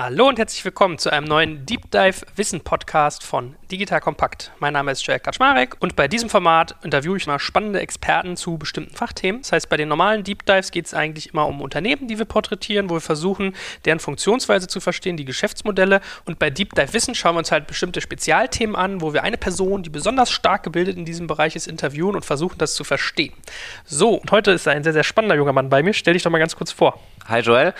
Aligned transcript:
Hallo 0.00 0.28
und 0.28 0.38
herzlich 0.38 0.64
willkommen 0.64 0.96
zu 0.96 1.10
einem 1.10 1.26
neuen 1.26 1.66
Deep 1.66 1.90
Dive 1.90 2.24
Wissen 2.36 2.60
Podcast 2.60 3.24
von 3.24 3.56
Digital 3.68 4.00
Kompakt. 4.00 4.52
Mein 4.60 4.74
Name 4.74 4.92
ist 4.92 5.04
Joel 5.04 5.18
Kaczmarek 5.18 5.74
und 5.80 5.96
bei 5.96 6.06
diesem 6.06 6.30
Format 6.30 6.76
interviewe 6.84 7.16
ich 7.16 7.26
mal 7.26 7.40
spannende 7.40 7.80
Experten 7.80 8.36
zu 8.36 8.58
bestimmten 8.58 8.94
Fachthemen. 8.94 9.42
Das 9.42 9.50
heißt, 9.50 9.68
bei 9.68 9.76
den 9.76 9.88
normalen 9.88 10.22
Deep 10.22 10.46
Dives 10.46 10.70
geht 10.70 10.86
es 10.86 10.94
eigentlich 10.94 11.30
immer 11.30 11.48
um 11.48 11.60
Unternehmen, 11.60 12.06
die 12.06 12.16
wir 12.16 12.26
porträtieren, 12.26 12.88
wo 12.88 12.94
wir 12.94 13.00
versuchen, 13.00 13.56
deren 13.86 13.98
Funktionsweise 13.98 14.68
zu 14.68 14.78
verstehen, 14.78 15.16
die 15.16 15.24
Geschäftsmodelle. 15.24 16.00
Und 16.26 16.38
bei 16.38 16.48
Deep 16.48 16.76
Dive 16.76 16.92
Wissen 16.92 17.16
schauen 17.16 17.34
wir 17.34 17.40
uns 17.40 17.50
halt 17.50 17.66
bestimmte 17.66 18.00
Spezialthemen 18.00 18.76
an, 18.76 19.00
wo 19.00 19.12
wir 19.14 19.24
eine 19.24 19.36
Person, 19.36 19.82
die 19.82 19.90
besonders 19.90 20.30
stark 20.30 20.62
gebildet 20.62 20.96
in 20.96 21.06
diesem 21.06 21.26
Bereich 21.26 21.56
ist, 21.56 21.66
interviewen 21.66 22.14
und 22.14 22.24
versuchen, 22.24 22.58
das 22.58 22.74
zu 22.74 22.84
verstehen. 22.84 23.32
So, 23.84 24.10
und 24.10 24.30
heute 24.30 24.52
ist 24.52 24.68
ein 24.68 24.84
sehr, 24.84 24.92
sehr 24.92 25.02
spannender 25.02 25.34
junger 25.34 25.52
Mann 25.52 25.68
bei 25.68 25.82
mir. 25.82 25.92
Stell 25.92 26.14
dich 26.14 26.22
doch 26.22 26.30
mal 26.30 26.38
ganz 26.38 26.54
kurz 26.54 26.70
vor. 26.70 27.00
Hi 27.28 27.40
Joel, 27.40 27.74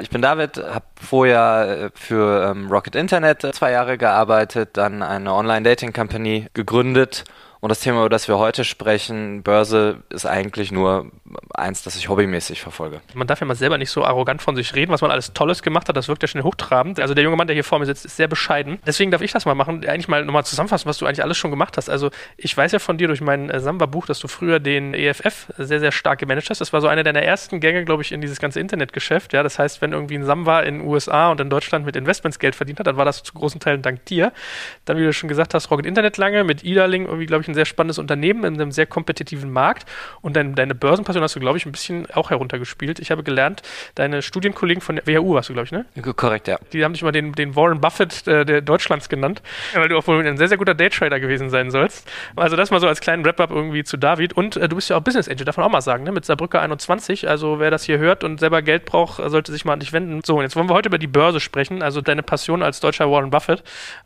ich 0.00 0.08
bin 0.08 0.22
David, 0.22 0.56
habe 0.56 0.86
vorher 0.98 1.68
äh, 1.68 1.90
für 1.92 2.50
ähm, 2.50 2.68
Rocket 2.70 2.96
Internet 2.96 3.42
zwei 3.54 3.70
Jahre 3.70 3.98
gearbeitet, 3.98 4.78
dann 4.78 5.02
eine 5.02 5.34
Online-Dating-Company 5.34 6.46
gegründet. 6.54 7.24
Und 7.60 7.68
das 7.68 7.80
Thema, 7.80 7.98
über 7.98 8.08
das 8.08 8.28
wir 8.28 8.38
heute 8.38 8.64
sprechen, 8.64 9.42
Börse, 9.42 10.02
ist 10.08 10.24
eigentlich 10.24 10.72
nur 10.72 11.10
eins, 11.54 11.82
das 11.82 11.96
ich 11.96 12.08
hobbymäßig 12.08 12.60
verfolge. 12.60 13.00
Man 13.14 13.26
darf 13.26 13.40
ja 13.40 13.46
mal 13.46 13.54
selber 13.54 13.78
nicht 13.78 13.90
so 13.90 14.04
arrogant 14.04 14.42
von 14.42 14.56
sich 14.56 14.74
reden, 14.74 14.92
was 14.92 15.00
man 15.00 15.10
alles 15.10 15.32
Tolles 15.32 15.62
gemacht 15.62 15.88
hat. 15.88 15.96
Das 15.96 16.08
wirkt 16.08 16.22
ja 16.22 16.28
schon 16.28 16.42
hochtrabend. 16.42 17.00
Also 17.00 17.14
der 17.14 17.24
junge 17.24 17.36
Mann, 17.36 17.46
der 17.46 17.54
hier 17.54 17.64
vor 17.64 17.78
mir 17.78 17.86
sitzt, 17.86 18.04
ist 18.04 18.16
sehr 18.16 18.28
bescheiden. 18.28 18.78
Deswegen 18.86 19.10
darf 19.10 19.22
ich 19.22 19.32
das 19.32 19.46
mal 19.46 19.54
machen. 19.54 19.86
Eigentlich 19.86 20.08
mal 20.08 20.24
nochmal 20.24 20.44
zusammenfassen, 20.44 20.86
was 20.86 20.98
du 20.98 21.06
eigentlich 21.06 21.22
alles 21.22 21.38
schon 21.38 21.50
gemacht 21.50 21.76
hast. 21.76 21.88
Also 21.88 22.10
ich 22.36 22.54
weiß 22.54 22.72
ja 22.72 22.78
von 22.78 22.98
dir 22.98 23.08
durch 23.08 23.20
mein 23.20 23.48
äh, 23.48 23.60
Samba-Buch, 23.60 24.06
dass 24.06 24.18
du 24.18 24.28
früher 24.28 24.60
den 24.60 24.92
EFF 24.92 25.52
sehr, 25.56 25.80
sehr 25.80 25.92
stark 25.92 26.18
gemanagt 26.18 26.50
hast. 26.50 26.60
Das 26.60 26.72
war 26.72 26.80
so 26.80 26.88
einer 26.88 27.02
deiner 27.02 27.22
ersten 27.22 27.60
Gänge, 27.60 27.84
glaube 27.84 28.02
ich, 28.02 28.12
in 28.12 28.20
dieses 28.20 28.38
ganze 28.38 28.60
Internetgeschäft. 28.60 29.32
Ja, 29.32 29.42
das 29.42 29.58
heißt, 29.58 29.80
wenn 29.80 29.92
irgendwie 29.92 30.16
ein 30.16 30.24
Samba 30.24 30.60
in 30.60 30.80
den 30.80 30.86
USA 30.86 31.30
und 31.30 31.40
in 31.40 31.48
Deutschland 31.48 31.86
mit 31.86 31.96
Investments 31.96 32.38
Geld 32.38 32.54
verdient 32.54 32.80
hat, 32.80 32.86
dann 32.86 32.96
war 32.96 33.06
das 33.06 33.22
zu 33.22 33.32
großen 33.32 33.60
Teilen 33.60 33.80
dank 33.80 34.04
dir. 34.06 34.32
Dann, 34.84 34.98
wie 34.98 35.02
du 35.02 35.12
schon 35.12 35.28
gesagt 35.28 35.54
hast, 35.54 35.70
Rocket 35.70 35.86
Internet 35.86 36.18
lange 36.18 36.44
mit 36.44 36.64
Idaling 36.64 37.06
irgendwie, 37.06 37.26
glaube 37.26 37.42
ich, 37.42 37.48
ein 37.48 37.54
sehr 37.54 37.64
spannendes 37.64 37.98
Unternehmen 37.98 38.44
in 38.44 38.54
einem 38.60 38.72
sehr 38.72 38.86
kompetitiven 38.86 39.50
Markt. 39.50 39.88
Und 40.20 40.36
dein, 40.36 40.54
deine 40.54 40.74
Börsenpassion 40.74 41.22
hast 41.24 41.36
du, 41.36 41.40
glaube 41.40 41.58
ich, 41.58 41.66
ein 41.66 41.72
bisschen 41.72 42.10
auch 42.12 42.30
heruntergespielt. 42.30 42.98
Ich 42.98 43.10
habe 43.10 43.22
gelernt, 43.22 43.62
deine 43.94 44.22
Studienkollegen 44.22 44.80
von 44.80 44.96
der 44.96 45.06
WHU 45.06 45.34
warst 45.34 45.48
du, 45.48 45.52
glaube 45.54 45.66
ich, 45.66 45.72
ne? 45.72 45.84
Korrekt, 46.14 46.48
ja. 46.48 46.58
Die 46.72 46.84
haben 46.84 46.92
dich 46.92 47.02
immer 47.02 47.12
den, 47.12 47.32
den 47.32 47.56
Warren 47.56 47.80
Buffett 47.80 48.26
äh, 48.26 48.44
der 48.44 48.60
Deutschlands 48.60 49.08
genannt, 49.08 49.42
weil 49.74 49.88
du 49.88 49.96
auch 49.96 50.06
wohl 50.06 50.26
ein 50.26 50.36
sehr, 50.36 50.48
sehr 50.48 50.58
guter 50.58 50.74
Daytrader 50.74 51.20
gewesen 51.20 51.50
sein 51.50 51.70
sollst. 51.70 52.10
Also 52.36 52.56
das 52.56 52.70
mal 52.70 52.80
so 52.80 52.86
als 52.86 53.00
kleinen 53.00 53.24
Wrap-up 53.24 53.50
irgendwie 53.50 53.84
zu 53.84 53.96
David. 53.96 54.32
Und 54.34 54.56
äh, 54.56 54.68
du 54.68 54.76
bist 54.76 54.90
ja 54.90 54.96
auch 54.96 55.02
Business 55.02 55.28
Angel, 55.28 55.44
darf 55.44 55.56
man 55.56 55.66
auch 55.66 55.70
mal 55.70 55.80
sagen, 55.80 56.04
ne? 56.04 56.12
Mit 56.12 56.24
Saarbrücker 56.24 56.60
21. 56.60 57.28
Also 57.28 57.58
wer 57.58 57.70
das 57.70 57.84
hier 57.84 57.98
hört 57.98 58.24
und 58.24 58.40
selber 58.40 58.62
Geld 58.62 58.84
braucht, 58.84 59.22
sollte 59.30 59.52
sich 59.52 59.64
mal 59.64 59.74
an 59.74 59.80
dich 59.80 59.92
wenden. 59.92 60.22
So, 60.24 60.36
und 60.36 60.42
jetzt 60.42 60.56
wollen 60.56 60.68
wir 60.68 60.74
heute 60.74 60.88
über 60.88 60.98
die 60.98 61.06
Börse 61.06 61.40
sprechen. 61.40 61.82
Also 61.82 62.00
deine 62.00 62.22
Passion 62.22 62.62
als 62.62 62.80
deutscher 62.80 63.10
Warren 63.10 63.30
Buffett. 63.30 63.62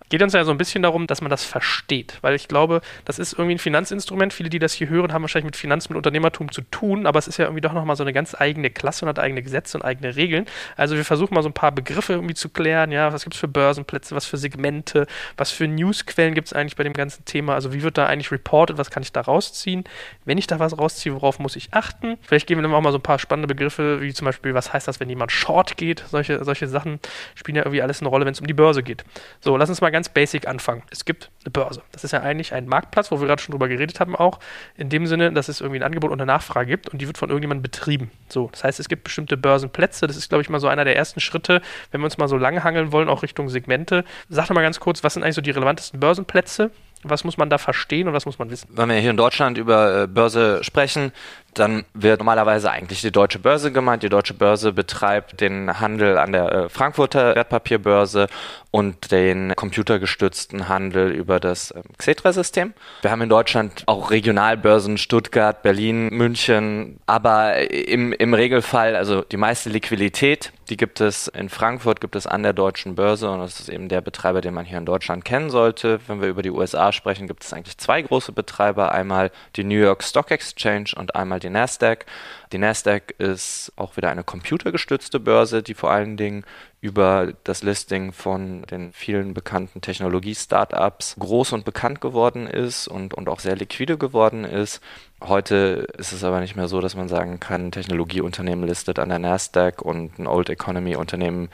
Geht 0.08 0.22
uns 0.22 0.32
ja 0.32 0.44
so 0.44 0.50
ein 0.50 0.58
bisschen 0.58 0.82
darum, 0.82 1.06
dass 1.06 1.20
man 1.20 1.30
das 1.30 1.44
versteht. 1.44 2.18
Weil 2.22 2.34
ich 2.34 2.48
glaube, 2.48 2.80
das 3.04 3.18
ist 3.18 3.34
irgendwie 3.34 3.56
ein 3.56 3.58
Finanzinstrument. 3.58 4.32
Viele, 4.32 4.50
die 4.50 4.58
das 4.58 4.72
hier 4.72 4.88
hören, 4.88 5.12
haben 5.12 5.22
wahrscheinlich 5.22 5.46
mit 5.46 5.56
Finanz, 5.56 5.88
mit 5.88 5.96
Unternehmertum 5.96 6.50
zu 6.52 6.62
tun. 6.62 6.97
Aber 7.06 7.18
es 7.18 7.28
ist 7.28 7.38
ja 7.38 7.46
irgendwie 7.46 7.60
doch 7.60 7.72
nochmal 7.72 7.96
so 7.96 8.04
eine 8.04 8.12
ganz 8.12 8.34
eigene 8.38 8.70
Klasse 8.70 9.04
und 9.04 9.08
hat 9.08 9.18
eigene 9.18 9.42
Gesetze 9.42 9.78
und 9.78 9.84
eigene 9.84 10.16
Regeln. 10.16 10.46
Also 10.76 10.96
wir 10.96 11.04
versuchen 11.04 11.34
mal 11.34 11.42
so 11.42 11.48
ein 11.48 11.54
paar 11.54 11.72
Begriffe 11.72 12.14
irgendwie 12.14 12.34
zu 12.34 12.48
klären. 12.48 12.92
Ja, 12.92 13.12
was 13.12 13.24
gibt 13.24 13.34
es 13.34 13.40
für 13.40 13.48
Börsenplätze, 13.48 14.14
was 14.14 14.26
für 14.26 14.36
Segmente, 14.36 15.06
was 15.36 15.50
für 15.50 15.68
Newsquellen 15.68 16.34
gibt 16.34 16.48
es 16.48 16.52
eigentlich 16.52 16.76
bei 16.76 16.84
dem 16.84 16.92
ganzen 16.92 17.24
Thema? 17.24 17.54
Also 17.54 17.72
wie 17.72 17.82
wird 17.82 17.98
da 17.98 18.06
eigentlich 18.06 18.30
reported, 18.30 18.78
was 18.78 18.90
kann 18.90 19.02
ich 19.02 19.12
da 19.12 19.20
rausziehen? 19.20 19.84
Wenn 20.24 20.38
ich 20.38 20.46
da 20.46 20.58
was 20.58 20.78
rausziehe, 20.78 21.14
worauf 21.14 21.38
muss 21.38 21.56
ich 21.56 21.72
achten? 21.72 22.18
Vielleicht 22.22 22.46
geben 22.46 22.60
wir 22.60 22.68
dann 22.68 22.74
auch 22.74 22.80
mal 22.80 22.92
so 22.92 22.98
ein 22.98 23.02
paar 23.02 23.18
spannende 23.18 23.48
Begriffe, 23.48 24.00
wie 24.00 24.12
zum 24.12 24.24
Beispiel, 24.24 24.54
was 24.54 24.72
heißt 24.72 24.88
das, 24.88 25.00
wenn 25.00 25.08
jemand 25.08 25.32
short 25.32 25.76
geht? 25.76 26.04
Solche, 26.08 26.44
solche 26.44 26.68
Sachen 26.68 27.00
spielen 27.34 27.56
ja 27.56 27.62
irgendwie 27.62 27.82
alles 27.82 28.00
eine 28.00 28.08
Rolle, 28.08 28.26
wenn 28.26 28.32
es 28.32 28.40
um 28.40 28.46
die 28.46 28.54
Börse 28.54 28.82
geht. 28.82 29.04
So, 29.40 29.56
lass 29.56 29.68
uns 29.68 29.80
mal 29.80 29.90
ganz 29.90 30.08
basic 30.08 30.46
anfangen. 30.46 30.82
Es 30.90 31.04
gibt 31.04 31.30
eine 31.44 31.50
Börse. 31.50 31.82
Das 31.92 32.04
ist 32.04 32.12
ja 32.12 32.20
eigentlich 32.20 32.52
ein 32.52 32.66
Marktplatz, 32.66 33.10
wo 33.10 33.20
wir 33.20 33.26
gerade 33.26 33.42
schon 33.42 33.52
drüber 33.52 33.68
geredet 33.68 34.00
haben, 34.00 34.16
auch 34.16 34.38
in 34.76 34.88
dem 34.88 35.06
Sinne, 35.06 35.32
dass 35.32 35.48
es 35.48 35.60
irgendwie 35.60 35.80
ein 35.80 35.84
Angebot 35.84 36.10
und 36.10 36.20
eine 36.20 36.26
Nachfrage 36.26 36.68
gibt 36.68 36.87
und 36.92 37.00
die 37.00 37.06
wird 37.06 37.18
von 37.18 37.28
irgendjemandem 37.28 37.62
betrieben. 37.62 38.10
So, 38.28 38.48
das 38.50 38.64
heißt, 38.64 38.80
es 38.80 38.88
gibt 38.88 39.04
bestimmte 39.04 39.36
Börsenplätze. 39.36 40.06
Das 40.06 40.16
ist, 40.16 40.28
glaube 40.28 40.42
ich, 40.42 40.48
mal 40.48 40.60
so 40.60 40.68
einer 40.68 40.84
der 40.84 40.96
ersten 40.96 41.20
Schritte, 41.20 41.60
wenn 41.90 42.00
wir 42.00 42.06
uns 42.06 42.18
mal 42.18 42.28
so 42.28 42.36
lang 42.36 42.62
hangeln 42.64 42.92
wollen, 42.92 43.08
auch 43.08 43.22
Richtung 43.22 43.48
Segmente. 43.48 44.04
Sag 44.28 44.48
doch 44.48 44.54
mal 44.54 44.62
ganz 44.62 44.80
kurz, 44.80 45.04
was 45.04 45.14
sind 45.14 45.22
eigentlich 45.22 45.34
so 45.36 45.40
die 45.40 45.50
relevantesten 45.50 46.00
Börsenplätze? 46.00 46.70
Was 47.04 47.24
muss 47.24 47.36
man 47.36 47.48
da 47.48 47.58
verstehen 47.58 48.08
und 48.08 48.14
was 48.14 48.26
muss 48.26 48.38
man 48.38 48.50
wissen? 48.50 48.68
Wenn 48.72 48.88
wir 48.88 48.96
hier 48.96 49.10
in 49.10 49.16
Deutschland 49.16 49.56
über 49.58 50.02
äh, 50.02 50.06
Börse 50.06 50.64
sprechen, 50.64 51.12
dann 51.54 51.84
wird 51.94 52.20
normalerweise 52.20 52.70
eigentlich 52.70 53.00
die 53.00 53.10
deutsche 53.10 53.38
Börse 53.38 53.72
gemeint. 53.72 54.02
Die 54.02 54.08
deutsche 54.08 54.34
Börse 54.34 54.72
betreibt 54.72 55.40
den 55.40 55.80
Handel 55.80 56.18
an 56.18 56.32
der 56.32 56.52
äh, 56.52 56.68
Frankfurter 56.68 57.34
Wertpapierbörse 57.34 58.28
und 58.70 59.10
den 59.10 59.54
computergestützten 59.56 60.68
Handel 60.68 61.10
über 61.10 61.40
das 61.40 61.74
ähm, 61.74 61.82
Xetra-System. 61.96 62.74
Wir 63.02 63.10
haben 63.10 63.22
in 63.22 63.28
Deutschland 63.28 63.82
auch 63.86 64.10
Regionalbörsen 64.10 64.98
Stuttgart, 64.98 65.62
Berlin, 65.62 66.08
München, 66.08 67.00
aber 67.06 67.70
im, 67.70 68.12
im 68.12 68.34
Regelfall, 68.34 68.94
also 68.94 69.22
die 69.22 69.36
meiste 69.36 69.70
Liquidität, 69.70 70.52
die 70.68 70.76
gibt 70.76 71.00
es 71.00 71.28
in 71.28 71.48
Frankfurt, 71.48 72.00
gibt 72.00 72.14
es 72.14 72.26
an 72.26 72.42
der 72.42 72.52
deutschen 72.52 72.94
Börse 72.94 73.30
und 73.30 73.40
das 73.40 73.58
ist 73.58 73.68
eben 73.70 73.88
der 73.88 74.02
Betreiber, 74.02 74.42
den 74.42 74.52
man 74.52 74.66
hier 74.66 74.78
in 74.78 74.84
Deutschland 74.84 75.24
kennen 75.24 75.48
sollte. 75.48 75.98
Wenn 76.06 76.20
wir 76.20 76.28
über 76.28 76.42
die 76.42 76.50
USA 76.50 76.87
sprechen, 76.92 77.26
gibt 77.26 77.44
es 77.44 77.52
eigentlich 77.52 77.78
zwei 77.78 78.02
große 78.02 78.32
Betreiber, 78.32 78.92
einmal 78.92 79.30
die 79.56 79.64
New 79.64 79.78
York 79.78 80.02
Stock 80.02 80.30
Exchange 80.30 80.90
und 80.96 81.14
einmal 81.14 81.40
die 81.40 81.50
Nasdaq. 81.50 82.06
Die 82.52 82.58
Nasdaq 82.58 83.14
ist 83.18 83.72
auch 83.76 83.96
wieder 83.96 84.10
eine 84.10 84.24
computergestützte 84.24 85.20
Börse, 85.20 85.62
die 85.62 85.74
vor 85.74 85.90
allen 85.90 86.16
Dingen 86.16 86.44
über 86.80 87.32
das 87.44 87.62
Listing 87.62 88.12
von 88.12 88.62
den 88.62 88.92
vielen 88.92 89.34
bekannten 89.34 89.80
Technologie-Startups 89.80 91.16
groß 91.18 91.52
und 91.52 91.64
bekannt 91.64 92.00
geworden 92.00 92.46
ist 92.46 92.86
und, 92.86 93.14
und 93.14 93.28
auch 93.28 93.40
sehr 93.40 93.56
liquide 93.56 93.98
geworden 93.98 94.44
ist. 94.44 94.80
Heute 95.20 95.86
ist 95.98 96.12
es 96.12 96.22
aber 96.22 96.40
nicht 96.40 96.54
mehr 96.54 96.68
so, 96.68 96.80
dass 96.80 96.94
man 96.94 97.08
sagen 97.08 97.40
kann, 97.40 97.66
ein 97.66 97.72
Technologieunternehmen 97.72 98.66
listet 98.66 99.00
an 99.00 99.08
der 99.08 99.18
Nasdaq 99.18 99.82
und 99.82 100.18
ein 100.18 100.28
Old 100.28 100.48
Economy 100.48 100.94
Unternehmen 100.94 101.48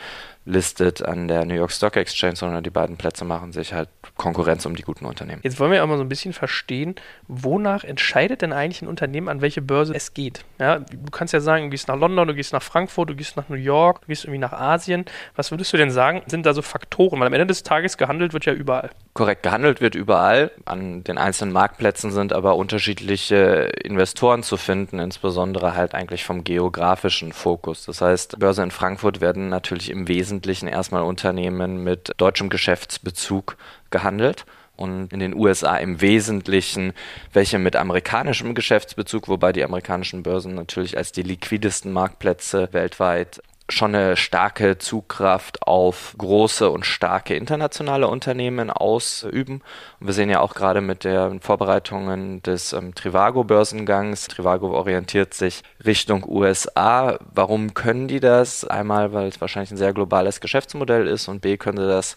listet 0.46 1.02
an 1.02 1.26
der 1.28 1.44
New 1.44 1.54
York 1.54 1.72
Stock 1.72 1.96
Exchange, 1.96 2.36
sondern 2.36 2.62
die 2.62 2.70
beiden 2.70 2.96
Plätze 2.96 3.24
machen 3.24 3.52
sich 3.52 3.72
halt 3.72 3.88
Konkurrenz 4.16 4.66
um 4.66 4.76
die 4.76 4.82
guten 4.82 5.06
Unternehmen. 5.06 5.40
Jetzt 5.42 5.58
wollen 5.58 5.72
wir 5.72 5.82
auch 5.82 5.88
mal 5.88 5.96
so 5.96 6.04
ein 6.04 6.08
bisschen 6.08 6.34
verstehen, 6.34 6.96
wonach 7.28 7.82
entscheidet 7.82 8.42
denn 8.42 8.52
eigentlich 8.52 8.82
ein 8.82 8.88
Unternehmen, 8.88 9.28
an 9.28 9.40
welche 9.40 9.62
Börse 9.62 9.94
es 9.94 10.12
geht. 10.12 10.44
Ja, 10.58 10.80
du 10.80 11.10
kannst 11.10 11.32
ja 11.32 11.40
sagen, 11.40 11.64
du 11.64 11.70
gehst 11.70 11.88
nach 11.88 11.96
London, 11.96 12.28
du 12.28 12.34
gehst 12.34 12.52
nach 12.52 12.62
Frankfurt, 12.62 13.08
du 13.08 13.14
gehst 13.14 13.36
nach 13.36 13.48
New 13.48 13.56
York, 13.56 14.02
du 14.02 14.08
gehst 14.08 14.24
irgendwie 14.24 14.38
nach 14.38 14.52
Asien. 14.52 15.06
Was 15.34 15.50
würdest 15.50 15.72
du 15.72 15.78
denn 15.78 15.90
sagen, 15.90 16.22
sind 16.26 16.44
da 16.44 16.52
so 16.52 16.60
Faktoren? 16.62 17.20
Weil 17.20 17.28
am 17.28 17.32
Ende 17.32 17.46
des 17.46 17.62
Tages 17.62 17.96
gehandelt 17.96 18.34
wird 18.34 18.44
ja 18.44 18.52
überall. 18.52 18.90
Korrekt, 19.14 19.42
gehandelt 19.44 19.80
wird 19.80 19.94
überall. 19.94 20.50
An 20.66 21.04
den 21.04 21.16
einzelnen 21.16 21.52
Marktplätzen 21.52 22.10
sind 22.10 22.34
aber 22.34 22.56
unterschiedliche 22.56 23.53
Investoren 23.82 24.42
zu 24.42 24.56
finden, 24.56 24.98
insbesondere 24.98 25.74
halt 25.74 25.94
eigentlich 25.94 26.24
vom 26.24 26.44
geografischen 26.44 27.32
Fokus. 27.32 27.86
Das 27.86 28.00
heißt, 28.00 28.38
Börse 28.38 28.62
in 28.62 28.70
Frankfurt 28.70 29.20
werden 29.20 29.48
natürlich 29.48 29.90
im 29.90 30.08
Wesentlichen 30.08 30.68
erstmal 30.68 31.02
Unternehmen 31.02 31.82
mit 31.82 32.12
deutschem 32.16 32.50
Geschäftsbezug 32.50 33.56
gehandelt 33.90 34.44
und 34.76 35.12
in 35.12 35.20
den 35.20 35.34
USA 35.34 35.76
im 35.76 36.00
Wesentlichen 36.00 36.92
welche 37.32 37.58
mit 37.58 37.76
amerikanischem 37.76 38.54
Geschäftsbezug, 38.54 39.28
wobei 39.28 39.52
die 39.52 39.64
amerikanischen 39.64 40.22
Börsen 40.22 40.54
natürlich 40.54 40.96
als 40.96 41.12
die 41.12 41.22
liquidesten 41.22 41.92
Marktplätze 41.92 42.68
weltweit 42.72 43.40
schon 43.70 43.94
eine 43.94 44.16
starke 44.16 44.76
Zugkraft 44.78 45.66
auf 45.66 46.14
große 46.18 46.68
und 46.68 46.84
starke 46.84 47.34
internationale 47.34 48.08
Unternehmen 48.08 48.70
ausüben. 48.70 49.62
Und 50.00 50.06
wir 50.06 50.12
sehen 50.12 50.28
ja 50.28 50.40
auch 50.40 50.54
gerade 50.54 50.82
mit 50.82 51.04
den 51.04 51.40
Vorbereitungen 51.40 52.42
des 52.42 52.74
ähm, 52.74 52.94
Trivago-Börsengangs. 52.94 54.28
Trivago 54.28 54.72
orientiert 54.72 55.32
sich 55.32 55.62
Richtung 55.84 56.24
USA. 56.28 57.18
Warum 57.34 57.72
können 57.72 58.06
die 58.06 58.20
das? 58.20 58.64
Einmal, 58.66 59.12
weil 59.14 59.28
es 59.28 59.40
wahrscheinlich 59.40 59.70
ein 59.70 59.78
sehr 59.78 59.94
globales 59.94 60.40
Geschäftsmodell 60.40 61.06
ist 61.06 61.28
und 61.28 61.40
B, 61.40 61.56
können 61.56 61.78
sie 61.78 61.88
das 61.88 62.16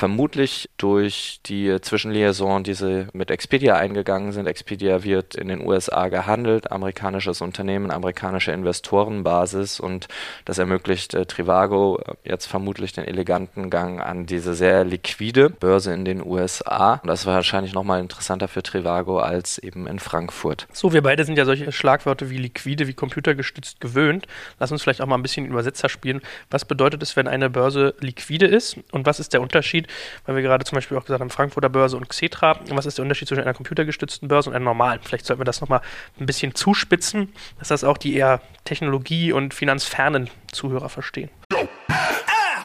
Vermutlich 0.00 0.70
durch 0.78 1.40
die 1.44 1.78
Zwischenliaison, 1.78 2.64
die 2.64 2.72
sie 2.72 3.06
mit 3.12 3.30
Expedia 3.30 3.76
eingegangen 3.76 4.32
sind. 4.32 4.46
Expedia 4.46 5.04
wird 5.04 5.34
in 5.34 5.48
den 5.48 5.60
USA 5.60 6.08
gehandelt, 6.08 6.72
amerikanisches 6.72 7.42
Unternehmen, 7.42 7.90
amerikanische 7.90 8.50
Investorenbasis 8.50 9.78
und 9.78 10.08
das 10.46 10.56
ermöglicht 10.56 11.12
äh, 11.12 11.26
Trivago 11.26 12.00
äh, 12.00 12.14
jetzt 12.24 12.46
vermutlich 12.46 12.94
den 12.94 13.04
eleganten 13.04 13.68
Gang 13.68 14.00
an 14.00 14.24
diese 14.24 14.54
sehr 14.54 14.84
liquide 14.84 15.50
Börse 15.50 15.92
in 15.92 16.06
den 16.06 16.24
USA. 16.24 16.94
Und 17.02 17.08
das 17.08 17.26
war 17.26 17.34
wahrscheinlich 17.34 17.74
nochmal 17.74 18.00
interessanter 18.00 18.48
für 18.48 18.62
Trivago 18.62 19.18
als 19.18 19.58
eben 19.58 19.86
in 19.86 19.98
Frankfurt. 19.98 20.66
So, 20.72 20.94
wir 20.94 21.02
beide 21.02 21.26
sind 21.26 21.36
ja 21.36 21.44
solche 21.44 21.72
Schlagwörter 21.72 22.30
wie 22.30 22.38
liquide, 22.38 22.86
wie 22.86 22.94
computergestützt 22.94 23.82
gewöhnt. 23.82 24.26
Lass 24.58 24.72
uns 24.72 24.80
vielleicht 24.80 25.02
auch 25.02 25.06
mal 25.06 25.16
ein 25.16 25.22
bisschen 25.22 25.44
Übersetzer 25.44 25.90
spielen. 25.90 26.22
Was 26.48 26.64
bedeutet 26.64 27.02
es, 27.02 27.16
wenn 27.16 27.28
eine 27.28 27.50
Börse 27.50 27.94
liquide 28.00 28.46
ist 28.46 28.78
und 28.92 29.04
was 29.04 29.20
ist 29.20 29.34
der 29.34 29.42
Unterschied 29.42 29.88
weil 30.26 30.36
wir 30.36 30.42
gerade 30.42 30.64
zum 30.64 30.76
Beispiel 30.76 30.96
auch 30.96 31.04
gesagt 31.04 31.20
haben, 31.20 31.30
Frankfurter 31.30 31.68
Börse 31.68 31.96
und 31.96 32.08
Xetra. 32.08 32.58
Was 32.70 32.86
ist 32.86 32.98
der 32.98 33.04
Unterschied 33.04 33.28
zwischen 33.28 33.42
einer 33.42 33.54
computergestützten 33.54 34.28
Börse 34.28 34.50
und 34.50 34.56
einer 34.56 34.64
normalen? 34.64 35.00
Vielleicht 35.02 35.26
sollten 35.26 35.40
wir 35.40 35.44
das 35.44 35.60
nochmal 35.60 35.80
ein 36.18 36.26
bisschen 36.26 36.54
zuspitzen, 36.54 37.32
dass 37.58 37.68
das 37.68 37.84
auch 37.84 37.98
die 37.98 38.14
eher 38.14 38.40
technologie- 38.64 39.32
und 39.32 39.54
finanzfernen 39.54 40.30
Zuhörer 40.52 40.88
verstehen. 40.88 41.30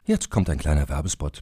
Jetzt 0.06 0.30
kommt 0.30 0.50
ein 0.50 0.60
kleiner 0.60 0.88
Werbespot. 0.88 1.42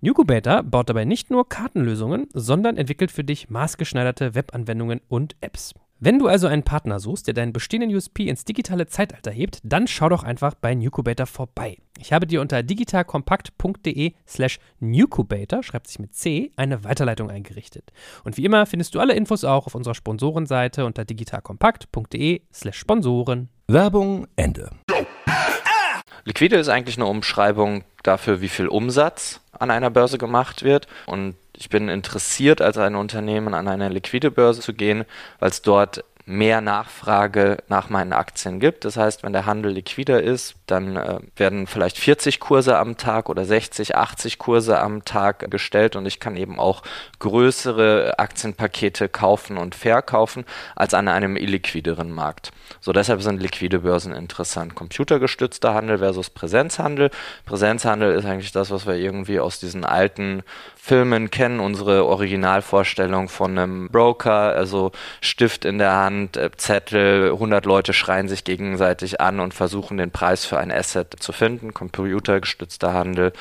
Nucubator 0.00 0.62
baut 0.62 0.90
dabei 0.90 1.04
nicht 1.04 1.30
nur 1.30 1.48
Kartenlösungen, 1.48 2.28
sondern 2.32 2.76
entwickelt 2.76 3.10
für 3.10 3.24
dich 3.24 3.48
maßgeschneiderte 3.48 4.34
Webanwendungen 4.34 5.00
und 5.08 5.36
Apps. 5.40 5.74
Wenn 5.98 6.18
du 6.18 6.28
also 6.28 6.46
einen 6.46 6.62
Partner 6.62 7.00
suchst, 7.00 7.26
der 7.26 7.32
deinen 7.32 7.54
bestehenden 7.54 7.94
USP 7.94 8.28
ins 8.28 8.44
digitale 8.44 8.86
Zeitalter 8.86 9.30
hebt, 9.30 9.60
dann 9.62 9.86
schau 9.86 10.10
doch 10.10 10.24
einfach 10.24 10.54
bei 10.54 10.74
Nucubator 10.74 11.24
vorbei. 11.24 11.78
Ich 11.98 12.12
habe 12.12 12.26
dir 12.26 12.42
unter 12.42 12.62
digitalkompakt.de 12.62 14.12
slash 14.28 14.58
Nucubator, 14.78 15.62
schreibt 15.62 15.86
sich 15.86 15.98
mit 15.98 16.14
C, 16.14 16.52
eine 16.56 16.84
Weiterleitung 16.84 17.30
eingerichtet. 17.30 17.92
Und 18.24 18.36
wie 18.36 18.44
immer 18.44 18.66
findest 18.66 18.94
du 18.94 19.00
alle 19.00 19.14
Infos 19.14 19.44
auch 19.44 19.66
auf 19.66 19.74
unserer 19.74 19.94
Sponsorenseite 19.94 20.84
unter 20.84 21.06
digitalkompakt.de 21.06 22.42
slash 22.52 22.76
Sponsoren. 22.76 23.48
Werbung 23.66 24.26
Ende. 24.36 24.68
Liquide 26.26 26.56
ist 26.56 26.68
eigentlich 26.68 26.98
eine 26.98 27.06
Umschreibung 27.06 27.84
dafür, 28.02 28.40
wie 28.40 28.48
viel 28.48 28.66
Umsatz 28.66 29.40
an 29.58 29.70
einer 29.70 29.90
Börse 29.90 30.18
gemacht 30.18 30.62
wird. 30.62 30.86
Und 31.06 31.36
ich 31.56 31.68
bin 31.68 31.88
interessiert, 31.88 32.60
als 32.60 32.78
ein 32.78 32.94
Unternehmen 32.94 33.54
an 33.54 33.68
eine 33.68 33.88
liquide 33.88 34.30
Börse 34.30 34.60
zu 34.60 34.74
gehen, 34.74 35.04
weil 35.38 35.50
es 35.50 35.62
dort 35.62 36.04
mehr 36.28 36.60
Nachfrage 36.60 37.58
nach 37.68 37.88
meinen 37.88 38.12
Aktien 38.12 38.58
gibt. 38.58 38.84
Das 38.84 38.96
heißt, 38.96 39.22
wenn 39.22 39.32
der 39.32 39.46
Handel 39.46 39.70
liquider 39.70 40.20
ist, 40.20 40.56
dann 40.66 40.96
äh, 40.96 41.20
werden 41.36 41.68
vielleicht 41.68 41.98
40 41.98 42.40
Kurse 42.40 42.76
am 42.78 42.96
Tag 42.96 43.28
oder 43.28 43.44
60, 43.44 43.94
80 43.94 44.38
Kurse 44.38 44.80
am 44.80 45.04
Tag 45.04 45.48
gestellt 45.52 45.94
und 45.94 46.04
ich 46.04 46.18
kann 46.18 46.36
eben 46.36 46.58
auch 46.58 46.82
größere 47.20 48.18
Aktienpakete 48.18 49.08
kaufen 49.08 49.56
und 49.56 49.76
verkaufen 49.76 50.44
als 50.74 50.94
an 50.94 51.06
einem 51.06 51.36
illiquideren 51.36 52.10
Markt. 52.10 52.50
So 52.80 52.92
deshalb 52.92 53.22
sind 53.22 53.40
liquide 53.40 53.78
Börsen 53.78 54.12
interessant. 54.12 54.74
Computergestützter 54.74 55.74
Handel 55.74 55.98
versus 55.98 56.30
Präsenzhandel. 56.30 57.10
Präsenzhandel 57.44 58.16
ist 58.16 58.24
eigentlich 58.24 58.50
das, 58.50 58.72
was 58.72 58.84
wir 58.84 58.94
irgendwie 58.94 59.38
aus 59.38 59.60
diesen 59.60 59.84
alten 59.84 60.42
Filmen 60.86 61.32
kennen, 61.32 61.58
unsere 61.58 62.06
Originalvorstellung 62.06 63.28
von 63.28 63.58
einem 63.58 63.88
Broker, 63.88 64.54
also 64.54 64.92
Stift 65.20 65.64
in 65.64 65.78
der 65.78 65.96
Hand, 65.96 66.36
äh, 66.36 66.52
Zettel, 66.56 67.32
100 67.32 67.66
Leute 67.66 67.92
schreien 67.92 68.28
sich 68.28 68.44
gegenseitig 68.44 69.20
an 69.20 69.40
und 69.40 69.52
versuchen 69.52 69.96
den 69.96 70.12
Preis 70.12 70.44
für 70.44 70.60
ein 70.60 70.70
Asset 70.70 71.16
zu 71.18 71.32
finden. 71.32 71.74
Computergestützter 71.74 72.92
Handel 72.92 73.32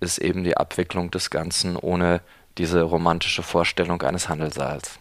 ist 0.00 0.16
eben 0.16 0.44
die 0.44 0.56
Abwicklung 0.56 1.10
des 1.10 1.28
Ganzen 1.28 1.76
ohne 1.76 2.22
diese 2.56 2.80
romantische 2.80 3.42
Vorstellung 3.42 4.00
eines 4.00 4.30
Handelssaals. 4.30 4.98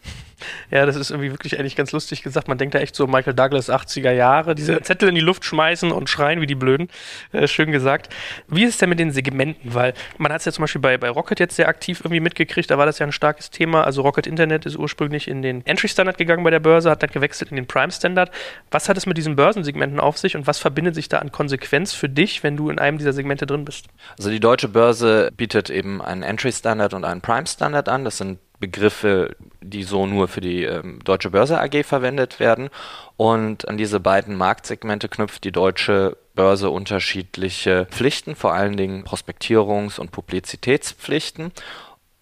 Ja, 0.72 0.86
das 0.86 0.96
ist 0.96 1.12
irgendwie 1.12 1.32
wirklich 1.32 1.60
eigentlich 1.60 1.76
ganz 1.76 1.92
lustig 1.92 2.24
gesagt. 2.24 2.48
Man 2.48 2.58
denkt 2.58 2.76
da 2.76 2.80
echt 2.80 2.96
so 2.96 3.08
Michael 3.08 3.34
Douglas 3.34 3.70
80er 3.70 4.12
Jahre, 4.12 4.56
diese 4.56 4.82
Zettel 4.82 5.10
in 5.10 5.16
die 5.16 5.22
Luft 5.22 5.46
schmeißen 5.46 5.92
und 5.92 6.10
schreien 6.10 6.42
wie 6.42 6.48
die 6.48 6.56
Blöden. 6.56 6.90
Äh, 7.32 7.48
schön 7.48 7.72
gesagt. 7.72 8.14
Wie 8.48 8.64
ist 8.64 8.72
es 8.72 8.78
denn 8.78 8.90
mit 8.90 9.00
den 9.00 9.12
Segmenten? 9.12 9.74
Weil 9.74 9.94
man 10.18 10.32
hat 10.32 10.40
es 10.40 10.46
ja 10.46 10.52
zum 10.52 10.64
Beispiel 10.64 10.82
bei, 10.82 10.98
bei 10.98 11.10
Rocket 11.10 11.40
jetzt 11.40 11.56
sehr 11.56 11.68
aktiv 11.68 12.02
irgendwie 12.02 12.20
mitgekriegt, 12.20 12.70
da 12.70 12.78
war 12.78 12.86
das 12.86 13.00
ja 13.00 13.06
ein 13.06 13.12
starkes 13.12 13.50
Thema. 13.50 13.84
Also 13.84 14.02
Rocket 14.02 14.28
Internet 14.28 14.66
ist 14.66 14.76
ursprünglich 14.76 15.28
in 15.28 15.42
den 15.42 15.66
Entry 15.66 15.88
Standard 15.88 16.18
gegangen 16.18 16.44
bei 16.44 16.50
der 16.50 16.60
Börse, 16.60 16.90
hat 16.90 17.04
dann 17.04 17.12
gewechselt 17.12 17.52
in 17.52 17.56
den 17.56 17.68
Prime 17.68 17.92
Standard. 17.92 18.32
Was 18.72 18.90
hat 18.90 18.98
es 18.98 19.06
mit 19.06 19.18
diesen 19.18 19.36
Börsensegmenten 19.36 20.00
auf 20.00 20.18
sich 20.18 20.36
und 20.36 20.48
was 20.48 20.60
verbindet 20.60 20.96
sich 20.96 21.10
da 21.10 21.20
an 21.20 21.32
Konsequenz 21.32 21.94
für 21.94 22.10
dich, 22.10 22.44
wenn 22.44 22.58
du 22.58 22.70
in 22.70 22.80
einem 22.80 22.98
dieser 22.98 23.14
Segmente 23.14 23.46
drin 23.46 23.66
bist? 23.66 23.88
Also 24.18 24.30
die 24.30 24.40
deutsche 24.40 24.68
Börse 24.68 25.32
bietet 25.36 25.70
eben 25.70 26.02
einen 26.02 26.24
Entry 26.24 26.52
Standard 26.52 26.94
und 26.94 27.06
einen 27.06 27.22
Prime 27.22 27.48
Standard 27.48 27.90
an. 27.90 28.06
Das 28.06 28.18
sind 28.18 28.40
Begriffe, 28.64 29.36
die 29.60 29.84
so 29.84 30.06
nur 30.06 30.30
für 30.30 30.40
die 30.40 30.64
ähm, 30.64 31.00
Deutsche 31.04 31.32
Börse 31.32 31.60
AG 31.60 31.84
verwendet 31.84 32.40
werden. 32.40 32.70
Und 33.18 33.68
an 33.68 33.78
diese 33.78 34.00
beiden 34.00 34.38
Marktsegmente 34.38 35.10
knüpft 35.10 35.44
die 35.44 35.52
Deutsche 35.52 36.16
Börse 36.34 36.70
unterschiedliche 36.70 37.88
Pflichten, 37.92 38.38
vor 38.38 38.54
allen 38.54 38.78
Dingen 38.78 39.04
Prospektierungs- 39.04 40.00
und 40.00 40.14
Publizitätspflichten. 40.14 41.52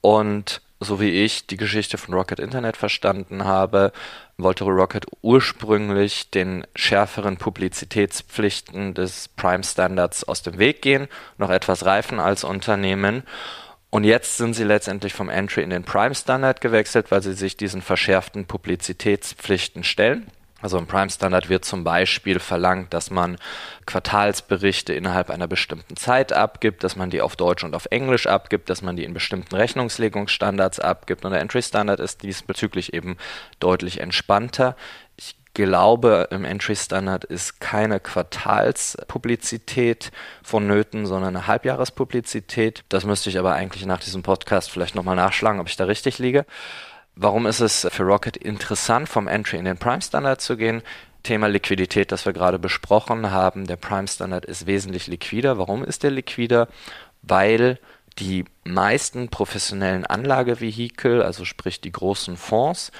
Und 0.02 0.62
so 0.80 1.00
wie 1.00 1.12
ich 1.12 1.46
die 1.46 1.58
Geschichte 1.58 2.00
von 2.00 2.16
Rocket 2.16 2.40
Internet 2.40 2.76
verstanden 2.76 3.46
habe, 3.46 3.92
wollte 4.38 4.64
Rocket 4.64 5.06
ursprünglich 5.22 6.32
den 6.32 6.66
schärferen 6.76 7.38
Publizitätspflichten 7.38 8.96
des 8.96 9.28
Prime 9.28 9.64
Standards 9.64 10.24
aus 10.24 10.42
dem 10.42 10.58
Weg 10.58 10.82
gehen, 10.82 11.08
noch 11.38 11.52
etwas 11.52 11.86
reifen 11.86 12.20
als 12.20 12.44
Unternehmen 12.44 13.22
und 13.92 14.06
jetzt 14.06 14.38
sind 14.38 14.54
sie 14.54 14.64
letztendlich 14.64 15.14
vom 15.14 15.30
Entry 15.30 15.62
in 15.62 15.70
den 15.70 15.84
Prime 15.84 16.16
Standard 16.16 16.62
gewechselt, 16.62 17.12
weil 17.12 17.22
sie 17.22 17.34
sich 17.34 17.58
diesen 17.58 17.82
verschärften 17.82 18.46
Publizitätspflichten 18.46 19.84
stellen. 19.84 20.28
Also 20.62 20.78
im 20.78 20.88
Prime 20.88 21.10
Standard 21.10 21.50
wird 21.50 21.66
zum 21.66 21.84
Beispiel 21.84 22.40
verlangt, 22.40 22.94
dass 22.94 23.10
man 23.10 23.38
Quartalsberichte 23.86 24.94
innerhalb 24.94 25.30
einer 25.30 25.48
bestimmten 25.48 25.98
Zeit 25.98 26.34
abgibt, 26.34 26.84
dass 26.84 26.96
man 26.96 27.10
die 27.10 27.22
auf 27.22 27.36
Deutsch 27.36 27.64
und 27.64 27.76
auf 27.76 27.88
Englisch 27.90 28.28
abgibt, 28.28 28.70
dass 28.70 28.82
man 28.82 28.96
die 28.96 29.04
in 29.04 29.14
bestimmten 29.14 29.56
Rechnungslegungsstandards 29.56 30.80
abgibt. 30.80 31.26
Und 31.26 31.32
der 31.32 31.42
Entry 31.42 31.62
Standard 31.62 32.00
ist 32.00 32.24
diesbezüglich 32.24 32.94
eben 32.94 33.18
deutlich 33.60 34.00
entspannter 34.00 34.78
glaube, 35.54 36.28
im 36.32 36.46
Entry 36.46 36.76
Standard 36.76 37.24
ist 37.24 37.60
keine 37.60 38.00
Quartalspublizität 38.00 40.12
vonnöten, 40.44 41.06
sondern 41.06 41.36
eine 41.36 41.48
Halbjahrespublizität. 41.48 42.84
Das 42.90 43.06
müsste 43.06 43.30
ich 43.30 43.38
aber 43.38 43.54
eigentlich 43.54 43.86
nach 43.86 44.00
diesem 44.00 44.24
Podcast 44.24 44.72
vielleicht 44.72 44.96
nochmal 44.96 45.16
nachschlagen, 45.16 45.60
ob 45.60 45.68
ich 45.68 45.78
da 45.78 45.86
richtig 45.86 46.20
liege. 46.20 46.46
Warum 47.16 47.46
ist 47.46 47.60
es 47.60 47.88
für 47.92 48.04
Rocket 48.04 48.38
interessant, 48.38 49.10
vom 49.10 49.28
Entry 49.28 49.58
in 49.58 49.66
den 49.66 49.78
Prime 49.78 50.02
Standard 50.02 50.42
zu 50.42 50.58
gehen? 50.58 50.82
Thema 51.24 51.48
Liquidität, 51.48 52.12
das 52.12 52.26
wir 52.26 52.34
gerade 52.34 52.58
besprochen 52.58 53.32
haben. 53.32 53.68
Der 53.68 53.76
Prime 53.76 54.08
Standard 54.08 54.46
ist 54.46 54.66
wesentlich 54.66 55.08
liquider. 55.08 55.58
Warum 55.58 55.84
ist 55.84 56.04
der 56.04 56.12
liquider? 56.12 56.68
Weil 57.22 57.80
die 58.18 58.46
meisten 58.64 59.30
professionellen 59.30 60.06
Anlagevehikel, 60.06 61.22
also 61.22 61.46
sprich 61.46 61.82
die 61.82 61.92
großen 61.92 62.38
Fonds, 62.38 62.92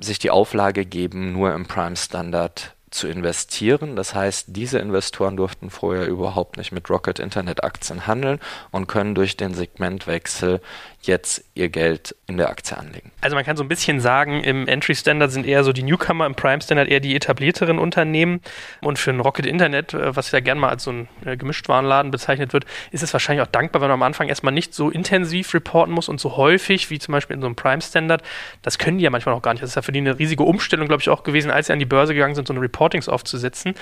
sich 0.00 0.18
die 0.18 0.30
Auflage 0.30 0.84
geben, 0.84 1.32
nur 1.32 1.54
im 1.54 1.66
Prime 1.66 1.96
Standard 1.96 2.76
zu 2.90 3.08
investieren. 3.08 3.96
Das 3.96 4.14
heißt, 4.14 4.46
diese 4.48 4.78
Investoren 4.78 5.36
durften 5.36 5.70
vorher 5.70 6.06
überhaupt 6.06 6.56
nicht 6.56 6.72
mit 6.72 6.88
Rocket 6.88 7.18
Internet 7.18 7.64
Aktien 7.64 8.06
handeln 8.06 8.40
und 8.70 8.86
können 8.86 9.14
durch 9.14 9.36
den 9.36 9.54
Segmentwechsel 9.54 10.60
jetzt 11.06 11.44
ihr 11.54 11.68
Geld 11.68 12.14
in 12.26 12.36
der 12.36 12.48
Aktie 12.48 12.76
anlegen. 12.76 13.12
Also 13.20 13.34
man 13.34 13.44
kann 13.44 13.56
so 13.56 13.62
ein 13.62 13.68
bisschen 13.68 14.00
sagen, 14.00 14.42
im 14.42 14.68
Entry 14.68 14.94
Standard 14.94 15.30
sind 15.30 15.46
eher 15.46 15.64
so 15.64 15.72
die 15.72 15.82
Newcomer, 15.82 16.26
im 16.26 16.34
Prime 16.34 16.60
Standard 16.60 16.88
eher 16.88 17.00
die 17.00 17.14
etablierteren 17.14 17.78
Unternehmen. 17.78 18.40
Und 18.82 18.98
für 18.98 19.10
ein 19.10 19.20
Rocket 19.20 19.46
Internet, 19.46 19.94
äh, 19.94 20.14
was 20.14 20.30
ja 20.32 20.40
gerne 20.40 20.60
mal 20.60 20.68
als 20.68 20.84
so 20.84 20.92
ein 20.92 21.08
äh, 21.24 21.36
Gemischtwarenladen 21.36 22.10
bezeichnet 22.10 22.52
wird, 22.52 22.64
ist 22.90 23.02
es 23.02 23.12
wahrscheinlich 23.12 23.42
auch 23.46 23.50
dankbar, 23.50 23.82
wenn 23.82 23.88
man 23.88 23.96
am 23.96 24.02
Anfang 24.02 24.28
erstmal 24.28 24.52
nicht 24.52 24.74
so 24.74 24.90
intensiv 24.90 25.54
reporten 25.54 25.92
muss 25.92 26.08
und 26.08 26.20
so 26.20 26.36
häufig 26.36 26.90
wie 26.90 26.98
zum 26.98 27.12
Beispiel 27.12 27.34
in 27.34 27.40
so 27.40 27.46
einem 27.46 27.56
Prime 27.56 27.80
Standard. 27.82 28.22
Das 28.62 28.78
können 28.78 28.98
die 28.98 29.04
ja 29.04 29.10
manchmal 29.10 29.34
auch 29.34 29.42
gar 29.42 29.52
nicht. 29.52 29.62
Das 29.62 29.70
ist 29.70 29.76
ja 29.76 29.82
für 29.82 29.92
die 29.92 30.00
eine 30.00 30.18
riesige 30.18 30.42
Umstellung, 30.42 30.88
glaube 30.88 31.02
ich, 31.02 31.08
auch 31.08 31.22
gewesen, 31.22 31.50
als 31.50 31.68
sie 31.68 31.72
an 31.72 31.78
die 31.78 31.86
Börse 31.86 32.14
gegangen 32.14 32.34
sind, 32.34 32.48
so 32.48 32.54
eine 32.54 32.62
Reportings 32.62 33.08
aufzusetzen. 33.08 33.74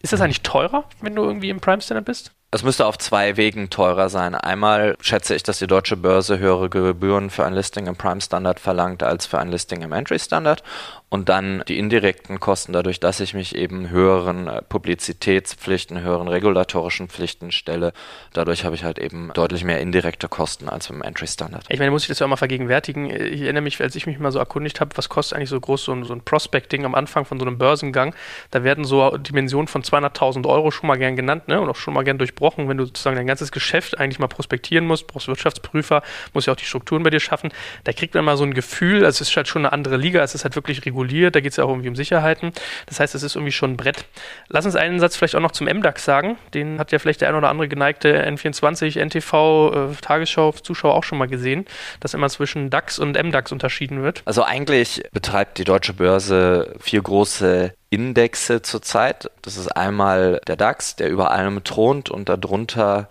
Ist 0.00 0.12
das 0.12 0.20
eigentlich 0.20 0.42
teurer, 0.42 0.84
wenn 1.00 1.14
du 1.14 1.22
irgendwie 1.24 1.50
im 1.50 1.60
Prime 1.60 1.80
Standard 1.80 2.06
bist? 2.06 2.32
Es 2.52 2.64
müsste 2.64 2.86
auf 2.86 2.98
zwei 2.98 3.36
Wegen 3.36 3.70
teurer 3.70 4.08
sein. 4.08 4.34
Einmal 4.34 4.96
schätze 5.00 5.36
ich, 5.36 5.44
dass 5.44 5.60
die 5.60 5.68
deutsche 5.68 5.96
Börse 5.96 6.40
höhere 6.40 6.68
Gebühren 6.68 7.30
für 7.30 7.44
ein 7.44 7.54
Listing 7.54 7.86
im 7.86 7.94
Prime 7.94 8.20
Standard 8.20 8.58
verlangt 8.58 9.04
als 9.04 9.24
für 9.24 9.38
ein 9.38 9.52
Listing 9.52 9.82
im 9.82 9.92
Entry 9.92 10.18
Standard 10.18 10.64
und 11.10 11.28
dann 11.28 11.64
die 11.66 11.76
indirekten 11.76 12.38
Kosten 12.38 12.72
dadurch, 12.72 13.00
dass 13.00 13.18
ich 13.18 13.34
mich 13.34 13.56
eben 13.56 13.90
höheren 13.90 14.46
äh, 14.46 14.62
Publizitätspflichten, 14.62 16.00
höheren 16.00 16.28
regulatorischen 16.28 17.08
Pflichten 17.08 17.50
stelle. 17.50 17.92
Dadurch 18.32 18.64
habe 18.64 18.76
ich 18.76 18.84
halt 18.84 19.00
eben 19.00 19.32
deutlich 19.34 19.64
mehr 19.64 19.80
indirekte 19.80 20.28
Kosten 20.28 20.68
als 20.68 20.88
im 20.88 21.02
Entry 21.02 21.26
Standard. 21.26 21.64
Ich 21.68 21.80
meine, 21.80 21.90
muss 21.90 22.02
ich 22.02 22.08
das 22.08 22.20
ja 22.20 22.26
auch 22.26 22.30
mal 22.30 22.36
vergegenwärtigen. 22.36 23.06
Ich 23.06 23.40
erinnere 23.40 23.62
mich, 23.62 23.80
als 23.80 23.96
ich 23.96 24.06
mich 24.06 24.20
mal 24.20 24.30
so 24.30 24.38
erkundigt 24.38 24.80
habe, 24.80 24.96
was 24.96 25.08
kostet 25.08 25.36
eigentlich 25.36 25.48
so 25.48 25.58
groß 25.58 25.84
so 25.84 25.92
ein, 25.92 26.04
so 26.04 26.14
ein 26.14 26.20
Prospecting 26.20 26.84
am 26.84 26.94
Anfang 26.94 27.24
von 27.24 27.40
so 27.40 27.44
einem 27.44 27.58
Börsengang. 27.58 28.14
Da 28.52 28.62
werden 28.62 28.84
so 28.84 29.16
Dimensionen 29.16 29.66
von 29.66 29.82
200.000 29.82 30.46
Euro 30.46 30.70
schon 30.70 30.86
mal 30.86 30.96
gern 30.96 31.16
genannt 31.16 31.48
ne? 31.48 31.60
und 31.60 31.68
auch 31.68 31.76
schon 31.76 31.92
mal 31.92 32.04
gern 32.04 32.18
durchbrochen, 32.18 32.68
wenn 32.68 32.76
du 32.76 32.84
sozusagen 32.84 33.16
dein 33.16 33.26
ganzes 33.26 33.50
Geschäft 33.50 33.98
eigentlich 33.98 34.20
mal 34.20 34.28
prospektieren 34.28 34.86
musst, 34.86 35.08
brauchst 35.08 35.26
Wirtschaftsprüfer, 35.26 36.04
musst 36.34 36.46
ja 36.46 36.52
auch 36.52 36.56
die 36.56 36.64
Strukturen 36.64 37.02
bei 37.02 37.10
dir 37.10 37.20
schaffen. 37.20 37.50
Da 37.82 37.92
kriegt 37.92 38.14
man 38.14 38.24
mal 38.24 38.36
so 38.36 38.44
ein 38.44 38.54
Gefühl, 38.54 39.04
also 39.04 39.22
es 39.22 39.30
ist 39.30 39.36
halt 39.36 39.48
schon 39.48 39.62
eine 39.62 39.72
andere 39.72 39.96
Liga, 39.96 40.22
es 40.22 40.36
ist 40.36 40.44
halt 40.44 40.54
wirklich 40.54 40.86
reguliert 40.86 40.99
reguliert, 41.00 41.34
da 41.34 41.40
geht 41.40 41.52
es 41.52 41.56
ja 41.56 41.64
auch 41.64 41.70
irgendwie 41.70 41.88
um 41.88 41.96
Sicherheiten. 41.96 42.52
Das 42.86 43.00
heißt, 43.00 43.14
es 43.14 43.22
ist 43.22 43.34
irgendwie 43.34 43.52
schon 43.52 43.72
ein 43.72 43.76
Brett. 43.76 44.04
Lass 44.48 44.64
uns 44.64 44.76
einen 44.76 45.00
Satz 45.00 45.16
vielleicht 45.16 45.34
auch 45.34 45.40
noch 45.40 45.52
zum 45.52 45.66
MDAX 45.66 46.04
sagen. 46.04 46.36
Den 46.54 46.78
hat 46.78 46.92
ja 46.92 46.98
vielleicht 46.98 47.22
der 47.22 47.28
ein 47.28 47.34
oder 47.34 47.48
andere 47.48 47.68
geneigte 47.68 48.26
N24, 48.26 48.98
NTV, 48.98 49.92
äh, 49.92 50.00
Tagesschau-Zuschauer 50.00 50.94
auch 50.94 51.04
schon 51.04 51.18
mal 51.18 51.28
gesehen, 51.28 51.64
dass 52.00 52.14
immer 52.14 52.28
zwischen 52.28 52.70
DAX 52.70 52.98
und 52.98 53.20
MDAX 53.20 53.52
unterschieden 53.52 54.02
wird. 54.02 54.22
Also 54.24 54.42
eigentlich 54.42 55.02
betreibt 55.12 55.58
die 55.58 55.64
deutsche 55.64 55.94
Börse 55.94 56.74
vier 56.80 57.02
große 57.02 57.72
Indexe 57.90 58.62
zurzeit. 58.62 59.30
Das 59.42 59.56
ist 59.56 59.68
einmal 59.68 60.40
der 60.46 60.56
DAX, 60.56 60.96
der 60.96 61.10
über 61.10 61.30
allem 61.30 61.64
thront 61.64 62.10
und 62.10 62.28
darunter 62.28 63.08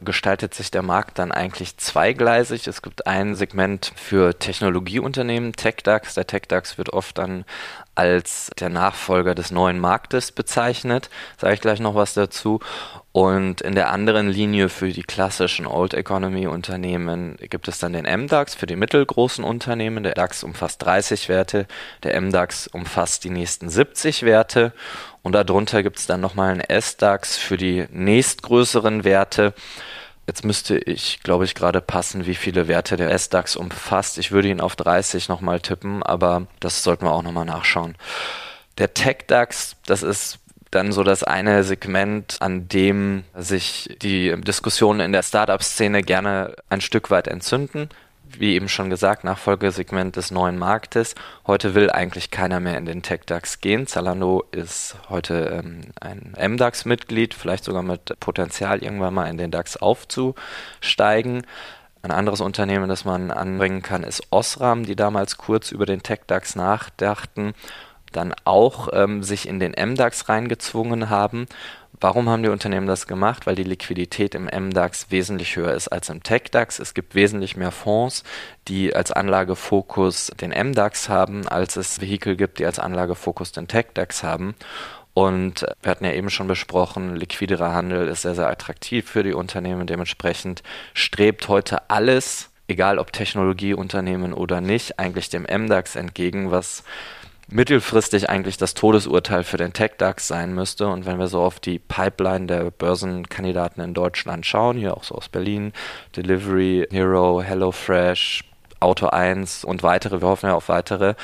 gestaltet 0.00 0.54
sich 0.54 0.70
der 0.70 0.82
Markt 0.82 1.18
dann 1.18 1.32
eigentlich 1.32 1.76
zweigleisig. 1.76 2.66
Es 2.66 2.82
gibt 2.82 3.06
ein 3.06 3.34
Segment 3.34 3.92
für 3.96 4.38
Technologieunternehmen, 4.38 5.52
TechDAX. 5.52 6.14
Der 6.14 6.26
TechDAX 6.26 6.78
wird 6.78 6.90
oft 6.92 7.18
dann 7.18 7.44
als 7.94 8.50
der 8.58 8.68
Nachfolger 8.68 9.34
des 9.34 9.50
neuen 9.50 9.78
Marktes 9.78 10.32
bezeichnet. 10.32 11.10
Sage 11.38 11.54
ich 11.54 11.60
gleich 11.60 11.80
noch 11.80 11.94
was 11.94 12.14
dazu. 12.14 12.60
Und 13.12 13.60
in 13.60 13.74
der 13.74 13.90
anderen 13.90 14.28
Linie 14.28 14.68
für 14.68 14.90
die 14.90 15.02
klassischen 15.02 15.66
Old 15.66 15.94
Economy 15.94 16.46
Unternehmen 16.46 17.36
gibt 17.40 17.66
es 17.66 17.78
dann 17.78 17.92
den 17.92 18.04
MDAX 18.04 18.54
für 18.54 18.66
die 18.66 18.76
mittelgroßen 18.76 19.42
Unternehmen. 19.42 20.04
Der 20.04 20.14
DAX 20.14 20.44
umfasst 20.44 20.82
30 20.82 21.28
Werte, 21.28 21.66
der 22.04 22.20
MDAX 22.20 22.68
umfasst 22.68 23.24
die 23.24 23.30
nächsten 23.30 23.68
70 23.68 24.22
Werte 24.22 24.72
und 25.22 25.32
darunter 25.32 25.82
gibt 25.82 25.98
es 25.98 26.06
dann 26.06 26.20
nochmal 26.20 26.52
einen 26.52 26.60
S-DAX 26.60 27.36
für 27.36 27.56
die 27.56 27.86
nächstgrößeren 27.90 29.04
Werte. 29.04 29.54
Jetzt 30.26 30.44
müsste 30.44 30.78
ich, 30.78 31.20
glaube 31.22 31.44
ich, 31.44 31.54
gerade 31.54 31.80
passen, 31.80 32.26
wie 32.26 32.34
viele 32.34 32.68
Werte 32.68 32.96
der 32.96 33.10
S-DAX 33.10 33.56
umfasst. 33.56 34.18
Ich 34.18 34.32
würde 34.32 34.48
ihn 34.48 34.60
auf 34.60 34.76
30 34.76 35.28
nochmal 35.28 35.60
tippen, 35.60 36.02
aber 36.02 36.46
das 36.60 36.82
sollten 36.82 37.04
wir 37.04 37.12
auch 37.12 37.22
nochmal 37.22 37.44
nachschauen. 37.44 37.96
Der 38.78 38.94
Tech-DAX, 38.94 39.76
das 39.86 40.02
ist 40.02 40.38
dann 40.70 40.92
so 40.92 41.02
das 41.02 41.24
eine 41.24 41.64
Segment, 41.64 42.36
an 42.40 42.68
dem 42.68 43.24
sich 43.36 43.96
die 44.00 44.34
Diskussionen 44.40 45.00
in 45.00 45.12
der 45.12 45.24
Startup-Szene 45.24 46.02
gerne 46.02 46.54
ein 46.68 46.80
Stück 46.80 47.10
weit 47.10 47.26
entzünden 47.26 47.88
wie 48.38 48.54
eben 48.54 48.68
schon 48.68 48.90
gesagt, 48.90 49.24
Nachfolgesegment 49.24 50.16
des 50.16 50.30
neuen 50.30 50.58
Marktes. 50.58 51.14
Heute 51.46 51.74
will 51.74 51.90
eigentlich 51.90 52.30
keiner 52.30 52.60
mehr 52.60 52.78
in 52.78 52.86
den 52.86 53.02
Tech-DAX 53.02 53.60
gehen. 53.60 53.86
Zalando 53.86 54.44
ist 54.52 54.96
heute 55.08 55.62
ähm, 55.64 55.92
ein 56.00 56.34
MDAX-Mitglied, 56.38 57.34
vielleicht 57.34 57.64
sogar 57.64 57.82
mit 57.82 58.18
Potenzial, 58.20 58.82
irgendwann 58.82 59.14
mal 59.14 59.28
in 59.28 59.38
den 59.38 59.50
DAX 59.50 59.76
aufzusteigen. 59.76 61.46
Ein 62.02 62.12
anderes 62.12 62.40
Unternehmen, 62.40 62.88
das 62.88 63.04
man 63.04 63.30
anbringen 63.30 63.82
kann, 63.82 64.04
ist 64.04 64.22
Osram, 64.30 64.86
die 64.86 64.96
damals 64.96 65.36
kurz 65.36 65.70
über 65.70 65.84
den 65.84 66.02
Tech-DAX 66.02 66.56
nachdachten, 66.56 67.52
dann 68.12 68.34
auch 68.44 68.88
ähm, 68.92 69.22
sich 69.22 69.46
in 69.46 69.60
den 69.60 69.72
MDAX 69.72 70.28
reingezwungen 70.28 71.10
haben 71.10 71.46
Warum 71.98 72.28
haben 72.28 72.42
die 72.42 72.48
Unternehmen 72.48 72.86
das 72.86 73.06
gemacht? 73.06 73.46
Weil 73.46 73.56
die 73.56 73.64
Liquidität 73.64 74.34
im 74.34 74.44
MDAX 74.44 75.10
wesentlich 75.10 75.56
höher 75.56 75.74
ist 75.74 75.88
als 75.88 76.08
im 76.08 76.22
TechDAX. 76.22 76.78
Es 76.78 76.94
gibt 76.94 77.14
wesentlich 77.14 77.56
mehr 77.56 77.72
Fonds, 77.72 78.24
die 78.68 78.94
als 78.94 79.12
Anlagefokus 79.12 80.32
den 80.40 80.50
MDAX 80.50 81.08
haben, 81.08 81.46
als 81.46 81.76
es 81.76 82.00
Vehikel 82.00 82.36
gibt, 82.36 82.58
die 82.58 82.66
als 82.66 82.78
Anlagefokus 82.78 83.52
den 83.52 83.68
TechDAX 83.68 84.22
haben. 84.22 84.54
Und 85.12 85.66
wir 85.82 85.90
hatten 85.90 86.04
ja 86.04 86.12
eben 86.12 86.30
schon 86.30 86.46
besprochen, 86.46 87.16
liquiderer 87.16 87.74
Handel 87.74 88.08
ist 88.08 88.22
sehr, 88.22 88.34
sehr 88.34 88.48
attraktiv 88.48 89.08
für 89.08 89.22
die 89.22 89.34
Unternehmen. 89.34 89.86
Dementsprechend 89.86 90.62
strebt 90.94 91.48
heute 91.48 91.90
alles, 91.90 92.50
egal 92.68 92.98
ob 92.98 93.12
Technologieunternehmen 93.12 94.32
oder 94.32 94.60
nicht, 94.60 94.98
eigentlich 94.98 95.28
dem 95.28 95.42
MDAX 95.42 95.96
entgegen, 95.96 96.50
was 96.50 96.84
mittelfristig 97.50 98.30
eigentlich 98.30 98.56
das 98.56 98.74
Todesurteil 98.74 99.44
für 99.44 99.56
den 99.56 99.72
Tech-DAX 99.72 100.28
sein 100.28 100.54
müsste. 100.54 100.88
Und 100.88 101.06
wenn 101.06 101.18
wir 101.18 101.28
so 101.28 101.42
auf 101.42 101.60
die 101.60 101.78
Pipeline 101.78 102.46
der 102.46 102.70
Börsenkandidaten 102.70 103.82
in 103.82 103.94
Deutschland 103.94 104.46
schauen, 104.46 104.76
hier 104.76 104.96
auch 104.96 105.04
so 105.04 105.14
aus 105.14 105.28
Berlin, 105.28 105.72
Delivery, 106.16 106.86
Hero, 106.90 107.42
HelloFresh, 107.42 108.44
Auto 108.80 109.08
1 109.08 109.64
und 109.64 109.82
weitere, 109.82 110.20
wir 110.20 110.28
hoffen 110.28 110.46
ja 110.46 110.54
auf 110.54 110.68
weitere, 110.68 111.14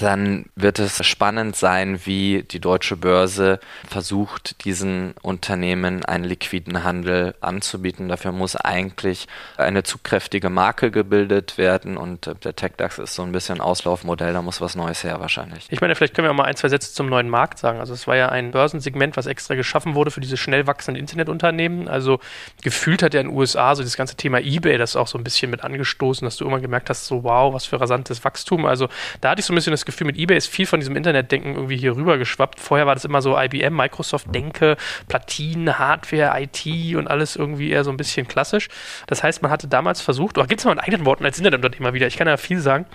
dann 0.00 0.46
wird 0.56 0.78
es 0.78 1.04
spannend 1.04 1.56
sein, 1.56 2.00
wie 2.04 2.42
die 2.42 2.60
deutsche 2.60 2.96
Börse 2.96 3.60
versucht, 3.88 4.64
diesen 4.64 5.14
Unternehmen 5.22 6.04
einen 6.04 6.24
liquiden 6.24 6.84
Handel 6.84 7.34
anzubieten. 7.40 8.08
Dafür 8.08 8.32
muss 8.32 8.56
eigentlich 8.56 9.28
eine 9.56 9.82
zugkräftige 9.82 10.50
Marke 10.50 10.90
gebildet 10.90 11.58
werden 11.58 11.96
und 11.96 12.30
der 12.44 12.56
TechDAX 12.56 12.98
ist 12.98 13.14
so 13.14 13.22
ein 13.22 13.32
bisschen 13.32 13.60
Auslaufmodell, 13.60 14.32
da 14.32 14.42
muss 14.42 14.60
was 14.60 14.74
Neues 14.74 15.04
her 15.04 15.20
wahrscheinlich. 15.20 15.66
Ich 15.70 15.80
meine, 15.80 15.94
vielleicht 15.94 16.14
können 16.14 16.26
wir 16.26 16.32
auch 16.32 16.36
mal 16.36 16.44
ein, 16.44 16.56
zwei 16.56 16.68
Sätze 16.68 16.92
zum 16.92 17.08
neuen 17.08 17.28
Markt 17.28 17.58
sagen. 17.58 17.80
Also 17.80 17.92
es 17.92 18.06
war 18.06 18.16
ja 18.16 18.28
ein 18.28 18.50
Börsensegment, 18.50 19.16
was 19.16 19.26
extra 19.26 19.54
geschaffen 19.54 19.94
wurde 19.94 20.10
für 20.10 20.20
diese 20.20 20.36
schnell 20.36 20.66
wachsenden 20.66 21.00
Internetunternehmen. 21.00 21.88
Also 21.88 22.20
gefühlt 22.62 23.02
hat 23.02 23.14
ja 23.14 23.20
in 23.20 23.28
den 23.28 23.36
USA 23.36 23.74
so 23.74 23.82
das 23.82 23.96
ganze 23.96 24.16
Thema 24.16 24.40
eBay 24.40 24.78
das 24.78 24.96
auch 24.96 25.06
so 25.06 25.18
ein 25.18 25.24
bisschen 25.24 25.50
mit 25.50 25.62
angestoßen, 25.62 26.24
dass 26.24 26.36
du 26.36 26.46
immer 26.46 26.60
gemerkt 26.60 26.90
hast, 26.90 27.06
so 27.06 27.24
wow, 27.24 27.52
was 27.52 27.66
für 27.66 27.80
rasantes 27.80 28.24
Wachstum. 28.24 28.64
Also 28.64 28.88
da 29.20 29.30
hatte 29.30 29.40
ich 29.40 29.46
so 29.46 29.52
ein 29.52 29.56
bisschen 29.56 29.72
das 29.72 29.84
Gefühl, 29.84 29.89
mit 30.04 30.16
eBay 30.16 30.36
ist 30.36 30.48
viel 30.48 30.66
von 30.66 30.80
diesem 30.80 30.96
Internetdenken 30.96 31.54
irgendwie 31.54 31.76
hier 31.76 31.96
rüber 31.96 32.18
geschwappt. 32.18 32.60
Vorher 32.60 32.86
war 32.86 32.94
das 32.94 33.04
immer 33.04 33.22
so 33.22 33.38
IBM, 33.38 33.74
Microsoft-Denke, 33.74 34.76
Platinen, 35.08 35.78
Hardware, 35.78 36.40
IT 36.40 36.96
und 36.96 37.08
alles 37.08 37.36
irgendwie 37.36 37.70
eher 37.70 37.84
so 37.84 37.90
ein 37.90 37.96
bisschen 37.96 38.26
klassisch. 38.28 38.68
Das 39.06 39.22
heißt, 39.22 39.42
man 39.42 39.50
hatte 39.50 39.68
damals 39.68 40.00
versucht, 40.00 40.38
oder 40.38 40.46
gibt 40.46 40.60
es 40.60 40.64
mal 40.64 40.72
in 40.72 40.78
eigenen 40.78 41.06
Worten 41.06 41.24
als 41.24 41.38
Internetunternehmer 41.38 41.94
wieder? 41.94 42.06
Ich 42.06 42.16
kann 42.16 42.26
ja 42.26 42.36
viel 42.36 42.60
sagen, 42.60 42.86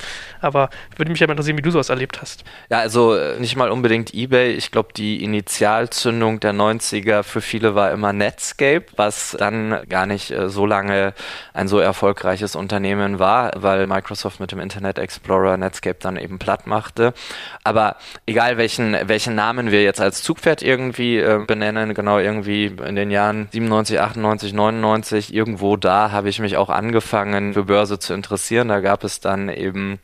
aber 0.41 0.69
würde 0.95 1.11
mich 1.11 1.19
ja 1.19 1.27
mal 1.27 1.33
interessieren, 1.33 1.57
wie 1.57 1.61
du 1.61 1.71
sowas 1.71 1.89
erlebt 1.89 2.21
hast. 2.21 2.43
Ja, 2.69 2.79
also 2.79 3.15
äh, 3.15 3.39
nicht 3.39 3.55
mal 3.55 3.69
unbedingt 3.69 4.13
eBay. 4.13 4.53
Ich 4.53 4.71
glaube, 4.71 4.89
die 4.95 5.23
Initialzündung 5.23 6.39
der 6.39 6.53
90er 6.53 7.23
für 7.23 7.41
viele 7.41 7.75
war 7.75 7.91
immer 7.91 8.13
Netscape, 8.13 8.85
was 8.95 9.35
dann 9.37 9.87
gar 9.89 10.05
nicht 10.05 10.31
äh, 10.31 10.49
so 10.49 10.65
lange 10.65 11.13
ein 11.53 11.67
so 11.67 11.79
erfolgreiches 11.79 12.55
Unternehmen 12.55 13.19
war, 13.19 13.51
weil 13.55 13.87
Microsoft 13.87 14.39
mit 14.39 14.51
dem 14.51 14.59
Internet 14.59 14.97
Explorer 14.97 15.57
Netscape 15.57 15.97
dann 15.99 16.17
eben 16.17 16.39
platt 16.39 16.67
machte. 16.85 17.13
Aber 17.63 17.95
egal 18.25 18.57
welchen, 18.57 18.95
welchen 19.07 19.35
Namen 19.35 19.71
wir 19.71 19.83
jetzt 19.83 20.01
als 20.01 20.21
Zugpferd 20.21 20.61
irgendwie 20.61 21.17
äh, 21.17 21.43
benennen, 21.45 21.93
genau 21.93 22.19
irgendwie 22.19 22.65
in 22.65 22.95
den 22.95 23.11
Jahren 23.11 23.47
97, 23.51 23.99
98, 23.99 24.53
99, 24.53 25.33
irgendwo 25.33 25.77
da 25.77 26.11
habe 26.11 26.29
ich 26.29 26.39
mich 26.39 26.57
auch 26.57 26.69
angefangen 26.69 27.53
für 27.53 27.63
Börse 27.63 27.99
zu 27.99 28.13
interessieren. 28.13 28.67
Da 28.67 28.79
gab 28.79 29.03
es 29.03 29.19
dann 29.19 29.49
eben 29.49 29.99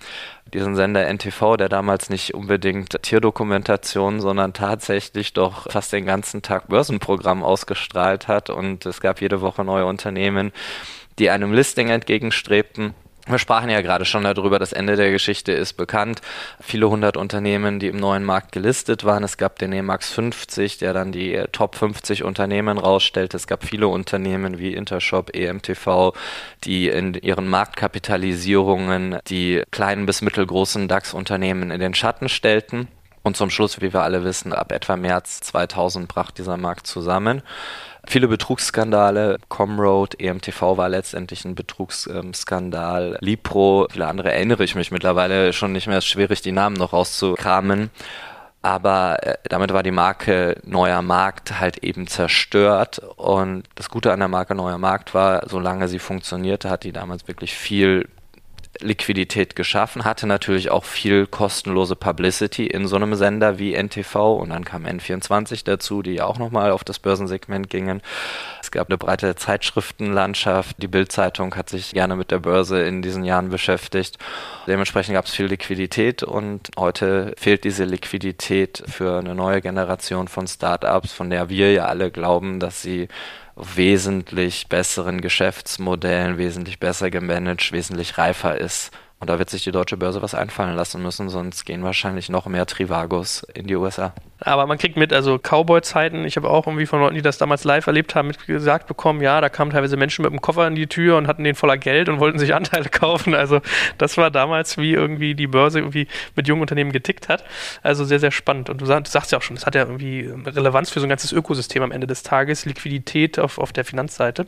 diesen 0.54 0.76
Sender 0.76 1.08
NTV, 1.08 1.56
der 1.58 1.70
damals 1.70 2.10
nicht 2.10 2.34
unbedingt 2.34 3.02
Tierdokumentation, 3.02 4.20
sondern 4.20 4.54
tatsächlich 4.54 5.34
doch 5.34 5.72
fast 5.72 5.94
den 5.94 6.06
ganzen 6.06 6.42
Tag 6.42 6.68
Börsenprogramm 6.68 7.44
ausgestrahlt 7.44 8.28
hat. 8.28 8.50
Und 8.50 8.86
es 8.86 9.00
gab 9.02 9.22
jede 9.22 9.42
Woche 9.42 9.64
neue 9.64 9.86
Unternehmen, 9.86 10.52
die 11.20 11.30
einem 11.30 11.54
Listing 11.54 11.90
entgegenstrebten. 11.90 12.96
Wir 13.28 13.38
sprachen 13.38 13.70
ja 13.70 13.82
gerade 13.82 14.04
schon 14.06 14.24
darüber, 14.24 14.58
das 14.58 14.74
Ende 14.74 14.96
der 14.96 15.12
Geschichte 15.12 15.52
ist 15.52 15.74
bekannt. 15.74 16.22
Viele 16.60 16.90
hundert 16.90 17.18
Unternehmen, 17.18 17.80
die 17.80 17.88
im 17.88 17.98
neuen 17.98 18.24
Markt 18.24 18.52
gelistet 18.52 19.04
waren. 19.04 19.24
Es 19.24 19.38
gab 19.38 19.60
den 19.60 19.72
EMAX 19.74 20.10
50, 20.12 20.80
der 20.80 20.94
dann 20.94 21.12
die 21.12 21.40
Top 21.52 21.76
50 21.76 22.24
Unternehmen 22.24 22.80
rausstellt. 22.80 23.36
Es 23.36 23.46
gab 23.46 23.64
viele 23.64 23.88
Unternehmen 23.88 24.58
wie 24.58 24.74
Intershop, 24.74 25.36
EMTV, 25.36 26.14
die 26.64 26.88
in 26.88 27.14
ihren 27.14 27.48
Marktkapitalisierungen 27.48 29.20
die 29.28 29.64
kleinen 29.70 30.08
bis 30.08 30.24
mittelgroßen 30.24 30.88
DAX-Unternehmen 30.88 31.70
in 31.70 31.80
den 31.80 31.94
Schatten 31.94 32.28
stellten. 32.28 32.88
Und 33.24 33.38
zum 33.38 33.52
Schluss, 33.52 33.82
wie 33.82 33.94
wir 33.94 34.02
alle 34.02 34.24
wissen, 34.24 34.52
ab 34.52 34.72
etwa 34.72 34.96
März 34.96 35.42
2000 35.42 36.08
brach 36.08 36.32
dieser 36.32 36.58
Markt 36.58 36.88
zusammen. 36.88 37.44
Viele 38.08 38.28
Betrugsskandale, 38.28 39.38
Comroad, 39.48 40.20
EMTV 40.20 40.78
war 40.78 40.90
letztendlich 40.90 41.46
ein 41.46 41.56
Betrugsskandal, 41.56 43.18
Lipro, 43.22 43.88
viele 43.92 44.08
andere 44.08 44.32
erinnere 44.32 44.64
ich 44.64 44.76
mich 44.76 44.92
mittlerweile 44.92 45.54
schon 45.54 45.72
nicht 45.72 45.88
mehr, 45.88 46.00
ist 46.00 46.08
schwierig 46.08 46.42
die 46.42 46.52
Namen 46.52 46.76
noch 46.76 46.94
rauszukramen. 46.94 47.92
aber 48.64 49.18
äh, 49.24 49.38
damit 49.44 49.74
war 49.74 49.84
die 49.84 49.92
Marke 49.92 50.60
Neuer 50.64 51.02
Markt 51.02 51.60
halt 51.60 51.78
eben 51.84 52.08
zerstört. 52.08 53.00
Und 53.18 53.64
das 53.76 53.90
Gute 53.90 54.12
an 54.14 54.20
der 54.20 54.28
Marke 54.28 54.56
Neuer 54.56 54.78
Markt 54.78 55.14
war, 55.14 55.48
solange 55.50 55.88
sie 55.88 56.00
funktionierte, 56.00 56.70
hat 56.70 56.84
die 56.84 56.92
damals 56.92 57.28
wirklich 57.28 57.54
viel 57.56 58.08
Liquidität 58.80 59.56
geschaffen, 59.56 60.06
hatte 60.06 60.28
natürlich 60.28 60.72
auch 60.72 60.86
viel 60.86 61.28
kostenlose 61.28 61.96
Publicity 61.96 62.66
in 62.68 62.88
so 62.88 62.96
einem 62.96 63.16
Sender 63.16 63.60
wie 63.60 63.76
NTV 63.76 64.36
und 64.36 64.50
dann 64.50 64.64
kam 64.64 64.86
N24 64.86 65.64
dazu, 65.66 66.02
die 66.02 66.22
auch 66.22 66.40
nochmal 66.40 66.72
auf 66.72 66.84
das 66.84 67.00
Börsensegment 67.00 67.70
gingen. 67.70 68.02
Es 68.62 68.72
gab 68.72 68.90
eine 68.90 68.98
breite 68.98 69.36
Zeitschriftenlandschaft, 69.36 70.82
die 70.82 70.88
Bildzeitung 70.88 71.56
hat 71.56 71.70
sich 71.70 71.92
gerne 71.92 72.16
mit 72.16 72.32
der 72.32 72.40
Börse 72.40 72.82
in 72.82 73.02
diesen 73.02 73.24
Jahren 73.24 73.50
beschäftigt. 73.50 74.18
Dementsprechend 74.68 75.16
gab 75.16 75.26
es 75.26 75.36
viel 75.36 75.48
Liquidität 75.48 76.24
und 76.24 76.70
heute 76.78 77.34
fehlt 77.38 77.66
diese 77.66 77.84
Liquidität 77.84 78.84
für 78.88 79.20
eine 79.20 79.36
neue 79.36 79.62
Generation 79.62 80.28
von 80.28 80.48
Startups, 80.48 81.12
von 81.12 81.30
der 81.30 81.50
wir 81.50 81.74
ja 81.74 81.86
alle 81.86 82.10
glauben, 82.10 82.60
dass 82.60 82.82
sie 82.82 83.10
wesentlich 83.56 84.68
besseren 84.68 85.22
Geschäftsmodellen, 85.22 86.38
wesentlich 86.38 86.80
besser 86.80 87.10
gemanagt, 87.10 87.72
wesentlich 87.72 88.18
reifer 88.18 88.58
ist. 88.58 88.92
Und 89.20 89.30
da 89.30 89.38
wird 89.38 89.50
sich 89.50 89.64
die 89.64 89.72
deutsche 89.72 89.98
Börse 89.98 90.22
was 90.22 90.34
einfallen 90.34 90.76
lassen 90.76 91.02
müssen, 91.02 91.30
sonst 91.30 91.66
gehen 91.66 91.84
wahrscheinlich 91.84 92.30
noch 92.30 92.48
mehr 92.48 92.66
Trivagos 92.66 93.44
in 93.54 93.68
die 93.68 93.76
USA. 93.76 94.14
Aber 94.44 94.66
man 94.66 94.78
kriegt 94.78 94.98
mit, 94.98 95.14
also 95.14 95.38
Cowboy-Zeiten, 95.38 96.26
ich 96.26 96.36
habe 96.36 96.50
auch 96.50 96.66
irgendwie 96.66 96.88
von 96.88 97.00
Leuten, 97.00 97.16
die 97.16 97.22
das 97.22 97.38
damals 97.38 97.64
live 97.64 97.86
erlebt 97.86 98.16
haben, 98.16 98.32
gesagt 98.48 98.88
bekommen, 98.88 99.22
ja, 99.22 99.40
da 99.40 99.50
kamen 99.50 99.72
teilweise 99.72 99.98
Menschen 99.98 100.24
mit 100.24 100.32
dem 100.32 100.42
Koffer 100.42 100.68
in 100.68 100.74
die 100.74 100.88
Tür 100.88 101.18
und 101.18 101.28
hatten 101.28 101.44
den 101.44 101.54
voller 101.54 101.78
Geld 101.78 102.10
und 102.10 102.20
wollten 102.20 102.40
sich 102.40 102.56
Anteile 102.62 102.90
kaufen. 102.90 103.36
Also 103.36 103.62
das 104.00 104.18
war 104.18 104.32
damals, 104.32 104.78
wie 104.78 104.94
irgendwie 104.94 105.36
die 105.36 105.48
Börse 105.48 105.80
irgendwie 105.80 106.08
mit 106.36 106.48
jungen 106.48 106.62
Unternehmen 106.62 106.92
getickt 106.92 107.30
hat. 107.30 107.44
Also 107.84 108.04
sehr, 108.04 108.20
sehr 108.20 108.32
spannend. 108.32 108.70
Und 108.70 108.82
du 108.82 108.86
sagst 108.86 109.32
ja 109.32 109.38
auch 109.38 109.42
schon, 109.44 109.56
das 109.56 109.66
hat 109.66 109.76
ja 109.76 109.84
irgendwie 109.84 110.32
Relevanz 110.46 110.90
für 110.90 111.00
so 111.00 111.06
ein 111.06 111.10
ganzes 111.10 111.32
Ökosystem 111.32 111.84
am 111.84 111.92
Ende 111.92 112.08
des 112.08 112.24
Tages, 112.24 112.66
Liquidität 112.66 113.38
auf, 113.38 113.60
auf 113.60 113.72
der 113.74 113.86
Finanzseite. 113.86 114.48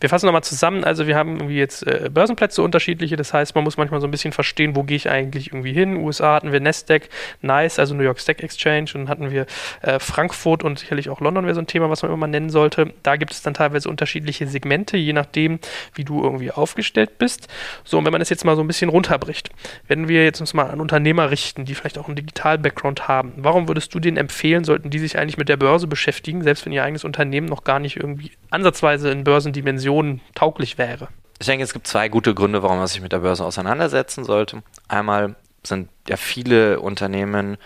Wir 0.00 0.10
fassen 0.10 0.26
nochmal 0.26 0.44
zusammen, 0.44 0.84
also 0.84 1.06
wir 1.06 1.16
haben 1.16 1.36
irgendwie 1.36 1.56
jetzt 1.56 1.86
äh, 1.86 2.10
Börsenplätze 2.12 2.62
unterschiedliche, 2.62 3.16
das 3.16 3.32
heißt, 3.32 3.54
man 3.54 3.64
muss 3.64 3.78
manchmal 3.78 4.00
so 4.00 4.06
ein 4.06 4.10
bisschen 4.10 4.32
verstehen, 4.32 4.76
wo 4.76 4.82
gehe 4.82 4.96
ich 4.96 5.08
eigentlich 5.08 5.48
irgendwie 5.48 5.72
hin. 5.72 5.96
USA 5.96 6.34
hatten 6.34 6.52
wir 6.52 6.60
Nasdaq, 6.60 7.08
NICE, 7.40 7.78
also 7.78 7.94
New 7.94 8.02
York 8.02 8.20
Stock 8.20 8.42
Exchange 8.42 8.90
und 8.94 9.08
hatten 9.08 9.29
wir 9.30 9.46
äh, 9.82 9.98
Frankfurt 9.98 10.62
und 10.62 10.78
sicherlich 10.78 11.08
auch 11.08 11.20
London 11.20 11.44
wäre 11.44 11.54
so 11.54 11.60
ein 11.60 11.66
Thema, 11.66 11.90
was 11.90 12.02
man 12.02 12.10
immer 12.10 12.18
mal 12.18 12.26
nennen 12.26 12.50
sollte. 12.50 12.92
Da 13.02 13.16
gibt 13.16 13.32
es 13.32 13.42
dann 13.42 13.54
teilweise 13.54 13.88
unterschiedliche 13.88 14.46
Segmente, 14.46 14.96
je 14.96 15.12
nachdem, 15.12 15.58
wie 15.94 16.04
du 16.04 16.22
irgendwie 16.22 16.50
aufgestellt 16.50 17.18
bist. 17.18 17.48
So, 17.84 17.98
und 17.98 18.04
wenn 18.04 18.12
man 18.12 18.20
das 18.20 18.30
jetzt 18.30 18.44
mal 18.44 18.56
so 18.56 18.62
ein 18.62 18.66
bisschen 18.66 18.90
runterbricht, 18.90 19.50
wenn 19.88 20.08
wir 20.08 20.24
jetzt 20.24 20.40
uns 20.40 20.54
mal 20.54 20.70
an 20.70 20.80
Unternehmer 20.80 21.30
richten, 21.30 21.64
die 21.64 21.74
vielleicht 21.74 21.98
auch 21.98 22.06
einen 22.06 22.16
Digital-Background 22.16 23.08
haben, 23.08 23.32
warum 23.36 23.68
würdest 23.68 23.94
du 23.94 24.00
denen 24.00 24.16
empfehlen, 24.16 24.64
sollten 24.64 24.90
die 24.90 24.98
sich 24.98 25.18
eigentlich 25.18 25.38
mit 25.38 25.48
der 25.48 25.56
Börse 25.56 25.86
beschäftigen, 25.86 26.42
selbst 26.42 26.66
wenn 26.66 26.72
ihr 26.72 26.84
eigenes 26.84 27.04
Unternehmen 27.04 27.46
noch 27.46 27.64
gar 27.64 27.78
nicht 27.78 27.96
irgendwie 27.96 28.32
ansatzweise 28.50 29.10
in 29.10 29.24
Börsendimensionen 29.24 30.20
tauglich 30.34 30.78
wäre? 30.78 31.08
Ich 31.40 31.46
denke, 31.46 31.64
es 31.64 31.72
gibt 31.72 31.86
zwei 31.86 32.08
gute 32.10 32.34
Gründe, 32.34 32.62
warum 32.62 32.76
man 32.76 32.86
sich 32.86 33.00
mit 33.00 33.12
der 33.12 33.20
Börse 33.20 33.44
auseinandersetzen 33.44 34.24
sollte. 34.24 34.62
Einmal 34.88 35.36
sind 35.62 35.88
ja 36.06 36.16
viele 36.16 36.80
Unternehmen 36.80 37.56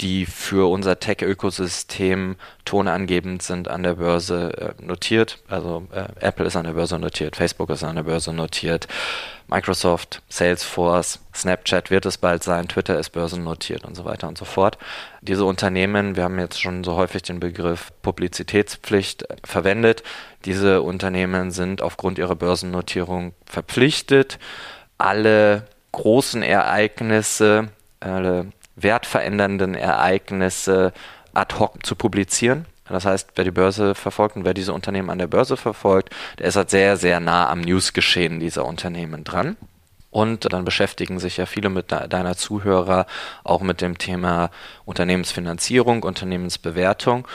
die 0.00 0.26
für 0.26 0.70
unser 0.70 1.00
Tech-Ökosystem 1.00 2.36
tonangebend 2.64 3.42
sind, 3.42 3.68
an 3.68 3.82
der 3.82 3.94
Börse 3.94 4.74
äh, 4.78 4.82
notiert. 4.82 5.38
Also 5.48 5.86
äh, 5.92 6.06
Apple 6.20 6.46
ist 6.46 6.56
an 6.56 6.64
der 6.64 6.72
Börse 6.72 6.98
notiert, 6.98 7.36
Facebook 7.36 7.70
ist 7.70 7.82
an 7.82 7.96
der 7.96 8.02
Börse 8.02 8.32
notiert, 8.32 8.88
Microsoft, 9.48 10.22
Salesforce, 10.28 11.20
Snapchat 11.34 11.90
wird 11.90 12.04
es 12.04 12.18
bald 12.18 12.42
sein, 12.42 12.68
Twitter 12.68 12.98
ist 12.98 13.10
börsennotiert 13.10 13.84
und 13.84 13.94
so 13.94 14.04
weiter 14.04 14.26
und 14.28 14.36
so 14.36 14.44
fort. 14.44 14.76
Diese 15.22 15.44
Unternehmen, 15.44 16.16
wir 16.16 16.24
haben 16.24 16.38
jetzt 16.38 16.60
schon 16.60 16.82
so 16.82 16.96
häufig 16.96 17.22
den 17.22 17.40
Begriff 17.40 17.92
Publizitätspflicht 18.02 19.30
äh, 19.30 19.36
verwendet, 19.44 20.02
diese 20.44 20.82
Unternehmen 20.82 21.52
sind 21.52 21.80
aufgrund 21.80 22.18
ihrer 22.18 22.36
Börsennotierung 22.36 23.32
verpflichtet, 23.46 24.38
alle 24.98 25.66
großen 25.92 26.42
Ereignisse, 26.42 27.68
alle 28.00 28.46
wertverändernden 28.76 29.74
Ereignisse 29.74 30.92
ad 31.34 31.56
hoc 31.58 31.84
zu 31.84 31.96
publizieren. 31.96 32.66
Das 32.88 33.04
heißt, 33.04 33.30
wer 33.34 33.44
die 33.44 33.50
Börse 33.50 33.94
verfolgt 33.94 34.36
und 34.36 34.44
wer 34.44 34.54
diese 34.54 34.72
Unternehmen 34.72 35.10
an 35.10 35.18
der 35.18 35.26
Börse 35.26 35.56
verfolgt, 35.56 36.14
der 36.38 36.46
ist 36.46 36.56
halt 36.56 36.70
sehr, 36.70 36.96
sehr 36.96 37.18
nah 37.18 37.48
am 37.48 37.60
Newsgeschehen 37.60 38.38
dieser 38.38 38.64
Unternehmen 38.64 39.24
dran. 39.24 39.56
Und 40.10 40.50
dann 40.52 40.64
beschäftigen 40.64 41.18
sich 41.18 41.36
ja 41.36 41.46
viele 41.46 41.68
mit 41.68 41.92
deiner 41.92 42.36
Zuhörer 42.36 43.06
auch 43.44 43.60
mit 43.60 43.80
dem 43.80 43.98
Thema 43.98 44.50
Unternehmensfinanzierung, 44.84 46.04
Unternehmensbewertung. 46.04 47.26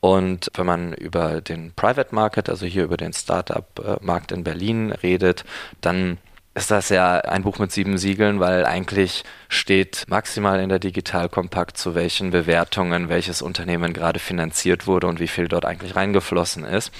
Und 0.00 0.50
wenn 0.54 0.66
man 0.66 0.92
über 0.92 1.40
den 1.40 1.72
Private 1.72 2.14
Market, 2.14 2.48
also 2.48 2.66
hier 2.66 2.84
über 2.84 2.96
den 2.96 3.12
Startup-Markt 3.12 4.30
in 4.30 4.44
Berlin 4.44 4.92
redet, 4.92 5.44
dann 5.80 6.18
ist 6.58 6.70
das 6.72 6.88
ja 6.88 7.18
ein 7.20 7.42
Buch 7.42 7.58
mit 7.58 7.70
sieben 7.70 7.98
Siegeln, 7.98 8.40
weil 8.40 8.66
eigentlich 8.66 9.24
steht 9.48 10.04
maximal 10.08 10.60
in 10.60 10.68
der 10.68 10.80
Digital 10.80 11.28
Kompakt, 11.28 11.78
zu 11.78 11.94
welchen 11.94 12.30
Bewertungen 12.30 13.08
welches 13.08 13.42
Unternehmen 13.42 13.92
gerade 13.92 14.18
finanziert 14.18 14.86
wurde 14.88 15.06
und 15.06 15.20
wie 15.20 15.28
viel 15.28 15.46
dort 15.46 15.64
eigentlich 15.64 15.94
reingeflossen 15.94 16.64
ist. 16.64 16.92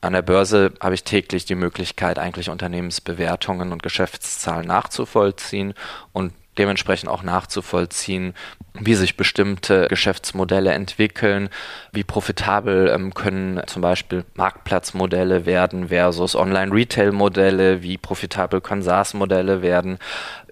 An 0.00 0.12
der 0.12 0.22
Börse 0.22 0.72
habe 0.80 0.94
ich 0.94 1.02
täglich 1.02 1.44
die 1.44 1.56
Möglichkeit, 1.56 2.18
eigentlich 2.18 2.48
Unternehmensbewertungen 2.48 3.72
und 3.72 3.82
Geschäftszahlen 3.82 4.66
nachzuvollziehen 4.66 5.74
und 6.12 6.32
dementsprechend 6.58 7.08
auch 7.08 7.22
nachzuvollziehen, 7.22 8.34
wie 8.74 8.94
sich 8.94 9.16
bestimmte 9.16 9.86
Geschäftsmodelle 9.88 10.72
entwickeln, 10.72 11.50
wie 11.92 12.04
profitabel 12.04 12.88
ähm, 12.88 13.14
können 13.14 13.60
zum 13.66 13.82
Beispiel 13.82 14.24
Marktplatzmodelle 14.34 15.46
werden 15.46 15.88
versus 15.88 16.34
Online-Retail-Modelle, 16.34 17.82
wie 17.82 17.98
profitabel 17.98 18.60
können 18.60 18.82
SaaS-Modelle 18.82 19.62
werden, 19.62 19.98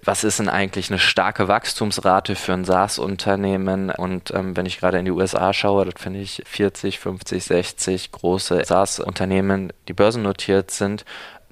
was 0.03 0.23
ist 0.23 0.39
denn 0.39 0.49
eigentlich 0.49 0.89
eine 0.89 0.99
starke 0.99 1.47
Wachstumsrate 1.47 2.35
für 2.35 2.53
ein 2.53 2.65
SaaS-Unternehmen? 2.65 3.91
Und 3.91 4.31
ähm, 4.31 4.57
wenn 4.57 4.65
ich 4.65 4.79
gerade 4.79 4.97
in 4.97 5.05
die 5.05 5.11
USA 5.11 5.53
schaue, 5.53 5.85
dort 5.85 5.99
finde 5.99 6.19
ich 6.19 6.41
40, 6.45 6.99
50, 6.99 7.43
60 7.43 8.11
große 8.11 8.63
SaaS-Unternehmen, 8.65 9.71
die 9.87 9.93
börsennotiert 9.93 10.71
sind, 10.71 11.05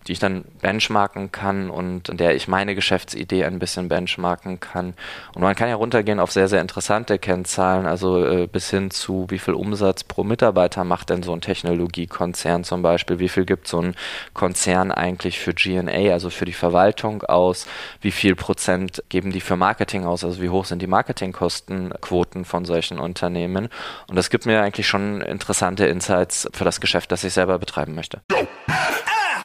die 0.07 0.13
ich 0.13 0.19
dann 0.19 0.45
benchmarken 0.61 1.31
kann 1.31 1.69
und 1.69 2.09
in 2.09 2.17
der 2.17 2.35
ich 2.35 2.47
meine 2.47 2.75
Geschäftsidee 2.75 3.45
ein 3.45 3.59
bisschen 3.59 3.87
benchmarken 3.89 4.59
kann. 4.59 4.93
Und 5.35 5.41
man 5.41 5.55
kann 5.55 5.69
ja 5.69 5.75
runtergehen 5.75 6.19
auf 6.19 6.31
sehr, 6.31 6.47
sehr 6.47 6.61
interessante 6.61 7.19
Kennzahlen, 7.19 7.85
also 7.85 8.25
äh, 8.25 8.47
bis 8.47 8.69
hin 8.69 8.91
zu, 8.91 9.27
wie 9.29 9.39
viel 9.39 9.53
Umsatz 9.53 10.03
pro 10.03 10.23
Mitarbeiter 10.23 10.83
macht 10.83 11.09
denn 11.09 11.23
so 11.23 11.33
ein 11.33 11.41
Technologiekonzern 11.41 12.63
zum 12.63 12.81
Beispiel, 12.81 13.19
wie 13.19 13.29
viel 13.29 13.45
gibt 13.45 13.67
so 13.67 13.81
ein 13.81 13.95
Konzern 14.33 14.91
eigentlich 14.91 15.39
für 15.39 15.53
GNA, 15.53 16.13
also 16.13 16.29
für 16.29 16.45
die 16.45 16.53
Verwaltung 16.53 17.23
aus, 17.23 17.67
wie 18.01 18.11
viel 18.11 18.35
Prozent 18.35 19.03
geben 19.09 19.31
die 19.31 19.41
für 19.41 19.55
Marketing 19.55 20.05
aus, 20.05 20.23
also 20.23 20.41
wie 20.41 20.49
hoch 20.49 20.65
sind 20.65 20.81
die 20.81 20.87
Marketingkostenquoten 20.87 22.45
von 22.45 22.65
solchen 22.65 22.99
Unternehmen. 22.99 23.69
Und 24.07 24.15
das 24.15 24.29
gibt 24.29 24.45
mir 24.45 24.61
eigentlich 24.61 24.87
schon 24.87 25.21
interessante 25.21 25.85
Insights 25.85 26.47
für 26.53 26.65
das 26.65 26.81
Geschäft, 26.81 27.11
das 27.11 27.23
ich 27.23 27.33
selber 27.33 27.59
betreiben 27.59 27.95
möchte. 27.95 28.21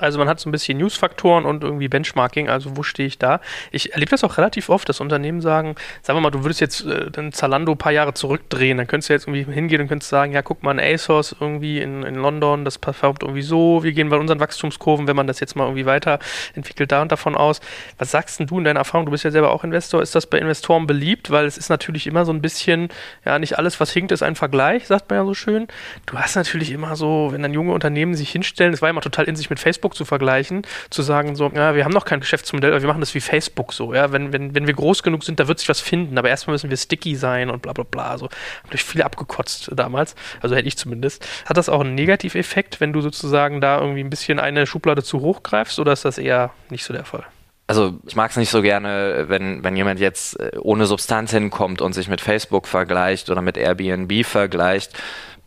Also 0.00 0.18
man 0.18 0.26
hat 0.28 0.40
so 0.40 0.48
ein 0.48 0.52
bisschen 0.52 0.78
Newsfaktoren 0.78 1.44
und 1.44 1.62
irgendwie 1.62 1.86
Benchmarking, 1.86 2.48
also 2.48 2.76
wo 2.76 2.82
stehe 2.82 3.06
ich 3.06 3.16
da? 3.16 3.40
Ich 3.70 3.92
erlebe 3.92 4.10
das 4.10 4.24
auch 4.24 4.38
relativ 4.38 4.68
oft, 4.68 4.88
dass 4.88 5.00
Unternehmen 5.00 5.40
sagen, 5.40 5.76
sagen 6.02 6.16
wir 6.16 6.20
mal, 6.20 6.30
du 6.30 6.42
würdest 6.42 6.60
jetzt 6.60 6.84
äh, 6.84 7.12
den 7.12 7.32
Zalando 7.32 7.72
ein 7.72 7.78
paar 7.78 7.92
Jahre 7.92 8.12
zurückdrehen, 8.12 8.76
dann 8.76 8.88
könntest 8.88 9.08
du 9.08 9.12
jetzt 9.12 9.28
irgendwie 9.28 9.44
hingehen 9.52 9.82
und 9.82 9.86
könntest 9.86 10.10
sagen, 10.10 10.32
ja, 10.32 10.42
guck 10.42 10.64
mal, 10.64 10.76
ein 10.76 10.80
ASOS 10.80 11.36
irgendwie 11.38 11.78
in, 11.80 12.02
in 12.02 12.16
London, 12.16 12.64
das 12.64 12.76
performt 12.76 13.22
irgendwie 13.22 13.42
so, 13.42 13.84
wir 13.84 13.92
gehen 13.92 14.08
bei 14.08 14.16
unseren 14.16 14.40
Wachstumskurven, 14.40 15.06
wenn 15.06 15.14
man 15.14 15.28
das 15.28 15.38
jetzt 15.38 15.54
mal 15.54 15.62
irgendwie 15.62 15.86
weiterentwickelt, 15.86 16.90
da 16.90 17.00
und 17.00 17.12
davon 17.12 17.36
aus. 17.36 17.60
Was 17.96 18.10
sagst 18.10 18.40
denn 18.40 18.48
du 18.48 18.58
in 18.58 18.64
deiner 18.64 18.80
Erfahrung? 18.80 19.06
Du 19.06 19.12
bist 19.12 19.22
ja 19.22 19.30
selber 19.30 19.52
auch 19.52 19.62
Investor. 19.62 20.02
Ist 20.02 20.16
das 20.16 20.26
bei 20.26 20.38
Investoren 20.38 20.88
beliebt? 20.88 21.30
Weil 21.30 21.46
es 21.46 21.56
ist 21.56 21.68
natürlich 21.68 22.08
immer 22.08 22.24
so 22.24 22.32
ein 22.32 22.42
bisschen, 22.42 22.88
ja, 23.24 23.38
nicht 23.38 23.58
alles, 23.58 23.78
was 23.78 23.92
hinkt, 23.92 24.10
ist 24.10 24.24
ein 24.24 24.34
Vergleich, 24.34 24.88
sagt 24.88 25.08
man 25.08 25.20
ja 25.20 25.24
so 25.24 25.34
schön. 25.34 25.68
Du 26.06 26.18
hast 26.18 26.34
natürlich 26.34 26.72
immer 26.72 26.96
so, 26.96 27.28
wenn 27.30 27.42
dann 27.42 27.54
junge 27.54 27.72
Unternehmen 27.72 28.14
sich 28.14 28.30
hinstellen, 28.30 28.74
es 28.74 28.82
war 28.82 28.90
immer 28.90 29.00
total 29.00 29.26
in 29.26 29.36
sich 29.36 29.50
mit 29.50 29.60
Facebook 29.60 29.83
Facebook 29.84 29.96
zu 29.96 30.04
vergleichen, 30.04 30.62
zu 30.88 31.02
sagen, 31.02 31.36
so, 31.36 31.50
ja, 31.54 31.74
wir 31.74 31.84
haben 31.84 31.92
noch 31.92 32.06
kein 32.06 32.20
Geschäftsmodell, 32.20 32.72
aber 32.72 32.80
wir 32.80 32.88
machen 32.88 33.00
das 33.00 33.14
wie 33.14 33.20
Facebook 33.20 33.72
so, 33.72 33.92
ja, 33.92 34.12
wenn, 34.12 34.32
wenn, 34.32 34.54
wenn 34.54 34.66
wir 34.66 34.74
groß 34.74 35.02
genug 35.02 35.24
sind, 35.24 35.40
da 35.40 35.48
wird 35.48 35.58
sich 35.58 35.68
was 35.68 35.80
finden, 35.80 36.16
aber 36.16 36.30
erstmal 36.30 36.54
müssen 36.54 36.70
wir 36.70 36.76
sticky 36.76 37.16
sein 37.16 37.50
und 37.50 37.60
bla 37.62 37.72
bla 37.72 37.84
bla, 37.84 38.16
so, 38.16 38.26
habe 38.64 38.74
ich 38.74 38.82
viel 38.82 39.02
abgekotzt 39.02 39.70
damals, 39.74 40.14
also 40.40 40.56
hätte 40.56 40.68
ich 40.68 40.78
zumindest. 40.78 41.26
Hat 41.44 41.56
das 41.56 41.68
auch 41.68 41.80
einen 41.80 41.94
Negativeffekt, 41.94 42.80
wenn 42.80 42.92
du 42.92 43.02
sozusagen 43.02 43.60
da 43.60 43.78
irgendwie 43.78 44.00
ein 44.02 44.10
bisschen 44.10 44.38
eine 44.38 44.66
Schublade 44.66 45.02
zu 45.02 45.20
hoch 45.20 45.42
greifst 45.42 45.78
oder 45.78 45.92
ist 45.92 46.04
das 46.04 46.16
eher 46.16 46.50
nicht 46.70 46.84
so 46.84 46.94
der 46.94 47.04
Fall? 47.04 47.24
Also 47.66 47.98
ich 48.06 48.14
mag 48.14 48.30
es 48.30 48.36
nicht 48.36 48.50
so 48.50 48.60
gerne, 48.60 49.24
wenn, 49.28 49.64
wenn 49.64 49.74
jemand 49.74 49.98
jetzt 49.98 50.38
äh, 50.38 50.52
ohne 50.60 50.84
Substanz 50.84 51.30
hinkommt 51.30 51.80
und 51.80 51.94
sich 51.94 52.08
mit 52.08 52.20
Facebook 52.20 52.68
vergleicht 52.68 53.30
oder 53.30 53.40
mit 53.40 53.56
Airbnb 53.56 54.24
vergleicht 54.26 54.92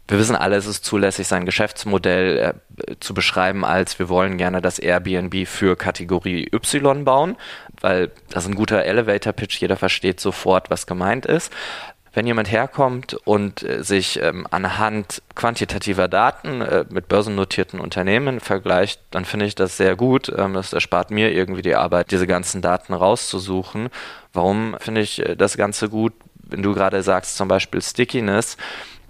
wir 0.08 0.20
wissen 0.20 0.36
alle, 0.36 0.56
es 0.56 0.66
ist 0.66 0.86
zulässig, 0.86 1.28
sein 1.28 1.46
Geschäftsmodell 1.46 2.38
äh, 2.88 2.96
zu 3.00 3.14
beschreiben 3.14 3.66
als 3.66 4.00
wir 4.00 4.10
wollen 4.10 4.38
gerne 4.38 4.62
das 4.62 4.80
Airbnb 4.80 5.48
für 5.48 5.76
Kategorie 5.76 6.50
Y 6.54 7.04
bauen, 7.04 7.36
weil 7.82 8.12
das 8.30 8.46
ist 8.46 8.50
ein 8.50 8.56
guter 8.56 8.86
Elevator-Pitch, 8.86 9.60
jeder 9.60 9.78
versteht 9.78 10.20
sofort, 10.20 10.70
was 10.70 10.88
gemeint 10.88 11.26
ist. 11.26 11.52
Wenn 12.14 12.26
jemand 12.26 12.52
herkommt 12.52 13.14
und 13.26 13.62
äh, 13.62 13.84
sich 13.84 14.20
ähm, 14.24 14.48
anhand 14.50 15.22
quantitativer 15.36 16.08
Daten 16.08 16.62
äh, 16.62 16.86
mit 16.90 17.08
börsennotierten 17.08 17.80
Unternehmen 17.80 18.40
vergleicht, 18.40 19.02
dann 19.12 19.24
finde 19.24 19.46
ich 19.46 19.54
das 19.54 19.78
sehr 19.78 19.96
gut. 19.96 20.34
Ähm, 20.36 20.56
das 20.56 20.74
erspart 20.74 21.12
mir 21.12 21.32
irgendwie 21.32 21.62
die 21.62 21.76
Arbeit, 21.76 22.10
diese 22.10 22.26
ganzen 22.26 22.64
Daten 22.64 22.94
rauszusuchen. 22.94 23.90
Warum 24.34 24.76
finde 24.80 25.02
ich 25.02 25.20
äh, 25.20 25.36
das 25.36 25.58
Ganze 25.58 25.90
gut? 25.90 26.14
Wenn 26.34 26.64
du 26.64 26.74
gerade 26.74 27.04
sagst, 27.04 27.38
zum 27.38 27.50
Beispiel 27.50 27.84
Stickiness, 27.84 28.58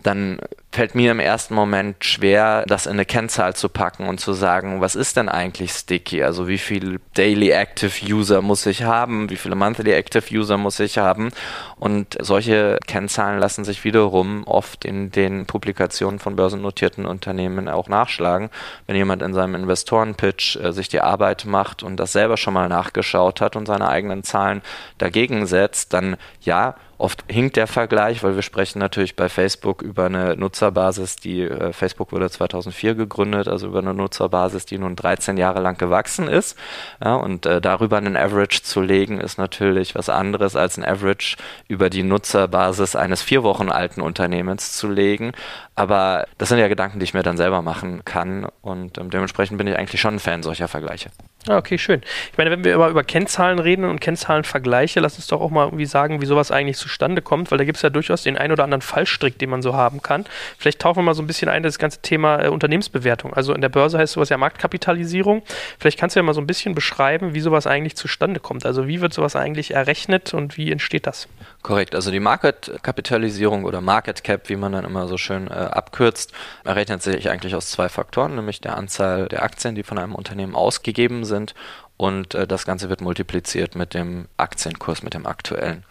dann 0.07 0.39
fällt 0.71 0.95
mir 0.95 1.11
im 1.11 1.19
ersten 1.19 1.53
Moment 1.53 2.05
schwer, 2.05 2.63
das 2.67 2.85
in 2.85 2.93
eine 2.93 3.05
Kennzahl 3.05 3.55
zu 3.55 3.67
packen 3.67 4.07
und 4.07 4.19
zu 4.19 4.31
sagen, 4.31 4.79
was 4.79 4.95
ist 4.95 5.17
denn 5.17 5.27
eigentlich 5.27 5.71
sticky? 5.71 6.23
Also 6.23 6.47
wie 6.47 6.57
viele 6.57 6.99
Daily 7.13 7.49
Active 7.49 7.91
User 8.05 8.41
muss 8.41 8.65
ich 8.65 8.83
haben? 8.83 9.29
Wie 9.29 9.35
viele 9.35 9.55
Monthly 9.55 9.91
Active 9.91 10.23
User 10.31 10.57
muss 10.57 10.79
ich 10.79 10.97
haben? 10.97 11.31
Und 11.77 12.17
solche 12.21 12.77
Kennzahlen 12.87 13.39
lassen 13.39 13.65
sich 13.65 13.83
wiederum 13.83 14.45
oft 14.45 14.85
in 14.85 15.11
den 15.11 15.45
Publikationen 15.45 16.19
von 16.19 16.37
börsennotierten 16.37 17.05
Unternehmen 17.05 17.67
auch 17.67 17.89
nachschlagen. 17.89 18.49
Wenn 18.85 18.95
jemand 18.95 19.21
in 19.23 19.33
seinem 19.33 19.55
Investorenpitch 19.55 20.55
äh, 20.55 20.71
sich 20.71 20.87
die 20.87 21.01
Arbeit 21.01 21.45
macht 21.45 21.83
und 21.83 21.97
das 21.97 22.13
selber 22.13 22.37
schon 22.37 22.53
mal 22.53 22.69
nachgeschaut 22.69 23.41
hat 23.41 23.57
und 23.57 23.65
seine 23.65 23.89
eigenen 23.89 24.23
Zahlen 24.23 24.61
dagegen 24.99 25.47
setzt, 25.47 25.91
dann 25.93 26.15
ja, 26.41 26.75
Oft 26.99 27.23
hinkt 27.27 27.57
der 27.57 27.67
Vergleich, 27.67 28.23
weil 28.23 28.35
wir 28.35 28.41
sprechen 28.41 28.79
natürlich 28.79 29.15
bei 29.15 29.29
Facebook 29.29 29.83
über 29.83 30.05
eine 30.05 30.35
Nutzerbasis, 30.35 31.15
die 31.15 31.41
äh, 31.41 31.71
Facebook 31.71 32.11
wurde 32.11 32.29
2004 32.29 32.95
gegründet, 32.95 33.47
also 33.47 33.67
über 33.67 33.79
eine 33.79 33.93
Nutzerbasis, 33.93 34.65
die 34.65 34.79
nun 34.79 34.95
13 34.95 35.37
Jahre 35.37 35.61
lang 35.61 35.77
gewachsen 35.77 36.27
ist. 36.27 36.57
Ja, 37.03 37.13
und 37.15 37.45
äh, 37.45 37.61
darüber 37.61 37.97
einen 37.97 38.17
Average 38.17 38.63
zu 38.63 38.81
legen, 38.81 39.21
ist 39.21 39.37
natürlich 39.37 39.93
was 39.93 40.09
anderes 40.09 40.55
als 40.55 40.77
ein 40.77 40.83
Average 40.83 41.37
über 41.67 41.91
die 41.91 42.01
Nutzerbasis 42.01 42.95
eines 42.95 43.21
vier 43.21 43.43
Wochen 43.43 43.69
alten 43.69 44.01
Unternehmens 44.01 44.73
zu 44.73 44.89
legen. 44.89 45.33
Aber 45.77 46.25
das 46.39 46.49
sind 46.49 46.57
ja 46.57 46.67
Gedanken, 46.67 46.97
die 46.97 47.03
ich 47.03 47.13
mir 47.13 47.21
dann 47.21 47.37
selber 47.37 47.61
machen 47.61 48.03
kann 48.03 48.47
und 48.63 48.97
ähm, 48.97 49.11
dementsprechend 49.11 49.59
bin 49.59 49.67
ich 49.67 49.77
eigentlich 49.77 50.01
schon 50.01 50.15
ein 50.15 50.19
Fan 50.19 50.41
solcher 50.41 50.67
Vergleiche. 50.67 51.11
Ah, 51.47 51.57
okay, 51.57 51.77
schön. 51.77 52.01
Ich 52.31 52.37
meine, 52.37 52.49
wenn 52.49 52.63
wir 52.63 52.73
über, 52.73 52.89
über 52.89 53.03
Kennzahlen 53.03 53.59
reden 53.59 53.85
und 53.85 54.01
Kennzahlenvergleiche, 54.01 54.99
lass 54.99 55.17
uns 55.17 55.27
doch 55.27 55.39
auch 55.39 55.51
mal 55.51 55.65
irgendwie 55.65 55.85
sagen, 55.85 56.19
wie 56.19 56.25
sowas 56.25 56.49
eigentlich 56.49 56.77
zustande 56.77 57.21
kommt, 57.21 57.51
weil 57.51 57.59
da 57.59 57.63
gibt 57.63 57.77
es 57.77 57.83
ja 57.83 57.91
durchaus 57.91 58.23
den 58.23 58.37
ein 58.37 58.51
oder 58.51 58.63
anderen 58.63 58.81
Fallstrick, 58.81 59.37
den 59.37 59.51
man 59.51 59.61
so 59.61 59.75
haben 59.75 60.01
kann. 60.01 60.25
Vielleicht 60.57 60.79
tauchen 60.79 60.97
wir 60.97 61.03
mal 61.03 61.13
so 61.13 61.21
ein 61.21 61.27
bisschen 61.27 61.47
ein, 61.47 61.61
das 61.61 61.77
ganze 61.77 62.01
Thema 62.01 62.43
äh, 62.43 62.47
Unternehmensbewertung. 62.49 63.35
Also 63.35 63.53
in 63.53 63.61
der 63.61 63.69
Börse 63.69 63.99
heißt 63.99 64.13
sowas 64.13 64.29
ja 64.29 64.37
Marktkapitalisierung. 64.37 65.43
Vielleicht 65.79 65.99
kannst 65.99 66.15
du 66.15 66.19
ja 66.19 66.23
mal 66.23 66.33
so 66.33 66.41
ein 66.41 66.47
bisschen 66.47 66.73
beschreiben, 66.73 67.35
wie 67.35 67.39
sowas 67.39 67.67
eigentlich 67.67 67.95
zustande 67.95 68.39
kommt. 68.39 68.65
Also 68.65 68.87
wie 68.87 68.99
wird 68.99 69.13
sowas 69.13 69.35
eigentlich 69.35 69.75
errechnet 69.75 70.33
und 70.33 70.57
wie 70.57 70.71
entsteht 70.71 71.05
das? 71.05 71.27
Korrekt, 71.61 71.93
also 71.93 72.11
die 72.11 72.19
Marketkapitalisierung 72.19 73.63
oder 73.63 73.79
Market 73.79 74.23
Cap, 74.23 74.49
wie 74.49 74.55
man 74.55 74.71
dann 74.71 74.85
immer 74.85 75.07
so 75.07 75.17
schön 75.17 75.47
äh, 75.47 75.66
abkürzt, 75.75 76.31
errechnet 76.63 77.01
sich 77.01 77.29
eigentlich 77.29 77.55
aus 77.55 77.69
zwei 77.69 77.89
Faktoren, 77.89 78.35
nämlich 78.35 78.61
der 78.61 78.77
Anzahl 78.77 79.27
der 79.27 79.43
Aktien, 79.43 79.75
die 79.75 79.83
von 79.83 79.97
einem 79.97 80.15
Unternehmen 80.15 80.55
ausgegeben 80.55 81.25
sind 81.25 81.53
und 81.97 82.35
äh, 82.35 82.45
das 82.45 82.65
Ganze 82.65 82.89
wird 82.89 83.01
multipliziert 83.01 83.75
mit 83.75 83.95
dem 83.95 84.27
Aktienkurs, 84.37 85.01
mit 85.01 85.15
dem 85.15 85.25
aktuellen. 85.25 85.83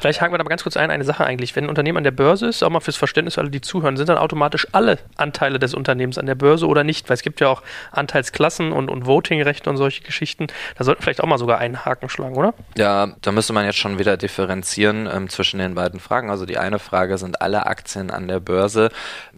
Vielleicht 0.00 0.20
haken 0.20 0.34
wir 0.34 0.38
da 0.38 0.44
mal 0.44 0.50
ganz 0.50 0.64
kurz 0.64 0.76
ein, 0.76 0.90
eine 0.90 1.04
Sache 1.04 1.24
eigentlich. 1.24 1.54
Wenn 1.54 1.64
ein 1.64 1.68
Unternehmen 1.68 1.98
an 1.98 2.04
der 2.04 2.10
Börse 2.10 2.48
ist, 2.48 2.64
auch 2.64 2.70
mal 2.70 2.80
fürs 2.80 2.96
Verständnis 2.96 3.34
für 3.34 3.42
alle, 3.42 3.50
die 3.50 3.60
zuhören, 3.60 3.96
sind 3.96 4.08
dann 4.08 4.18
automatisch 4.18 4.66
alle 4.72 4.98
Anteile 5.16 5.60
des 5.60 5.72
Unternehmens 5.74 6.18
an 6.18 6.26
der 6.26 6.34
Börse 6.34 6.66
oder 6.66 6.82
nicht? 6.82 7.08
Weil 7.08 7.14
es 7.14 7.22
gibt 7.22 7.40
ja 7.40 7.48
auch 7.48 7.62
Anteilsklassen 7.92 8.72
und, 8.72 8.90
und 8.90 9.06
Votingrechte 9.06 9.70
und 9.70 9.76
solche 9.76 10.02
Geschichten. 10.02 10.48
Da 10.76 10.84
sollten 10.84 11.00
wir 11.00 11.04
vielleicht 11.04 11.22
auch 11.22 11.28
mal 11.28 11.38
sogar 11.38 11.58
einen 11.58 11.84
Haken 11.84 12.08
schlagen, 12.08 12.36
oder? 12.36 12.54
Ja, 12.76 13.14
da 13.20 13.30
müsste 13.30 13.52
man 13.52 13.64
jetzt 13.64 13.78
schon 13.78 14.00
wieder 14.00 14.16
differenzieren 14.16 15.08
ähm, 15.12 15.28
zwischen 15.28 15.58
den 15.58 15.76
beiden 15.76 16.00
Fragen. 16.00 16.28
Also 16.28 16.44
die 16.44 16.58
eine 16.58 16.80
Frage 16.80 17.18
sind 17.18 17.40
alle 17.40 17.66
Aktien 17.66 18.10
an 18.10 18.26
der 18.26 18.40
Börse. 18.40 18.90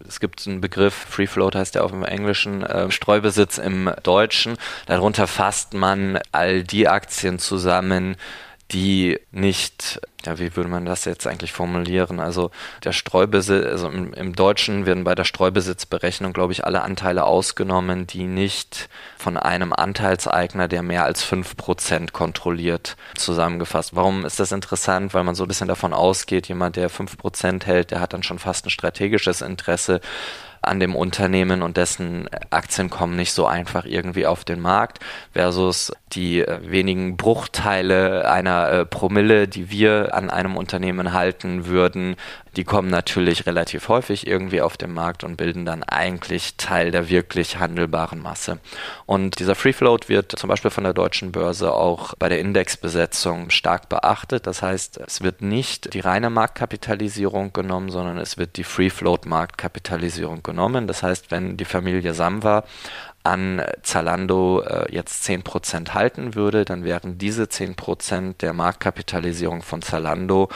Es 0.07 0.19
gibt 0.19 0.47
einen 0.47 0.59
Begriff, 0.59 0.93
Free 0.93 1.27
Float 1.27 1.53
heißt 1.53 1.75
der 1.75 1.83
auf 1.83 1.91
dem 1.91 2.03
Englischen, 2.03 2.63
äh, 2.63 2.89
Streubesitz 2.89 3.59
im 3.59 3.91
Deutschen. 4.01 4.57
Darunter 4.87 5.27
fasst 5.27 5.75
man 5.75 6.14
all 6.31 6.63
die 6.63 6.87
Aktien 6.87 7.39
zusammen, 7.39 8.15
die 8.71 9.19
nicht, 9.31 10.01
ja, 10.25 10.39
wie 10.39 10.55
würde 10.55 10.69
man 10.69 10.85
das 10.85 11.05
jetzt 11.05 11.27
eigentlich 11.27 11.51
formulieren? 11.51 12.19
Also 12.19 12.49
der 12.83 12.93
Streubesitz, 12.93 13.63
also 13.65 13.89
im, 13.89 14.11
im, 14.13 14.33
Deutschen 14.33 14.87
werden 14.87 15.03
bei 15.03 15.13
der 15.13 15.23
Streubesitzberechnung, 15.23 16.33
glaube 16.33 16.51
ich, 16.51 16.65
alle 16.65 16.81
Anteile 16.81 17.25
ausgenommen, 17.25 18.07
die 18.07 18.23
nicht 18.25 18.89
von 19.19 19.37
einem 19.37 19.71
Anteilseigner, 19.71 20.67
der 20.67 20.81
mehr 20.81 21.05
als 21.05 21.23
5% 21.23 22.11
kontrolliert, 22.11 22.97
zusammengefasst. 23.15 23.95
Warum 23.95 24.25
ist 24.25 24.39
das 24.39 24.51
interessant? 24.51 25.13
Weil 25.13 25.23
man 25.23 25.35
so 25.35 25.43
ein 25.43 25.47
bisschen 25.47 25.67
davon 25.67 25.93
ausgeht, 25.93 26.47
jemand, 26.47 26.75
der 26.75 26.89
5% 26.89 27.65
hält, 27.65 27.91
der 27.91 27.99
hat 27.99 28.13
dann 28.13 28.23
schon 28.23 28.39
fast 28.39 28.65
ein 28.65 28.71
strategisches 28.71 29.41
Interesse 29.41 30.01
an 30.67 30.79
dem 30.79 30.95
Unternehmen 30.95 31.61
und 31.61 31.77
dessen 31.77 32.27
Aktien 32.49 32.89
kommen 32.89 33.15
nicht 33.15 33.33
so 33.33 33.45
einfach 33.45 33.85
irgendwie 33.85 34.25
auf 34.25 34.43
den 34.43 34.59
Markt 34.59 34.99
versus 35.33 35.91
die 36.13 36.41
äh, 36.41 36.59
wenigen 36.63 37.17
Bruchteile 37.17 38.29
einer 38.29 38.69
äh, 38.69 38.85
Promille, 38.85 39.47
die 39.47 39.69
wir 39.69 40.13
an 40.13 40.29
einem 40.29 40.57
Unternehmen 40.57 41.13
halten 41.13 41.65
würden, 41.67 42.15
die 42.55 42.63
kommen 42.63 42.89
natürlich 42.89 43.45
relativ 43.45 43.89
häufig 43.89 44.27
irgendwie 44.27 44.61
auf 44.61 44.77
den 44.77 44.93
Markt 44.93 45.23
und 45.23 45.37
bilden 45.37 45.65
dann 45.65 45.83
eigentlich 45.83 46.55
Teil 46.57 46.91
der 46.91 47.09
wirklich 47.09 47.59
handelbaren 47.59 48.21
Masse. 48.21 48.59
Und 49.05 49.39
dieser 49.39 49.55
Free 49.55 49.73
Float 49.73 50.09
wird 50.09 50.37
zum 50.37 50.49
Beispiel 50.49 50.71
von 50.71 50.83
der 50.83 50.93
deutschen 50.93 51.31
Börse 51.31 51.73
auch 51.73 52.13
bei 52.15 52.29
der 52.29 52.39
Indexbesetzung 52.39 53.49
stark 53.49 53.89
beachtet. 53.89 54.47
Das 54.47 54.61
heißt, 54.61 54.99
es 55.05 55.21
wird 55.21 55.41
nicht 55.41 55.93
die 55.93 55.99
reine 55.99 56.29
Marktkapitalisierung 56.29 57.53
genommen, 57.53 57.89
sondern 57.89 58.17
es 58.17 58.37
wird 58.37 58.57
die 58.57 58.63
Free 58.63 58.89
Float 58.89 59.25
Marktkapitalisierung 59.25 60.43
genommen. 60.43 60.87
Das 60.87 61.03
heißt, 61.03 61.31
wenn 61.31 61.57
die 61.57 61.65
Familie 61.65 62.13
Samwa 62.13 62.63
an 63.25 63.61
Zalando 63.81 64.61
äh, 64.61 64.93
jetzt 64.93 65.27
10% 65.27 65.93
halten 65.93 66.35
würde, 66.35 66.63
dann 66.63 66.83
wären 66.83 67.17
diese 67.17 67.45
10% 67.45 68.37
der 68.37 68.53
Marktkapitalisierung 68.53 69.63
von 69.63 69.81
Zalando 69.81 70.49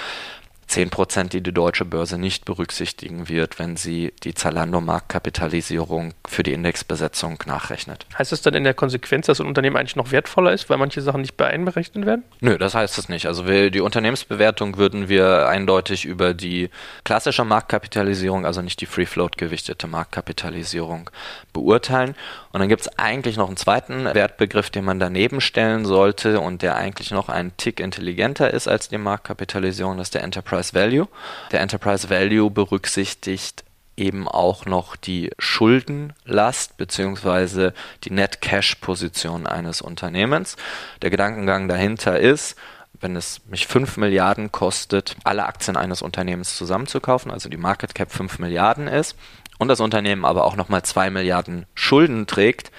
10 0.70 0.92
Prozent, 0.92 1.34
die 1.34 1.42
die 1.42 1.52
deutsche 1.52 1.84
Börse 1.84 2.20
nicht 2.20 2.46
berücksichtigen 2.46 3.28
wird, 3.28 3.58
wenn 3.58 3.76
sie 3.76 4.14
die 4.24 4.36
Zalando-Marktkapitalisierung 4.36 6.14
für 6.28 6.44
die 6.44 6.54
Indexbesetzung 6.54 7.40
nachrechnet. 7.48 8.06
Heißt 8.18 8.32
das 8.32 8.44
dann 8.44 8.54
in 8.54 8.64
der 8.64 8.76
Konsequenz, 8.76 9.26
dass 9.26 9.42
ein 9.42 9.48
Unternehmen 9.48 9.78
eigentlich 9.78 9.96
noch 9.96 10.12
wertvoller 10.12 10.54
ist, 10.54 10.70
weil 10.70 10.78
manche 10.78 11.02
Sachen 11.02 11.22
nicht 11.22 11.42
einberechnet 11.42 12.06
werden? 12.06 12.24
Nö, 12.40 12.60
das 12.60 12.76
heißt 12.76 13.00
es 13.00 13.10
nicht. 13.10 13.26
Also 13.26 13.48
wir, 13.48 13.72
die 13.72 13.82
Unternehmensbewertung 13.82 14.78
würden 14.78 15.10
wir 15.10 15.48
eindeutig 15.48 16.06
über 16.06 16.36
die 16.36 16.70
klassische 17.04 17.46
Marktkapitalisierung, 17.46 18.46
also 18.46 18.62
nicht 18.62 18.80
die 18.80 18.86
Free 18.86 19.08
Float 19.08 19.38
gewichtete 19.38 19.88
Marktkapitalisierung 19.88 21.10
beurteilen. 21.52 22.14
Und 22.52 22.60
dann 22.60 22.70
gibt 22.70 22.82
es 22.82 23.00
eigentlich 23.00 23.38
noch 23.38 23.48
einen 23.48 23.58
zweiten 23.58 24.06
Wertbegriff, 24.06 24.70
den 24.70 24.86
man 24.86 25.00
daneben 25.00 25.42
stellen 25.42 25.86
sollte 25.86 26.40
und 26.40 26.62
der 26.62 26.76
eigentlich 26.76 27.10
noch 27.10 27.30
einen 27.30 27.58
Tick 27.58 27.80
intelligenter 27.80 28.54
ist 28.54 28.68
als 28.68 28.90
die 28.90 29.00
Marktkapitalisierung, 29.00 29.98
das 29.98 30.08
ist 30.08 30.14
der 30.14 30.24
Enterprise 30.24 30.59
Value. 30.74 31.08
Der 31.52 31.62
Enterprise 31.62 32.10
Value 32.10 32.50
berücksichtigt 32.50 33.64
eben 34.00 34.28
auch 34.28 34.66
noch 34.66 34.96
die 34.96 35.32
Schuldenlast 35.38 36.78
bzw. 36.78 37.72
die 38.04 38.12
Net 38.12 38.42
Cash 38.42 38.76
Position 38.76 39.46
eines 39.46 39.82
Unternehmens. 39.82 40.56
Der 41.02 41.10
Gedankengang 41.10 41.68
dahinter 41.68 42.20
ist, 42.20 42.56
wenn 43.02 43.16
es 43.16 43.42
mich 43.48 43.68
5 43.68 43.98
Milliarden 43.98 44.52
kostet, 44.52 45.16
alle 45.24 45.46
Aktien 45.46 45.78
eines 45.78 46.02
Unternehmens 46.02 46.58
zusammenzukaufen, 46.58 47.32
also 47.32 47.50
die 47.50 47.58
Market 47.58 47.96
Cap 47.96 48.12
5 48.12 48.40
Milliarden 48.40 48.88
ist, 48.88 49.16
und 49.60 49.68
das 49.68 49.82
Unternehmen 49.82 50.26
aber 50.26 50.46
auch 50.46 50.56
nochmal 50.56 50.82
2 50.82 51.12
Milliarden 51.12 51.68
Schulden 51.76 52.26
trägt, 52.26 52.72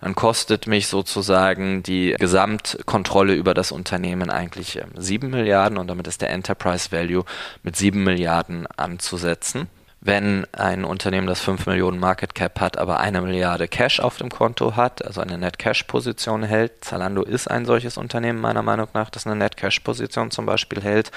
dann 0.00 0.14
kostet 0.14 0.66
mich 0.66 0.86
sozusagen 0.86 1.82
die 1.82 2.14
Gesamtkontrolle 2.18 3.34
über 3.34 3.52
das 3.52 3.72
Unternehmen 3.72 4.30
eigentlich 4.30 4.80
7 4.96 5.26
ähm, 5.26 5.30
Milliarden 5.32 5.76
und 5.76 5.88
damit 5.88 6.06
ist 6.06 6.22
der 6.22 6.30
Enterprise 6.30 6.92
Value 6.92 7.24
mit 7.62 7.76
7 7.76 8.02
Milliarden 8.02 8.66
anzusetzen. 8.76 9.68
Wenn 10.00 10.46
ein 10.52 10.84
Unternehmen, 10.84 11.26
das 11.26 11.40
5 11.40 11.66
Millionen 11.66 11.98
Market 11.98 12.36
Cap 12.36 12.60
hat, 12.60 12.78
aber 12.78 13.00
eine 13.00 13.20
Milliarde 13.20 13.66
Cash 13.66 13.98
auf 13.98 14.16
dem 14.16 14.28
Konto 14.28 14.76
hat, 14.76 15.04
also 15.04 15.20
eine 15.20 15.36
Net 15.36 15.58
Cash 15.58 15.82
Position 15.82 16.44
hält, 16.44 16.84
Zalando 16.84 17.24
ist 17.24 17.50
ein 17.50 17.66
solches 17.66 17.96
Unternehmen 17.96 18.40
meiner 18.40 18.62
Meinung 18.62 18.86
nach, 18.94 19.10
das 19.10 19.26
eine 19.26 19.34
Net 19.34 19.56
Cash 19.56 19.80
Position 19.80 20.30
zum 20.30 20.46
Beispiel 20.46 20.80
hält, 20.80 21.10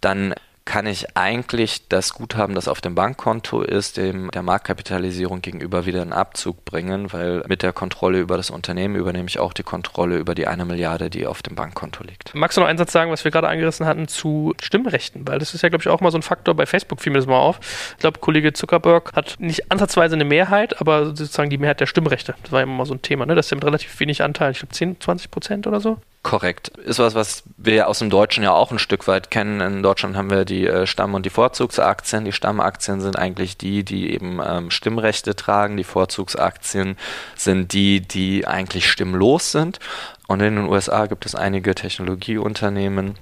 dann 0.00 0.34
kann 0.64 0.86
ich 0.86 1.16
eigentlich 1.16 1.88
das 1.88 2.14
Guthaben, 2.14 2.54
das 2.54 2.68
auf 2.68 2.80
dem 2.80 2.94
Bankkonto 2.94 3.62
ist, 3.62 3.96
dem 3.96 4.30
der 4.30 4.42
Marktkapitalisierung 4.42 5.42
gegenüber 5.42 5.86
wieder 5.86 6.02
einen 6.02 6.12
Abzug 6.12 6.64
bringen, 6.64 7.12
weil 7.12 7.42
mit 7.48 7.62
der 7.62 7.72
Kontrolle 7.72 8.20
über 8.20 8.36
das 8.36 8.50
Unternehmen 8.50 8.94
übernehme 8.94 9.28
ich 9.28 9.38
auch 9.38 9.52
die 9.52 9.64
Kontrolle 9.64 10.18
über 10.18 10.34
die 10.34 10.46
eine 10.46 10.64
Milliarde, 10.64 11.10
die 11.10 11.26
auf 11.26 11.42
dem 11.42 11.56
Bankkonto 11.56 12.04
liegt. 12.04 12.34
Magst 12.34 12.56
du 12.56 12.60
noch 12.60 12.68
einen 12.68 12.78
Satz 12.78 12.92
sagen, 12.92 13.10
was 13.10 13.24
wir 13.24 13.30
gerade 13.30 13.48
angerissen 13.48 13.86
hatten 13.86 14.06
zu 14.06 14.54
Stimmrechten? 14.62 15.26
Weil 15.26 15.38
das 15.38 15.54
ist 15.54 15.62
ja, 15.62 15.68
glaube 15.68 15.82
ich, 15.82 15.88
auch 15.88 16.00
mal 16.00 16.12
so 16.12 16.18
ein 16.18 16.22
Faktor. 16.22 16.54
Bei 16.54 16.66
Facebook 16.66 17.00
fiel 17.00 17.12
mir 17.12 17.18
das 17.18 17.26
mal 17.26 17.38
auf. 17.38 17.58
Ich 17.92 17.98
glaube, 17.98 18.20
Kollege 18.20 18.52
Zuckerberg 18.52 19.12
hat 19.14 19.36
nicht 19.38 19.72
ansatzweise 19.72 20.14
eine 20.14 20.24
Mehrheit, 20.24 20.80
aber 20.80 21.06
sozusagen 21.06 21.50
die 21.50 21.58
Mehrheit 21.58 21.80
der 21.80 21.86
Stimmrechte. 21.86 22.34
Das 22.42 22.52
war 22.52 22.60
ja 22.60 22.64
immer 22.64 22.74
mal 22.74 22.86
so 22.86 22.94
ein 22.94 23.02
Thema, 23.02 23.26
ne? 23.26 23.34
Das 23.34 23.46
ist 23.46 23.50
ja 23.50 23.56
mit 23.56 23.64
relativ 23.64 23.98
wenig 23.98 24.22
Anteil. 24.22 24.52
Ich 24.52 24.58
glaube, 24.58 24.72
10, 24.72 25.00
20 25.00 25.30
Prozent 25.30 25.66
oder 25.66 25.80
so. 25.80 25.98
Korrekt. 26.22 26.68
Ist 26.68 27.00
was, 27.00 27.16
was 27.16 27.42
wir 27.56 27.88
aus 27.88 27.98
dem 27.98 28.08
Deutschen 28.08 28.44
ja 28.44 28.52
auch 28.52 28.70
ein 28.70 28.78
Stück 28.78 29.08
weit 29.08 29.32
kennen. 29.32 29.60
In 29.60 29.82
Deutschland 29.82 30.16
haben 30.16 30.30
wir 30.30 30.44
die 30.44 30.66
äh, 30.66 30.86
Stamm- 30.86 31.14
und 31.14 31.26
die 31.26 31.30
Vorzugsaktien. 31.30 32.24
Die 32.24 32.32
Stammaktien 32.32 33.00
sind 33.00 33.18
eigentlich 33.18 33.56
die, 33.56 33.84
die 33.84 34.12
eben 34.12 34.40
ähm, 34.44 34.70
Stimmrechte 34.70 35.34
tragen. 35.34 35.76
Die 35.76 35.84
Vorzugsaktien 35.84 36.96
sind 37.34 37.72
die, 37.72 38.00
die 38.00 38.46
eigentlich 38.46 38.88
stimmlos 38.88 39.50
sind. 39.50 39.80
Und 40.28 40.40
in 40.40 40.54
den 40.54 40.68
USA 40.68 41.06
gibt 41.06 41.26
es 41.26 41.34
einige 41.34 41.74
Technologieunternehmen, 41.74 43.16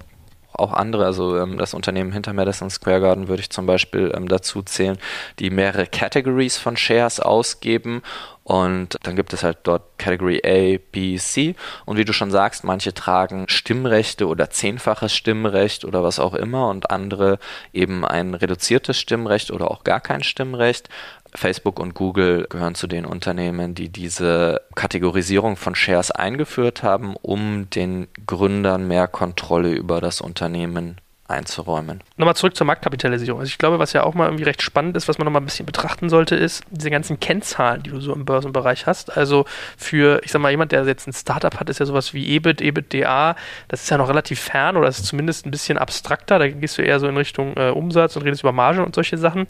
auch 0.53 0.73
andere, 0.73 1.05
also 1.05 1.37
ähm, 1.37 1.57
das 1.57 1.73
Unternehmen 1.73 2.11
hinter 2.11 2.33
Madison 2.33 2.69
Square 2.69 3.01
Garden 3.01 3.27
würde 3.27 3.41
ich 3.41 3.49
zum 3.49 3.65
Beispiel 3.65 4.11
ähm, 4.15 4.27
dazu 4.27 4.61
zählen, 4.61 4.97
die 5.39 5.49
mehrere 5.49 5.87
Categories 5.87 6.57
von 6.57 6.77
Shares 6.77 7.19
ausgeben 7.19 8.03
und 8.51 8.97
dann 9.03 9.15
gibt 9.15 9.31
es 9.31 9.43
halt 9.43 9.59
dort 9.63 9.97
Category 9.97 10.41
A, 10.43 10.77
B, 10.91 11.15
C. 11.15 11.55
Und 11.85 11.95
wie 11.95 12.03
du 12.03 12.11
schon 12.11 12.31
sagst, 12.31 12.65
manche 12.65 12.93
tragen 12.93 13.45
Stimmrechte 13.47 14.27
oder 14.27 14.49
zehnfaches 14.49 15.15
Stimmrecht 15.15 15.85
oder 15.85 16.03
was 16.03 16.19
auch 16.19 16.33
immer 16.33 16.67
und 16.67 16.91
andere 16.91 17.39
eben 17.71 18.03
ein 18.03 18.33
reduziertes 18.33 18.99
Stimmrecht 18.99 19.51
oder 19.51 19.71
auch 19.71 19.85
gar 19.85 20.01
kein 20.01 20.21
Stimmrecht. 20.21 20.89
Facebook 21.33 21.79
und 21.79 21.93
Google 21.93 22.45
gehören 22.49 22.75
zu 22.75 22.87
den 22.87 23.05
Unternehmen, 23.05 23.73
die 23.73 23.87
diese 23.87 24.59
Kategorisierung 24.75 25.55
von 25.55 25.73
Shares 25.73 26.11
eingeführt 26.11 26.83
haben, 26.83 27.15
um 27.21 27.69
den 27.69 28.09
Gründern 28.27 28.85
mehr 28.85 29.07
Kontrolle 29.07 29.71
über 29.71 30.01
das 30.01 30.19
Unternehmen 30.19 30.99
einzuräumen. 31.31 32.01
Nochmal 32.17 32.35
zurück 32.35 32.55
zur 32.55 32.67
Marktkapitalisierung. 32.67 33.39
Also 33.39 33.49
ich 33.49 33.57
glaube, 33.57 33.79
was 33.79 33.93
ja 33.93 34.03
auch 34.03 34.13
mal 34.13 34.25
irgendwie 34.25 34.43
recht 34.43 34.61
spannend 34.61 34.95
ist, 34.97 35.07
was 35.07 35.17
man 35.17 35.25
nochmal 35.25 35.41
ein 35.41 35.45
bisschen 35.45 35.65
betrachten 35.65 36.09
sollte, 36.09 36.35
ist 36.35 36.63
diese 36.69 36.91
ganzen 36.91 37.19
Kennzahlen, 37.19 37.83
die 37.83 37.89
du 37.89 37.99
so 37.99 38.13
im 38.13 38.25
Börsenbereich 38.25 38.85
hast. 38.85 39.15
Also 39.15 39.45
für, 39.77 40.21
ich 40.23 40.31
sag 40.31 40.41
mal, 40.41 40.51
jemand, 40.51 40.71
der 40.71 40.85
jetzt 40.85 41.07
ein 41.07 41.13
Startup 41.13 41.59
hat, 41.59 41.69
ist 41.69 41.79
ja 41.79 41.85
sowas 41.85 42.13
wie 42.13 42.35
EBIT, 42.35 42.61
EBITDA, 42.61 43.35
das 43.67 43.83
ist 43.83 43.89
ja 43.89 43.97
noch 43.97 44.09
relativ 44.09 44.39
fern 44.39 44.77
oder 44.77 44.87
ist 44.87 45.05
zumindest 45.05 45.45
ein 45.45 45.51
bisschen 45.51 45.77
abstrakter. 45.77 46.39
Da 46.39 46.47
gehst 46.47 46.77
du 46.77 46.81
eher 46.81 46.99
so 46.99 47.07
in 47.07 47.17
Richtung 47.17 47.55
äh, 47.57 47.69
Umsatz 47.69 48.15
und 48.15 48.23
redest 48.23 48.43
über 48.43 48.51
Marge 48.51 48.83
und 48.83 48.95
solche 48.95 49.17
Sachen. 49.17 49.47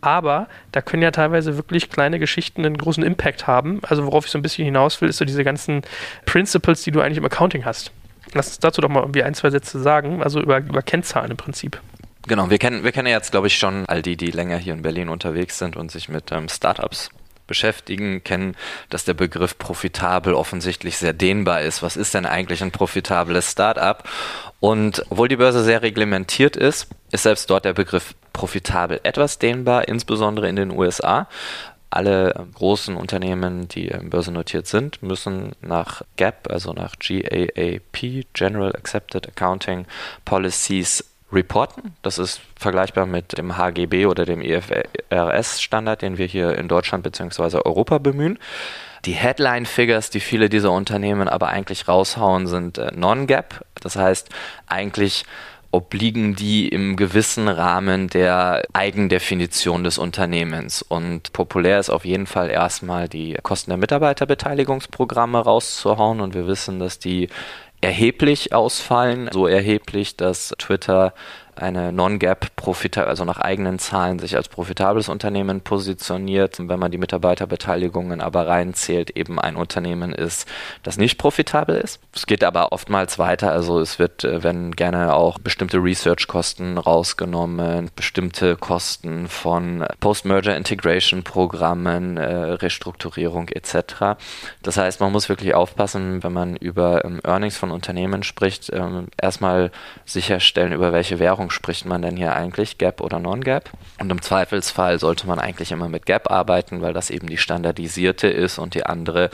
Aber 0.00 0.48
da 0.72 0.82
können 0.82 1.02
ja 1.02 1.12
teilweise 1.12 1.56
wirklich 1.56 1.88
kleine 1.88 2.18
Geschichten 2.18 2.66
einen 2.66 2.76
großen 2.76 3.04
Impact 3.04 3.46
haben. 3.46 3.80
Also 3.84 4.04
worauf 4.04 4.26
ich 4.26 4.32
so 4.32 4.38
ein 4.38 4.42
bisschen 4.42 4.64
hinaus 4.64 5.00
will, 5.00 5.08
ist 5.08 5.18
so 5.18 5.24
diese 5.24 5.44
ganzen 5.44 5.82
Principles, 6.26 6.82
die 6.82 6.90
du 6.90 7.00
eigentlich 7.00 7.18
im 7.18 7.24
Accounting 7.24 7.64
hast. 7.64 7.92
Lass 8.34 8.48
uns 8.48 8.58
dazu 8.58 8.80
doch 8.80 8.88
mal 8.88 9.00
irgendwie 9.00 9.22
ein, 9.22 9.34
zwei 9.34 9.50
Sätze 9.50 9.80
sagen, 9.80 10.22
also 10.22 10.40
über, 10.40 10.58
über 10.58 10.82
Kennzahlen 10.82 11.30
im 11.30 11.36
Prinzip. 11.36 11.80
Genau, 12.26 12.50
wir 12.50 12.58
kennen, 12.58 12.84
wir 12.84 12.92
kennen 12.92 13.08
jetzt, 13.08 13.32
glaube 13.32 13.48
ich, 13.48 13.58
schon 13.58 13.84
all 13.86 14.00
die, 14.00 14.16
die 14.16 14.30
länger 14.30 14.56
hier 14.56 14.74
in 14.74 14.82
Berlin 14.82 15.08
unterwegs 15.08 15.58
sind 15.58 15.76
und 15.76 15.90
sich 15.90 16.08
mit 16.08 16.30
ähm, 16.30 16.48
Startups 16.48 17.10
beschäftigen, 17.46 18.22
kennen, 18.22 18.56
dass 18.88 19.04
der 19.04 19.14
Begriff 19.14 19.58
profitabel 19.58 20.32
offensichtlich 20.32 20.96
sehr 20.96 21.12
dehnbar 21.12 21.62
ist. 21.62 21.82
Was 21.82 21.96
ist 21.96 22.14
denn 22.14 22.24
eigentlich 22.24 22.62
ein 22.62 22.70
profitables 22.70 23.50
Startup? 23.50 24.02
Und 24.60 25.04
obwohl 25.10 25.28
die 25.28 25.36
Börse 25.36 25.64
sehr 25.64 25.82
reglementiert 25.82 26.56
ist, 26.56 26.88
ist 27.10 27.24
selbst 27.24 27.50
dort 27.50 27.64
der 27.64 27.74
Begriff 27.74 28.14
profitabel 28.32 29.00
etwas 29.02 29.38
dehnbar, 29.38 29.88
insbesondere 29.88 30.48
in 30.48 30.56
den 30.56 30.70
USA 30.70 31.28
alle 31.92 32.34
ähm, 32.34 32.52
großen 32.52 32.96
Unternehmen, 32.96 33.68
die 33.68 33.88
börsennotiert 33.88 34.66
sind, 34.66 35.02
müssen 35.02 35.52
nach 35.60 36.02
GAAP, 36.16 36.50
also 36.50 36.72
nach 36.72 36.96
GAAP, 36.98 38.26
General 38.32 38.74
Accepted 38.74 39.28
Accounting 39.28 39.86
Policies, 40.24 41.04
reporten. 41.32 41.94
Das 42.02 42.18
ist 42.18 42.40
vergleichbar 42.56 43.06
mit 43.06 43.38
dem 43.38 43.56
HGB 43.56 44.06
oder 44.06 44.24
dem 44.24 44.42
IFRS-Standard, 44.42 46.02
den 46.02 46.18
wir 46.18 46.26
hier 46.26 46.56
in 46.58 46.68
Deutschland 46.68 47.04
bzw. 47.04 47.58
Europa 47.64 47.98
bemühen. 47.98 48.38
Die 49.04 49.12
Headline-Figures, 49.12 50.10
die 50.10 50.20
viele 50.20 50.48
dieser 50.48 50.70
Unternehmen 50.70 51.28
aber 51.28 51.48
eigentlich 51.48 51.88
raushauen, 51.88 52.46
sind 52.46 52.78
äh, 52.78 52.92
Non-GAAP. 52.94 53.64
Das 53.80 53.96
heißt, 53.96 54.28
eigentlich 54.66 55.24
obliegen 55.72 56.36
die 56.36 56.68
im 56.68 56.96
gewissen 56.96 57.48
Rahmen 57.48 58.08
der 58.08 58.62
Eigendefinition 58.74 59.82
des 59.82 59.98
Unternehmens. 59.98 60.82
Und 60.82 61.32
populär 61.32 61.80
ist 61.80 61.90
auf 61.90 62.04
jeden 62.04 62.26
Fall 62.26 62.50
erstmal 62.50 63.08
die 63.08 63.36
Kosten 63.42 63.70
der 63.70 63.78
Mitarbeiterbeteiligungsprogramme 63.78 65.38
rauszuhauen. 65.38 66.20
Und 66.20 66.34
wir 66.34 66.46
wissen, 66.46 66.78
dass 66.78 66.98
die 66.98 67.28
erheblich 67.80 68.52
ausfallen, 68.52 69.28
so 69.32 69.46
erheblich, 69.46 70.16
dass 70.16 70.54
Twitter 70.58 71.14
eine 71.54 71.92
Non-Gap 71.92 72.56
profitabel, 72.56 73.08
also 73.08 73.24
nach 73.24 73.38
eigenen 73.38 73.78
Zahlen 73.78 74.18
sich 74.18 74.36
als 74.36 74.48
profitables 74.48 75.08
Unternehmen 75.08 75.60
positioniert. 75.60 76.58
Und 76.58 76.68
wenn 76.68 76.78
man 76.78 76.90
die 76.90 76.98
Mitarbeiterbeteiligungen 76.98 78.20
aber 78.20 78.46
reinzählt, 78.46 79.10
eben 79.16 79.38
ein 79.38 79.56
Unternehmen 79.56 80.12
ist, 80.12 80.48
das 80.82 80.96
nicht 80.96 81.18
profitabel 81.18 81.76
ist. 81.76 82.00
Es 82.14 82.26
geht 82.26 82.44
aber 82.44 82.72
oftmals 82.72 83.18
weiter. 83.18 83.52
Also 83.52 83.80
es 83.80 83.98
wird, 83.98 84.24
äh, 84.24 84.42
wenn 84.42 84.72
gerne 84.72 85.14
auch 85.14 85.38
bestimmte 85.38 85.78
Research-Kosten 85.78 86.78
rausgenommen, 86.78 87.90
bestimmte 87.94 88.56
Kosten 88.56 89.28
von 89.28 89.84
Post-Merger 90.00 90.56
Integration 90.56 91.22
Programmen, 91.22 92.16
äh, 92.16 92.34
Restrukturierung 92.34 93.48
etc. 93.48 94.16
Das 94.62 94.76
heißt, 94.76 95.00
man 95.00 95.12
muss 95.12 95.28
wirklich 95.28 95.54
aufpassen, 95.54 96.22
wenn 96.22 96.32
man 96.32 96.56
über 96.56 97.04
ähm, 97.04 97.20
Earnings 97.24 97.56
von 97.56 97.70
Unternehmen 97.70 98.22
spricht, 98.22 98.70
ähm, 98.72 99.08
erstmal 99.20 99.70
sicherstellen, 100.04 100.72
über 100.72 100.92
welche 100.92 101.18
Währung 101.18 101.41
Währung 101.42 101.50
spricht 101.50 101.86
man 101.86 102.02
denn 102.02 102.16
hier 102.16 102.36
eigentlich, 102.36 102.78
Gap 102.78 103.00
oder 103.00 103.18
Non-Gap? 103.18 103.70
Und 103.98 104.10
im 104.10 104.22
Zweifelsfall 104.22 105.00
sollte 105.00 105.26
man 105.26 105.40
eigentlich 105.40 105.72
immer 105.72 105.88
mit 105.88 106.06
Gap 106.06 106.30
arbeiten, 106.30 106.82
weil 106.82 106.92
das 106.92 107.10
eben 107.10 107.26
die 107.26 107.36
standardisierte 107.36 108.28
ist 108.28 108.58
und 108.58 108.74
die 108.74 108.86
andere 108.86 109.30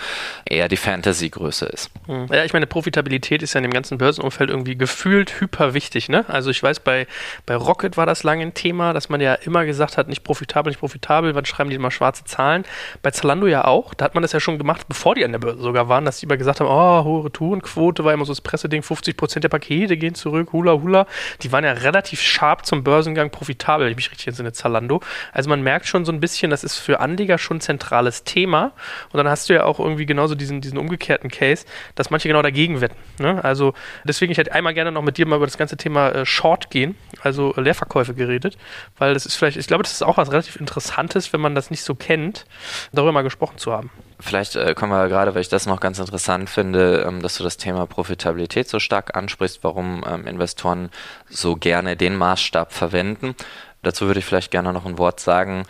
eher 0.46 0.68
die 0.68 0.78
Fantasy-Größe 0.78 1.66
ist. 1.66 1.90
Hm. 2.06 2.28
Ja, 2.32 2.44
ich 2.44 2.54
meine, 2.54 2.66
Profitabilität 2.66 3.42
ist 3.42 3.52
ja 3.52 3.58
in 3.58 3.64
dem 3.64 3.74
ganzen 3.74 3.98
Börsenumfeld 3.98 4.48
irgendwie 4.48 4.76
gefühlt 4.78 5.38
hyper 5.40 5.74
wichtig. 5.74 6.08
Ne? 6.08 6.24
Also 6.28 6.48
ich 6.48 6.62
weiß, 6.62 6.80
bei, 6.80 7.06
bei 7.44 7.56
Rocket 7.56 7.98
war 7.98 8.06
das 8.06 8.22
lange 8.22 8.42
ein 8.42 8.54
Thema, 8.54 8.94
dass 8.94 9.10
man 9.10 9.20
ja 9.20 9.34
immer 9.34 9.66
gesagt 9.66 9.98
hat, 9.98 10.08
nicht 10.08 10.24
profitabel, 10.24 10.70
nicht 10.70 10.80
profitabel, 10.80 11.34
wann 11.34 11.44
schreiben 11.44 11.68
die 11.68 11.76
immer 11.76 11.90
schwarze 11.90 12.24
Zahlen? 12.24 12.64
Bei 13.02 13.10
Zalando 13.10 13.46
ja 13.46 13.66
auch, 13.66 13.92
da 13.92 14.06
hat 14.06 14.14
man 14.14 14.22
das 14.22 14.32
ja 14.32 14.40
schon 14.40 14.56
gemacht, 14.56 14.88
bevor 14.88 15.14
die 15.14 15.24
an 15.26 15.32
der 15.32 15.40
Börse 15.40 15.60
sogar 15.60 15.90
waren, 15.90 16.06
dass 16.06 16.20
die 16.20 16.26
immer 16.26 16.38
gesagt 16.38 16.60
haben, 16.60 16.68
oh, 16.68 17.04
hohe 17.04 17.26
Retourenquote, 17.26 18.04
war 18.04 18.14
immer 18.14 18.24
so 18.24 18.32
das 18.32 18.40
Presseding, 18.40 18.80
50% 18.80 19.40
der 19.40 19.50
Pakete 19.50 19.98
gehen 19.98 20.14
zurück, 20.14 20.52
hula 20.52 20.72
hula. 20.80 21.06
Die 21.42 21.52
waren 21.52 21.64
ja 21.64 21.72
relativ 21.72 21.97
relativ 21.98 22.22
sharp 22.22 22.64
zum 22.64 22.84
Börsengang 22.84 23.30
profitabel, 23.30 23.86
wenn 23.86 23.90
ich 23.90 23.96
mich 23.96 24.10
richtig 24.10 24.28
entsinne, 24.28 24.52
Zalando. 24.52 25.00
Also 25.32 25.50
man 25.50 25.62
merkt 25.62 25.86
schon 25.86 26.04
so 26.04 26.12
ein 26.12 26.20
bisschen, 26.20 26.50
das 26.50 26.62
ist 26.62 26.78
für 26.78 27.00
Anleger 27.00 27.38
schon 27.38 27.56
ein 27.56 27.60
zentrales 27.60 28.22
Thema. 28.22 28.72
Und 29.12 29.18
dann 29.18 29.28
hast 29.28 29.48
du 29.48 29.54
ja 29.54 29.64
auch 29.64 29.80
irgendwie 29.80 30.06
genauso 30.06 30.36
diesen, 30.36 30.60
diesen 30.60 30.78
umgekehrten 30.78 31.28
Case, 31.28 31.66
dass 31.96 32.10
manche 32.10 32.28
genau 32.28 32.42
dagegen 32.42 32.80
wetten. 32.80 32.96
Ne? 33.18 33.42
Also 33.42 33.74
deswegen, 34.04 34.30
ich 34.30 34.38
hätte 34.38 34.52
einmal 34.52 34.74
gerne 34.74 34.92
noch 34.92 35.02
mit 35.02 35.18
dir 35.18 35.26
mal 35.26 35.36
über 35.36 35.46
das 35.46 35.58
ganze 35.58 35.76
Thema 35.76 36.10
äh, 36.10 36.26
Short 36.26 36.70
gehen, 36.70 36.94
also 37.22 37.52
Leerverkäufe 37.56 38.14
geredet, 38.14 38.56
weil 38.96 39.14
das 39.14 39.26
ist 39.26 39.34
vielleicht, 39.34 39.56
ich 39.56 39.66
glaube, 39.66 39.82
das 39.82 39.92
ist 39.92 40.02
auch 40.02 40.18
was 40.18 40.30
relativ 40.30 40.56
Interessantes, 40.56 41.32
wenn 41.32 41.40
man 41.40 41.56
das 41.56 41.70
nicht 41.70 41.82
so 41.82 41.96
kennt, 41.96 42.46
darüber 42.92 43.12
mal 43.12 43.22
gesprochen 43.22 43.58
zu 43.58 43.72
haben. 43.72 43.90
Vielleicht 44.20 44.56
äh, 44.56 44.74
kommen 44.74 44.92
wir 44.92 45.08
gerade, 45.08 45.34
weil 45.34 45.42
ich 45.42 45.48
das 45.48 45.66
noch 45.66 45.80
ganz 45.80 45.98
interessant 45.98 46.50
finde, 46.50 47.04
ähm, 47.06 47.22
dass 47.22 47.36
du 47.36 47.44
das 47.44 47.56
Thema 47.56 47.86
Profitabilität 47.86 48.68
so 48.68 48.80
stark 48.80 49.16
ansprichst, 49.16 49.62
warum 49.62 50.04
ähm, 50.08 50.26
Investoren 50.26 50.90
so 51.28 51.54
gerne 51.54 51.96
den 51.96 52.16
Maßstab 52.16 52.72
verwenden. 52.72 53.36
Dazu 53.82 54.06
würde 54.06 54.18
ich 54.18 54.26
vielleicht 54.26 54.50
gerne 54.50 54.72
noch 54.72 54.86
ein 54.86 54.98
Wort 54.98 55.20
sagen. 55.20 55.64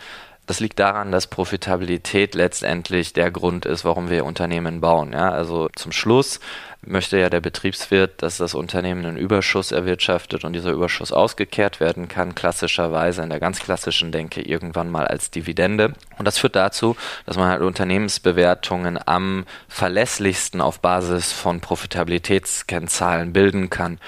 Das 0.47 0.59
liegt 0.59 0.79
daran, 0.79 1.11
dass 1.11 1.27
Profitabilität 1.27 2.33
letztendlich 2.33 3.13
der 3.13 3.29
Grund 3.29 3.67
ist, 3.67 3.85
warum 3.85 4.09
wir 4.09 4.25
Unternehmen 4.25 4.81
bauen. 4.81 5.13
Ja, 5.13 5.29
also 5.29 5.69
zum 5.75 5.91
Schluss 5.91 6.39
möchte 6.81 7.17
ja 7.17 7.29
der 7.29 7.41
Betriebswirt, 7.41 8.21
dass 8.21 8.37
das 8.37 8.55
Unternehmen 8.55 9.05
einen 9.05 9.17
Überschuss 9.17 9.71
erwirtschaftet 9.71 10.43
und 10.45 10.53
dieser 10.53 10.71
Überschuss 10.71 11.11
ausgekehrt 11.11 11.79
werden 11.79 12.07
kann, 12.07 12.35
klassischerweise 12.35 13.21
in 13.21 13.29
der 13.29 13.39
ganz 13.39 13.59
klassischen 13.59 14.11
Denke 14.11 14.41
irgendwann 14.41 14.89
mal 14.89 15.07
als 15.07 15.29
Dividende. 15.29 15.93
Und 16.17 16.25
das 16.25 16.37
führt 16.37 16.55
dazu, 16.55 16.95
dass 17.25 17.37
man 17.37 17.49
halt 17.49 17.61
Unternehmensbewertungen 17.61 18.99
am 19.05 19.45
verlässlichsten 19.67 20.61
auf 20.61 20.79
Basis 20.79 21.31
von 21.31 21.59
Profitabilitätskennzahlen 21.59 23.33
bilden 23.33 23.69
kann. 23.69 23.99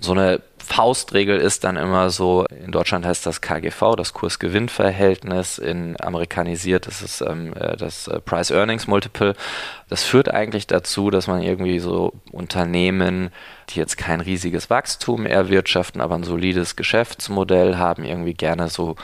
So 0.00 0.12
eine 0.12 0.40
Faustregel 0.66 1.38
ist 1.38 1.62
dann 1.62 1.76
immer 1.76 2.10
so, 2.10 2.44
in 2.46 2.72
Deutschland 2.72 3.06
heißt 3.06 3.24
das 3.24 3.40
KGV, 3.40 3.94
das 3.96 4.12
Kurs-Gewinn-Verhältnis, 4.12 5.58
in 5.58 5.96
amerikanisiert 6.00 6.86
ist 6.86 7.02
es 7.02 7.20
ähm, 7.20 7.54
äh, 7.54 7.76
das 7.76 8.08
äh, 8.08 8.20
Price-Earnings-Multiple. 8.20 9.34
Das 9.88 10.02
führt 10.02 10.28
eigentlich 10.28 10.66
dazu, 10.66 11.10
dass 11.10 11.28
man 11.28 11.40
irgendwie 11.40 11.78
so 11.78 12.14
Unternehmen, 12.32 13.30
die 13.68 13.78
jetzt 13.78 13.96
kein 13.96 14.20
riesiges 14.20 14.68
Wachstum 14.68 15.24
erwirtschaften, 15.24 16.00
aber 16.00 16.16
ein 16.16 16.24
solides 16.24 16.74
Geschäftsmodell 16.74 17.76
haben, 17.76 18.04
irgendwie 18.04 18.34
gerne 18.34 18.68
so 18.68 18.96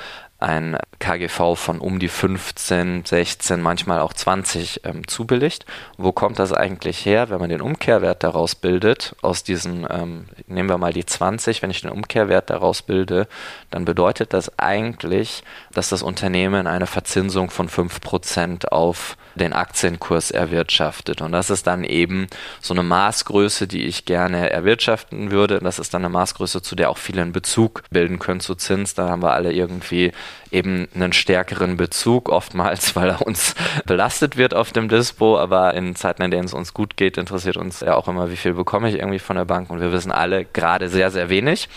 ein 0.43 0.77
KGV 0.99 1.57
von 1.57 1.81
um 1.81 1.99
die 1.99 2.09
15, 2.09 3.05
16, 3.05 3.61
manchmal 3.61 4.01
auch 4.01 4.13
20 4.13 4.83
ähm, 4.85 5.07
zubilligt. 5.07 5.65
Wo 5.97 6.13
kommt 6.13 6.39
das 6.39 6.53
eigentlich 6.53 7.07
her, 7.07 7.31
wenn 7.31 7.41
man 7.41 7.51
den 7.51 7.61
Umkehrwert 7.61 8.23
daraus 8.23 8.55
bildet? 8.55 9.17
Aus 9.23 9.43
diesen, 9.45 9.87
ähm, 9.89 10.27
nehmen 10.47 10.69
wir 10.69 10.79
mal 10.79 10.93
die 10.93 11.07
20, 11.07 11.63
wenn 11.63 11.71
ich 11.71 11.81
den 11.81 11.91
Umkehrwert 11.91 12.51
daraus 12.51 12.83
bilde, 12.83 13.29
dann 13.71 13.85
bedeutet 13.85 14.33
das 14.33 14.59
eigentlich, 14.59 15.45
dass 15.73 15.89
das 15.89 16.03
Unternehmen 16.03 16.67
eine 16.67 16.87
Verzinsung 16.87 17.51
von 17.51 17.69
5% 17.69 18.69
auf 18.69 19.17
den 19.35 19.53
Aktienkurs 19.53 20.31
erwirtschaftet. 20.31 21.21
Und 21.21 21.33
das 21.33 21.51
ist 21.51 21.67
dann 21.67 21.85
eben 21.85 22.27
so 22.61 22.75
eine 22.75 22.83
Maßgröße, 22.83 23.67
die 23.67 23.87
ich 23.87 24.05
gerne 24.05 24.51
erwirtschaften 24.51 25.31
würde. 25.31 25.59
Das 25.61 25.79
ist 25.79 25.95
dann 25.95 26.05
eine 26.05 26.13
Maßgröße, 26.13 26.63
zu 26.63 26.77
der 26.77 26.91
auch 26.91 26.99
viele 26.99 27.23
einen 27.23 27.33
Bezug 27.33 27.83
bilden 27.91 28.19
können 28.19 28.41
zu 28.41 28.55
Zins. 28.55 28.95
Da 28.95 29.09
haben 29.09 29.23
wir 29.23 29.33
alle 29.33 29.53
irgendwie 29.53 30.13
eben 30.53 30.89
einen 30.95 31.13
stärkeren 31.13 31.77
Bezug, 31.77 32.29
oftmals, 32.29 32.95
weil 32.97 33.11
er 33.11 33.23
uns 33.23 33.55
belastet 33.87 34.37
wird 34.37 34.55
auf 34.55 34.73
dem 34.73 34.89
Dispo, 34.89 35.39
aber 35.39 35.75
in 35.75 35.97
Zeiten, 35.97 36.23
in 36.23 36.31
denen 36.31 36.45
es 36.45 36.55
uns 36.55 36.75
gut 36.75 36.97
geht, 36.97 37.17
interessiert 37.17 37.57
uns 37.57 37.81
ja 37.81 37.95
auch 37.95 38.07
immer, 38.09 38.31
wie 38.31 38.37
viel 38.37 38.53
bekomme 38.55 38.89
ich 38.89 38.97
irgendwie 38.97 39.19
von 39.19 39.37
der 39.37 39.45
Bank. 39.45 39.71
Und 39.71 39.81
wir 39.81 39.93
wissen 39.93 40.13
alle 40.13 40.45
gerade 40.45 40.89
sehr, 40.89 41.11
sehr 41.11 41.31
wenig, 41.31 41.69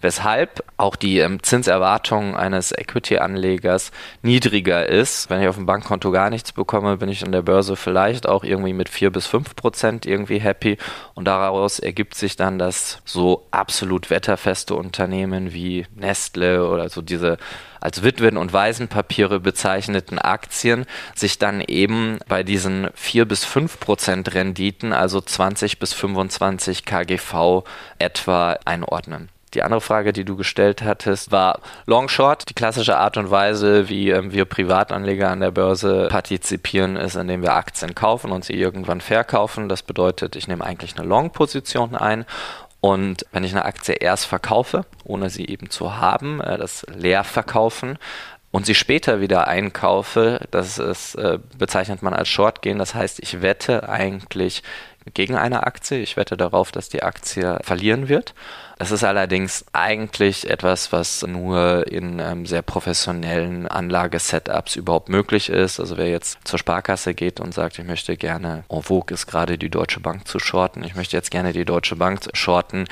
weshalb 0.00 0.64
auch 0.76 0.96
die 0.96 1.18
ähm, 1.18 1.42
Zinserwartung 1.42 2.34
eines 2.34 2.72
Equity-Anlegers 2.72 3.92
niedriger 4.22 4.88
ist. 4.88 5.28
Wenn 5.28 5.42
ich 5.42 5.48
auf 5.48 5.56
dem 5.56 5.66
Bankkonto 5.66 6.10
gar 6.10 6.30
nichts 6.30 6.52
bekomme, 6.52 6.96
bin 6.96 7.08
ich 7.08 7.24
an 7.24 7.32
der 7.32 7.42
Börse 7.42 7.76
vielleicht 7.76 8.26
auch 8.26 8.44
irgendwie 8.44 8.72
mit 8.72 8.88
vier 8.88 9.10
bis 9.10 9.26
fünf 9.26 9.54
Prozent 9.56 10.06
irgendwie 10.06 10.40
happy. 10.40 10.78
Und 11.14 11.26
daraus 11.26 11.78
ergibt 11.78 12.14
sich 12.14 12.36
dann, 12.36 12.58
dass 12.58 13.02
so 13.04 13.46
absolut 13.50 14.10
wetterfeste 14.10 14.74
Unternehmen 14.74 15.52
wie 15.52 15.86
Nestle 15.94 16.66
oder 16.68 16.88
so 16.88 17.02
diese 17.02 17.36
als 17.82 18.02
Witwen- 18.02 18.36
und 18.36 18.52
Waisenpapiere 18.52 19.40
bezeichneten 19.40 20.18
Aktien 20.18 20.86
sich 21.14 21.38
dann 21.38 21.60
eben 21.60 22.18
bei 22.28 22.42
diesen 22.42 22.88
4 22.94 23.26
bis 23.26 23.44
5 23.44 23.80
Prozent 23.80 24.34
Renditen, 24.34 24.92
also 24.92 25.20
20 25.20 25.78
bis 25.78 25.92
25 25.92 26.84
KGV 26.84 27.64
etwa 27.98 28.58
einordnen. 28.64 29.28
Die 29.54 29.62
andere 29.62 29.82
Frage, 29.82 30.14
die 30.14 30.24
du 30.24 30.36
gestellt 30.36 30.82
hattest, 30.82 31.30
war 31.30 31.60
Long 31.84 32.08
Short. 32.08 32.48
Die 32.48 32.54
klassische 32.54 32.96
Art 32.96 33.18
und 33.18 33.30
Weise, 33.30 33.90
wie 33.90 34.08
ähm, 34.08 34.32
wir 34.32 34.46
Privatanleger 34.46 35.28
an 35.28 35.40
der 35.40 35.50
Börse 35.50 36.08
partizipieren, 36.08 36.96
ist, 36.96 37.16
indem 37.16 37.42
wir 37.42 37.52
Aktien 37.52 37.94
kaufen 37.94 38.32
und 38.32 38.44
sie 38.44 38.54
irgendwann 38.54 39.02
verkaufen. 39.02 39.68
Das 39.68 39.82
bedeutet, 39.82 40.36
ich 40.36 40.48
nehme 40.48 40.64
eigentlich 40.64 40.96
eine 40.96 41.06
Long-Position 41.06 41.94
ein 41.94 42.24
und 42.82 43.26
wenn 43.30 43.44
ich 43.44 43.52
eine 43.52 43.64
Aktie 43.64 43.94
erst 43.94 44.26
verkaufe, 44.26 44.84
ohne 45.04 45.30
sie 45.30 45.46
eben 45.46 45.70
zu 45.70 45.98
haben, 45.98 46.40
äh, 46.40 46.58
das 46.58 46.84
leer 46.92 47.22
verkaufen 47.22 47.96
und 48.50 48.66
sie 48.66 48.74
später 48.74 49.20
wieder 49.20 49.46
einkaufe, 49.46 50.40
das 50.50 50.78
ist, 50.78 51.14
äh, 51.14 51.38
bezeichnet 51.56 52.02
man 52.02 52.12
als 52.12 52.28
Short 52.28 52.60
gehen. 52.60 52.80
Das 52.80 52.96
heißt, 52.96 53.20
ich 53.20 53.40
wette 53.40 53.88
eigentlich 53.88 54.64
gegen 55.14 55.36
eine 55.36 55.64
Aktie. 55.64 55.98
Ich 55.98 56.16
wette 56.16 56.36
darauf, 56.36 56.72
dass 56.72 56.88
die 56.88 57.04
Aktie 57.04 57.56
verlieren 57.62 58.08
wird. 58.08 58.34
Das 58.78 58.90
ist 58.90 59.04
allerdings 59.04 59.64
eigentlich 59.72 60.48
etwas, 60.50 60.92
was 60.92 61.22
nur 61.26 61.86
in 61.86 62.18
ähm, 62.18 62.46
sehr 62.46 62.62
professionellen 62.62 63.68
Anlagesetups 63.68 64.76
überhaupt 64.76 65.08
möglich 65.08 65.48
ist. 65.48 65.78
Also 65.78 65.96
wer 65.96 66.08
jetzt 66.08 66.38
zur 66.44 66.58
Sparkasse 66.58 67.14
geht 67.14 67.40
und 67.40 67.54
sagt, 67.54 67.78
ich 67.78 67.84
möchte 67.84 68.16
gerne, 68.16 68.64
en 68.68 68.82
vogue 68.82 69.14
ist 69.14 69.26
gerade 69.26 69.58
die 69.58 69.70
Deutsche 69.70 70.00
Bank 70.00 70.26
zu 70.26 70.38
shorten, 70.38 70.84
ich 70.84 70.94
möchte 70.94 71.16
jetzt 71.16 71.30
gerne 71.30 71.52
die 71.52 71.64
Deutsche 71.64 71.96
Bank 71.96 72.20
shorten, 72.32 72.86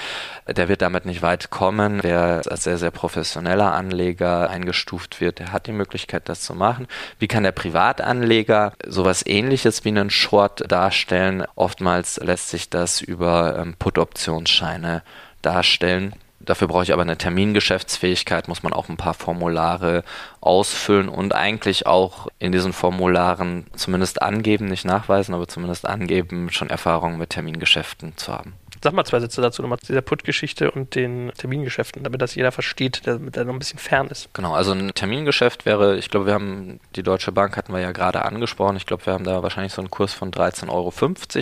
der 0.47 0.69
wird 0.69 0.83
damit 0.83 1.07
nicht 1.07 1.23
weit 1.23 1.51
kommen. 1.51 2.03
Wer 2.03 2.43
als 2.49 2.65
sehr, 2.65 2.79
sehr 2.79 2.91
professioneller 2.91 3.73
Anleger 3.73 4.51
eingestuft 4.51 5.21
wird, 5.21 5.39
der 5.39 5.53
hat 5.53 5.67
die 5.67 5.73
Möglichkeit, 5.73 6.29
das 6.29 6.43
zu 6.43 6.55
machen. 6.55 6.87
Wie 7.19 7.29
kann 7.29 7.43
der 7.43 7.53
Privatanleger 7.53 8.73
sowas 8.87 9.25
ähnliches 9.27 9.85
wie 9.85 9.91
einen 9.91 10.11
Short 10.11 10.71
darstellen? 10.71 11.45
Oftmals 11.55 12.19
lässt 12.19 12.51
sich 12.51 12.71
das 12.71 13.01
über 13.01 13.59
ähm, 13.59 13.75
Put-Optionsscheine 13.79 15.03
darstellen. 15.43 16.15
Dafür 16.43 16.69
brauche 16.69 16.85
ich 16.85 16.93
aber 16.93 17.03
eine 17.03 17.19
Termingeschäftsfähigkeit, 17.19 18.49
muss 18.49 18.63
man 18.63 18.73
auch 18.73 18.89
ein 18.89 18.97
paar 18.97 19.13
Formulare 19.13 20.05
ausfüllen 20.41 21.11
und 21.11 21.35
eigentlich 21.35 21.87
auch 21.87 22.29
in 22.39 22.51
diesen 22.51 22.73
Formularen 22.73 23.67
zumindest 23.77 24.23
angeben, 24.23 24.65
nicht 24.67 24.87
nachweisen, 24.87 25.35
aber 25.35 25.49
zumindest 25.49 25.87
angeben, 25.87 26.51
schon 26.51 26.71
Erfahrungen 26.71 27.19
mit 27.19 27.31
Termingeschäften 27.31 28.17
zu 28.17 28.33
haben. 28.33 28.55
Sag 28.83 28.95
mal 28.95 29.05
zwei 29.05 29.21
Sätze 29.21 29.43
dazu 29.43 29.61
nochmal 29.61 29.79
zu 29.79 29.89
dieser 29.89 30.01
Put-Geschichte 30.01 30.71
und 30.71 30.95
den 30.95 31.31
Termingeschäften, 31.37 32.03
damit 32.03 32.23
das 32.23 32.35
jeder 32.35 32.51
versteht, 32.51 33.03
damit 33.05 33.37
er 33.37 33.45
noch 33.45 33.53
ein 33.53 33.59
bisschen 33.59 33.79
fern 33.79 34.07
ist. 34.07 34.33
Genau, 34.33 34.55
also 34.55 34.73
ein 34.73 34.95
Termingeschäft 34.95 35.67
wäre, 35.67 35.99
ich 35.99 36.09
glaube, 36.09 36.25
wir 36.25 36.33
haben 36.33 36.81
die 36.97 37.03
Deutsche 37.03 37.33
Bank 37.33 37.59
hatten 37.59 37.75
wir 37.75 37.81
ja 37.81 37.93
gerade 37.93 38.25
angesprochen. 38.25 38.77
Ich 38.77 38.87
glaube, 38.87 39.05
wir 39.05 39.13
haben 39.13 39.25
da 39.25 39.43
wahrscheinlich 39.43 39.75
so 39.75 39.83
einen 39.83 39.91
Kurs 39.91 40.15
von 40.15 40.31
13,50 40.31 40.71
Euro 40.71 40.93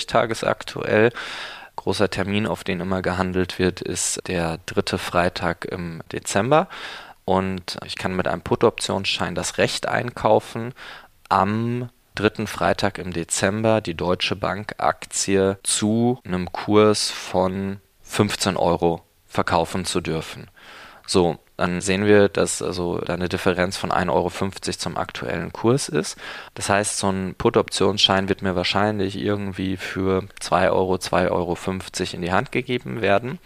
tagesaktuell. 0.04 1.12
Großer 1.88 2.10
Termin, 2.10 2.46
auf 2.46 2.64
den 2.64 2.80
immer 2.80 3.00
gehandelt 3.00 3.58
wird, 3.58 3.80
ist 3.80 4.20
der 4.28 4.58
dritte 4.66 4.98
Freitag 4.98 5.64
im 5.64 6.02
Dezember. 6.12 6.68
Und 7.24 7.78
ich 7.82 7.96
kann 7.96 8.14
mit 8.14 8.28
einem 8.28 8.42
Put-Optionsschein 8.42 9.34
das 9.34 9.56
Recht 9.56 9.88
einkaufen, 9.88 10.74
am 11.30 11.88
dritten 12.14 12.46
Freitag 12.46 12.98
im 12.98 13.14
Dezember 13.14 13.80
die 13.80 13.94
Deutsche 13.94 14.36
Bank 14.36 14.74
Aktie 14.76 15.56
zu 15.62 16.20
einem 16.26 16.52
Kurs 16.52 17.08
von 17.08 17.80
15 18.02 18.58
Euro 18.58 19.00
verkaufen 19.26 19.86
zu 19.86 20.02
dürfen. 20.02 20.50
So, 21.06 21.38
dann 21.58 21.80
sehen 21.80 22.06
wir, 22.06 22.28
dass 22.28 22.62
also 22.62 22.98
da 22.98 23.14
eine 23.14 23.28
Differenz 23.28 23.76
von 23.76 23.90
1,50 23.90 24.10
Euro 24.12 24.30
zum 24.78 24.96
aktuellen 24.96 25.52
Kurs 25.52 25.88
ist. 25.88 26.16
Das 26.54 26.70
heißt, 26.70 26.98
so 26.98 27.10
ein 27.10 27.34
Put-Optionsschein 27.36 28.28
wird 28.28 28.42
mir 28.42 28.54
wahrscheinlich 28.54 29.16
irgendwie 29.16 29.76
für 29.76 30.24
2 30.38 30.70
Euro, 30.70 30.94
2,50 30.94 31.30
Euro 31.32 31.56
in 32.12 32.22
die 32.22 32.32
Hand 32.32 32.52
gegeben 32.52 33.02
werden. 33.02 33.40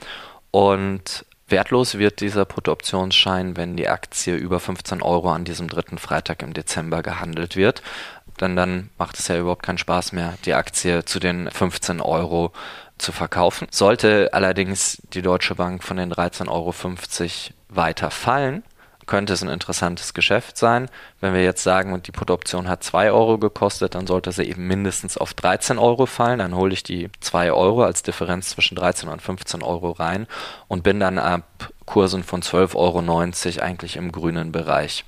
Und 0.51 1.25
wertlos 1.49 1.97
wird 1.97 2.21
dieser 2.21 2.45
Put-Optionsschein, 2.45 3.57
wenn 3.57 3.77
die 3.77 3.89
Aktie 3.89 4.37
über 4.37 4.61
15 4.61 5.01
Euro 5.01 5.33
an 5.33 5.47
diesem 5.47 5.69
dritten 5.69 5.97
Freitag 5.97 6.43
im 6.43 6.53
Dezember 6.53 7.03
gehandelt 7.03 7.57
wird. 7.57 7.83
Denn 8.43 8.57
dann 8.57 8.91
macht 8.99 9.19
es 9.19 9.29
ja 9.29 9.39
überhaupt 9.39 9.63
keinen 9.63 9.79
Spaß 9.79 10.13
mehr, 10.13 10.35
die 10.45 10.53
Aktie 10.53 11.07
zu 11.07 11.19
den 11.19 11.51
15 11.51 12.03
Euro 12.03 12.53
zu 12.99 13.11
verkaufen. 13.11 13.69
Sollte 13.71 14.31
allerdings 14.35 15.01
die 15.15 15.23
Deutsche 15.23 15.55
Bank 15.55 15.83
von 15.83 15.97
den 15.97 16.13
13,50 16.13 16.49
Euro 16.51 16.73
weiter 17.75 18.11
fallen, 18.11 18.63
könnte 19.07 19.33
es 19.33 19.43
ein 19.43 19.49
interessantes 19.49 20.15
Geschäft 20.15 20.57
sein. 20.57 20.89
Wenn 21.21 21.35
wir 21.35 21.43
jetzt 21.43 21.63
sagen, 21.63 21.93
und 21.93 22.07
die 22.07 22.13
Put-Option 22.13 22.69
hat 22.69 22.85
2 22.85 23.11
Euro 23.11 23.39
gekostet, 23.39 23.95
dann 23.95 24.07
sollte 24.07 24.33
sie 24.33 24.45
eben 24.45 24.67
mindestens 24.67 25.19
auf 25.19 25.35
13 25.35 25.79
Euro 25.79 26.07
fallen. 26.07 26.39
Dann 26.39 26.55
hole 26.55 26.73
ich 26.73 26.83
die 26.83 27.11
2 27.21 27.53
Euro 27.53 27.83
als 27.83 28.03
Differenz 28.03 28.51
zwischen 28.51 28.77
13 28.77 29.09
und 29.09 29.21
15 29.21 29.63
Euro 29.63 29.91
rein 29.91 30.27
und 30.69 30.83
bin 30.83 31.01
dann 31.01 31.19
ab 31.19 31.71
Kursen 31.85 32.23
von 32.23 32.43
12,90 32.43 32.77
Euro 32.77 33.65
eigentlich 33.65 33.97
im 33.97 34.13
grünen 34.13 34.53
Bereich. 34.53 35.05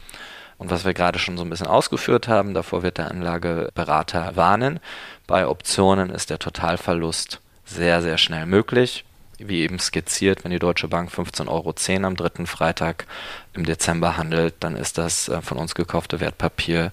Und 0.58 0.70
was 0.70 0.84
wir 0.84 0.94
gerade 0.94 1.18
schon 1.18 1.36
so 1.36 1.44
ein 1.44 1.50
bisschen 1.50 1.66
ausgeführt 1.66 2.28
haben, 2.28 2.54
davor 2.54 2.82
wird 2.82 2.98
der 2.98 3.10
Anlageberater 3.10 4.36
warnen. 4.36 4.80
Bei 5.26 5.46
Optionen 5.46 6.10
ist 6.10 6.30
der 6.30 6.38
Totalverlust 6.38 7.40
sehr, 7.64 8.02
sehr 8.02 8.18
schnell 8.18 8.46
möglich 8.46 9.04
wie 9.46 9.60
eben 9.60 9.78
skizziert, 9.78 10.44
wenn 10.44 10.50
die 10.50 10.58
Deutsche 10.58 10.88
Bank 10.88 11.10
15,10 11.10 11.48
Euro 11.48 11.74
am 12.06 12.16
dritten 12.16 12.46
Freitag 12.46 13.06
im 13.52 13.64
Dezember 13.64 14.16
handelt, 14.16 14.54
dann 14.60 14.76
ist 14.76 14.98
das 14.98 15.28
äh, 15.28 15.42
von 15.42 15.58
uns 15.58 15.74
gekaufte 15.74 16.20
Wertpapier 16.20 16.92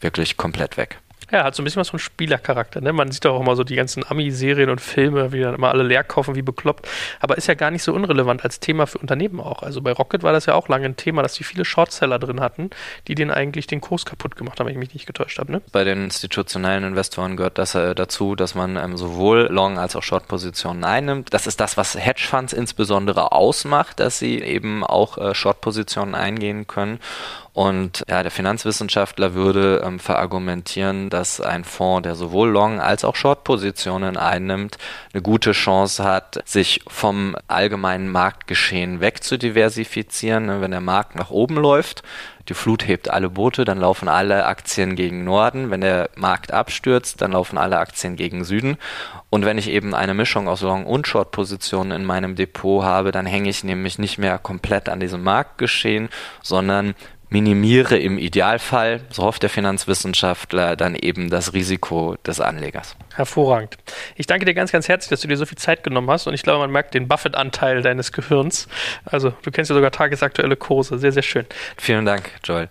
wirklich 0.00 0.36
komplett 0.36 0.76
weg. 0.76 1.01
Ja, 1.32 1.44
hat 1.44 1.54
so 1.54 1.62
ein 1.62 1.64
bisschen 1.64 1.80
was 1.80 1.88
von 1.88 1.98
Spielercharakter. 1.98 2.82
Ne? 2.82 2.92
Man 2.92 3.10
sieht 3.10 3.24
doch 3.24 3.34
auch 3.34 3.40
immer 3.40 3.56
so 3.56 3.64
die 3.64 3.74
ganzen 3.74 4.04
Ami-Serien 4.06 4.68
und 4.68 4.82
Filme, 4.82 5.32
wie 5.32 5.40
dann 5.40 5.54
immer 5.54 5.70
alle 5.70 5.82
leer 5.82 6.04
kaufen, 6.04 6.34
wie 6.34 6.42
bekloppt. 6.42 6.86
Aber 7.20 7.38
ist 7.38 7.46
ja 7.46 7.54
gar 7.54 7.70
nicht 7.70 7.82
so 7.82 7.94
unrelevant 7.94 8.44
als 8.44 8.60
Thema 8.60 8.86
für 8.86 8.98
Unternehmen 8.98 9.40
auch. 9.40 9.62
Also 9.62 9.80
bei 9.80 9.92
Rocket 9.92 10.22
war 10.22 10.32
das 10.32 10.44
ja 10.44 10.52
auch 10.52 10.68
lange 10.68 10.84
ein 10.84 10.96
Thema, 10.96 11.22
dass 11.22 11.32
die 11.32 11.44
viele 11.44 11.64
Shortseller 11.64 12.18
drin 12.18 12.40
hatten, 12.40 12.68
die 13.08 13.14
denen 13.14 13.30
eigentlich 13.30 13.66
den 13.66 13.80
Kurs 13.80 14.04
kaputt 14.04 14.36
gemacht 14.36 14.60
haben, 14.60 14.66
wenn 14.66 14.74
ich 14.74 14.78
mich 14.78 14.92
nicht 14.92 15.06
getäuscht 15.06 15.38
habe. 15.38 15.52
Ne? 15.52 15.62
Bei 15.72 15.84
den 15.84 16.04
institutionellen 16.04 16.84
Investoren 16.84 17.38
gehört 17.38 17.56
das 17.56 17.74
äh, 17.74 17.94
dazu, 17.94 18.34
dass 18.34 18.54
man 18.54 18.76
ähm, 18.76 18.98
sowohl 18.98 19.48
Long- 19.50 19.78
als 19.78 19.96
auch 19.96 20.02
Short-Positionen 20.02 20.84
einnimmt. 20.84 21.32
Das 21.32 21.46
ist 21.46 21.60
das, 21.60 21.78
was 21.78 21.96
Hedgefonds 21.98 22.52
insbesondere 22.52 23.32
ausmacht, 23.32 24.00
dass 24.00 24.18
sie 24.18 24.38
eben 24.42 24.84
auch 24.84 25.16
äh, 25.16 25.34
Short-Positionen 25.34 26.14
eingehen 26.14 26.66
können. 26.66 27.00
Und 27.54 28.02
ja, 28.08 28.22
der 28.22 28.30
Finanzwissenschaftler 28.30 29.34
würde 29.34 29.82
ähm, 29.84 29.98
verargumentieren, 29.98 31.10
dass 31.10 31.38
ein 31.40 31.64
Fonds, 31.64 32.04
der 32.04 32.14
sowohl 32.14 32.48
Long- 32.48 32.80
als 32.80 33.04
auch 33.04 33.14
Short-Positionen 33.14 34.16
einnimmt, 34.16 34.78
eine 35.12 35.22
gute 35.22 35.52
Chance 35.52 36.02
hat, 36.02 36.42
sich 36.48 36.80
vom 36.88 37.36
allgemeinen 37.48 38.08
Marktgeschehen 38.10 39.00
wegzudiversifizieren. 39.00 40.46
Ne, 40.46 40.60
wenn 40.62 40.70
der 40.70 40.80
Markt 40.80 41.14
nach 41.14 41.30
oben 41.30 41.56
läuft, 41.56 42.02
die 42.48 42.54
Flut 42.54 42.88
hebt 42.88 43.10
alle 43.10 43.28
Boote, 43.28 43.66
dann 43.66 43.78
laufen 43.78 44.08
alle 44.08 44.46
Aktien 44.46 44.96
gegen 44.96 45.22
Norden. 45.22 45.70
Wenn 45.70 45.82
der 45.82 46.08
Markt 46.16 46.52
abstürzt, 46.52 47.20
dann 47.20 47.32
laufen 47.32 47.58
alle 47.58 47.78
Aktien 47.78 48.16
gegen 48.16 48.44
Süden. 48.44 48.78
Und 49.28 49.44
wenn 49.44 49.58
ich 49.58 49.68
eben 49.68 49.94
eine 49.94 50.14
Mischung 50.14 50.48
aus 50.48 50.62
Long- 50.62 50.86
und 50.86 51.06
Short-Positionen 51.06 51.92
in 51.92 52.04
meinem 52.06 52.34
Depot 52.34 52.82
habe, 52.82 53.12
dann 53.12 53.26
hänge 53.26 53.50
ich 53.50 53.62
nämlich 53.62 53.98
nicht 53.98 54.16
mehr 54.16 54.38
komplett 54.38 54.88
an 54.88 55.00
diesem 55.00 55.22
Marktgeschehen, 55.22 56.08
sondern 56.42 56.94
minimiere 57.32 57.96
im 57.98 58.18
Idealfall, 58.18 59.00
so 59.10 59.24
hofft 59.24 59.42
der 59.42 59.50
Finanzwissenschaftler, 59.50 60.76
dann 60.76 60.94
eben 60.94 61.30
das 61.30 61.54
Risiko 61.54 62.16
des 62.26 62.40
Anlegers. 62.40 62.96
Hervorragend. 63.14 63.78
Ich 64.16 64.26
danke 64.26 64.44
dir 64.44 64.54
ganz, 64.54 64.70
ganz 64.70 64.88
herzlich, 64.88 65.08
dass 65.10 65.20
du 65.20 65.28
dir 65.28 65.36
so 65.36 65.46
viel 65.46 65.58
Zeit 65.58 65.82
genommen 65.82 66.10
hast 66.10 66.26
und 66.26 66.34
ich 66.34 66.42
glaube, 66.42 66.60
man 66.60 66.70
merkt 66.70 66.94
den 66.94 67.08
Buffett-Anteil 67.08 67.82
deines 67.82 68.12
Gehirns. 68.12 68.68
Also 69.04 69.32
du 69.42 69.50
kennst 69.50 69.70
ja 69.70 69.74
sogar 69.74 69.90
tagesaktuelle 69.90 70.56
Kurse. 70.56 70.98
Sehr, 70.98 71.12
sehr 71.12 71.22
schön. 71.22 71.46
Vielen 71.76 72.04
Dank, 72.04 72.30
Joel. 72.44 72.68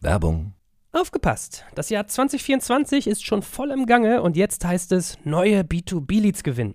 Werbung. 0.00 0.54
Aufgepasst! 0.92 1.64
Das 1.76 1.88
Jahr 1.88 2.08
2024 2.08 3.06
ist 3.06 3.24
schon 3.24 3.42
voll 3.42 3.70
im 3.70 3.86
Gange 3.86 4.22
und 4.22 4.36
jetzt 4.36 4.64
heißt 4.64 4.90
es 4.90 5.18
neue 5.22 5.60
B2B-Leads 5.60 6.42
gewinnen. 6.42 6.74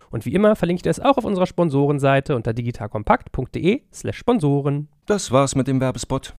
Und 0.11 0.25
wie 0.25 0.33
immer 0.33 0.55
verlinke 0.55 0.79
ich 0.79 0.83
dir 0.83 0.89
es 0.89 0.99
auch 0.99 1.17
auf 1.17 1.23
unserer 1.23 1.47
Sponsorenseite 1.47 2.35
unter 2.35 2.53
digitalkompakt.de 2.53 3.81
slash 3.91 4.17
Sponsoren. 4.17 4.89
Das 5.05 5.31
war's 5.31 5.55
mit 5.55 5.67
dem 5.67 5.79
Werbespot. 5.79 6.35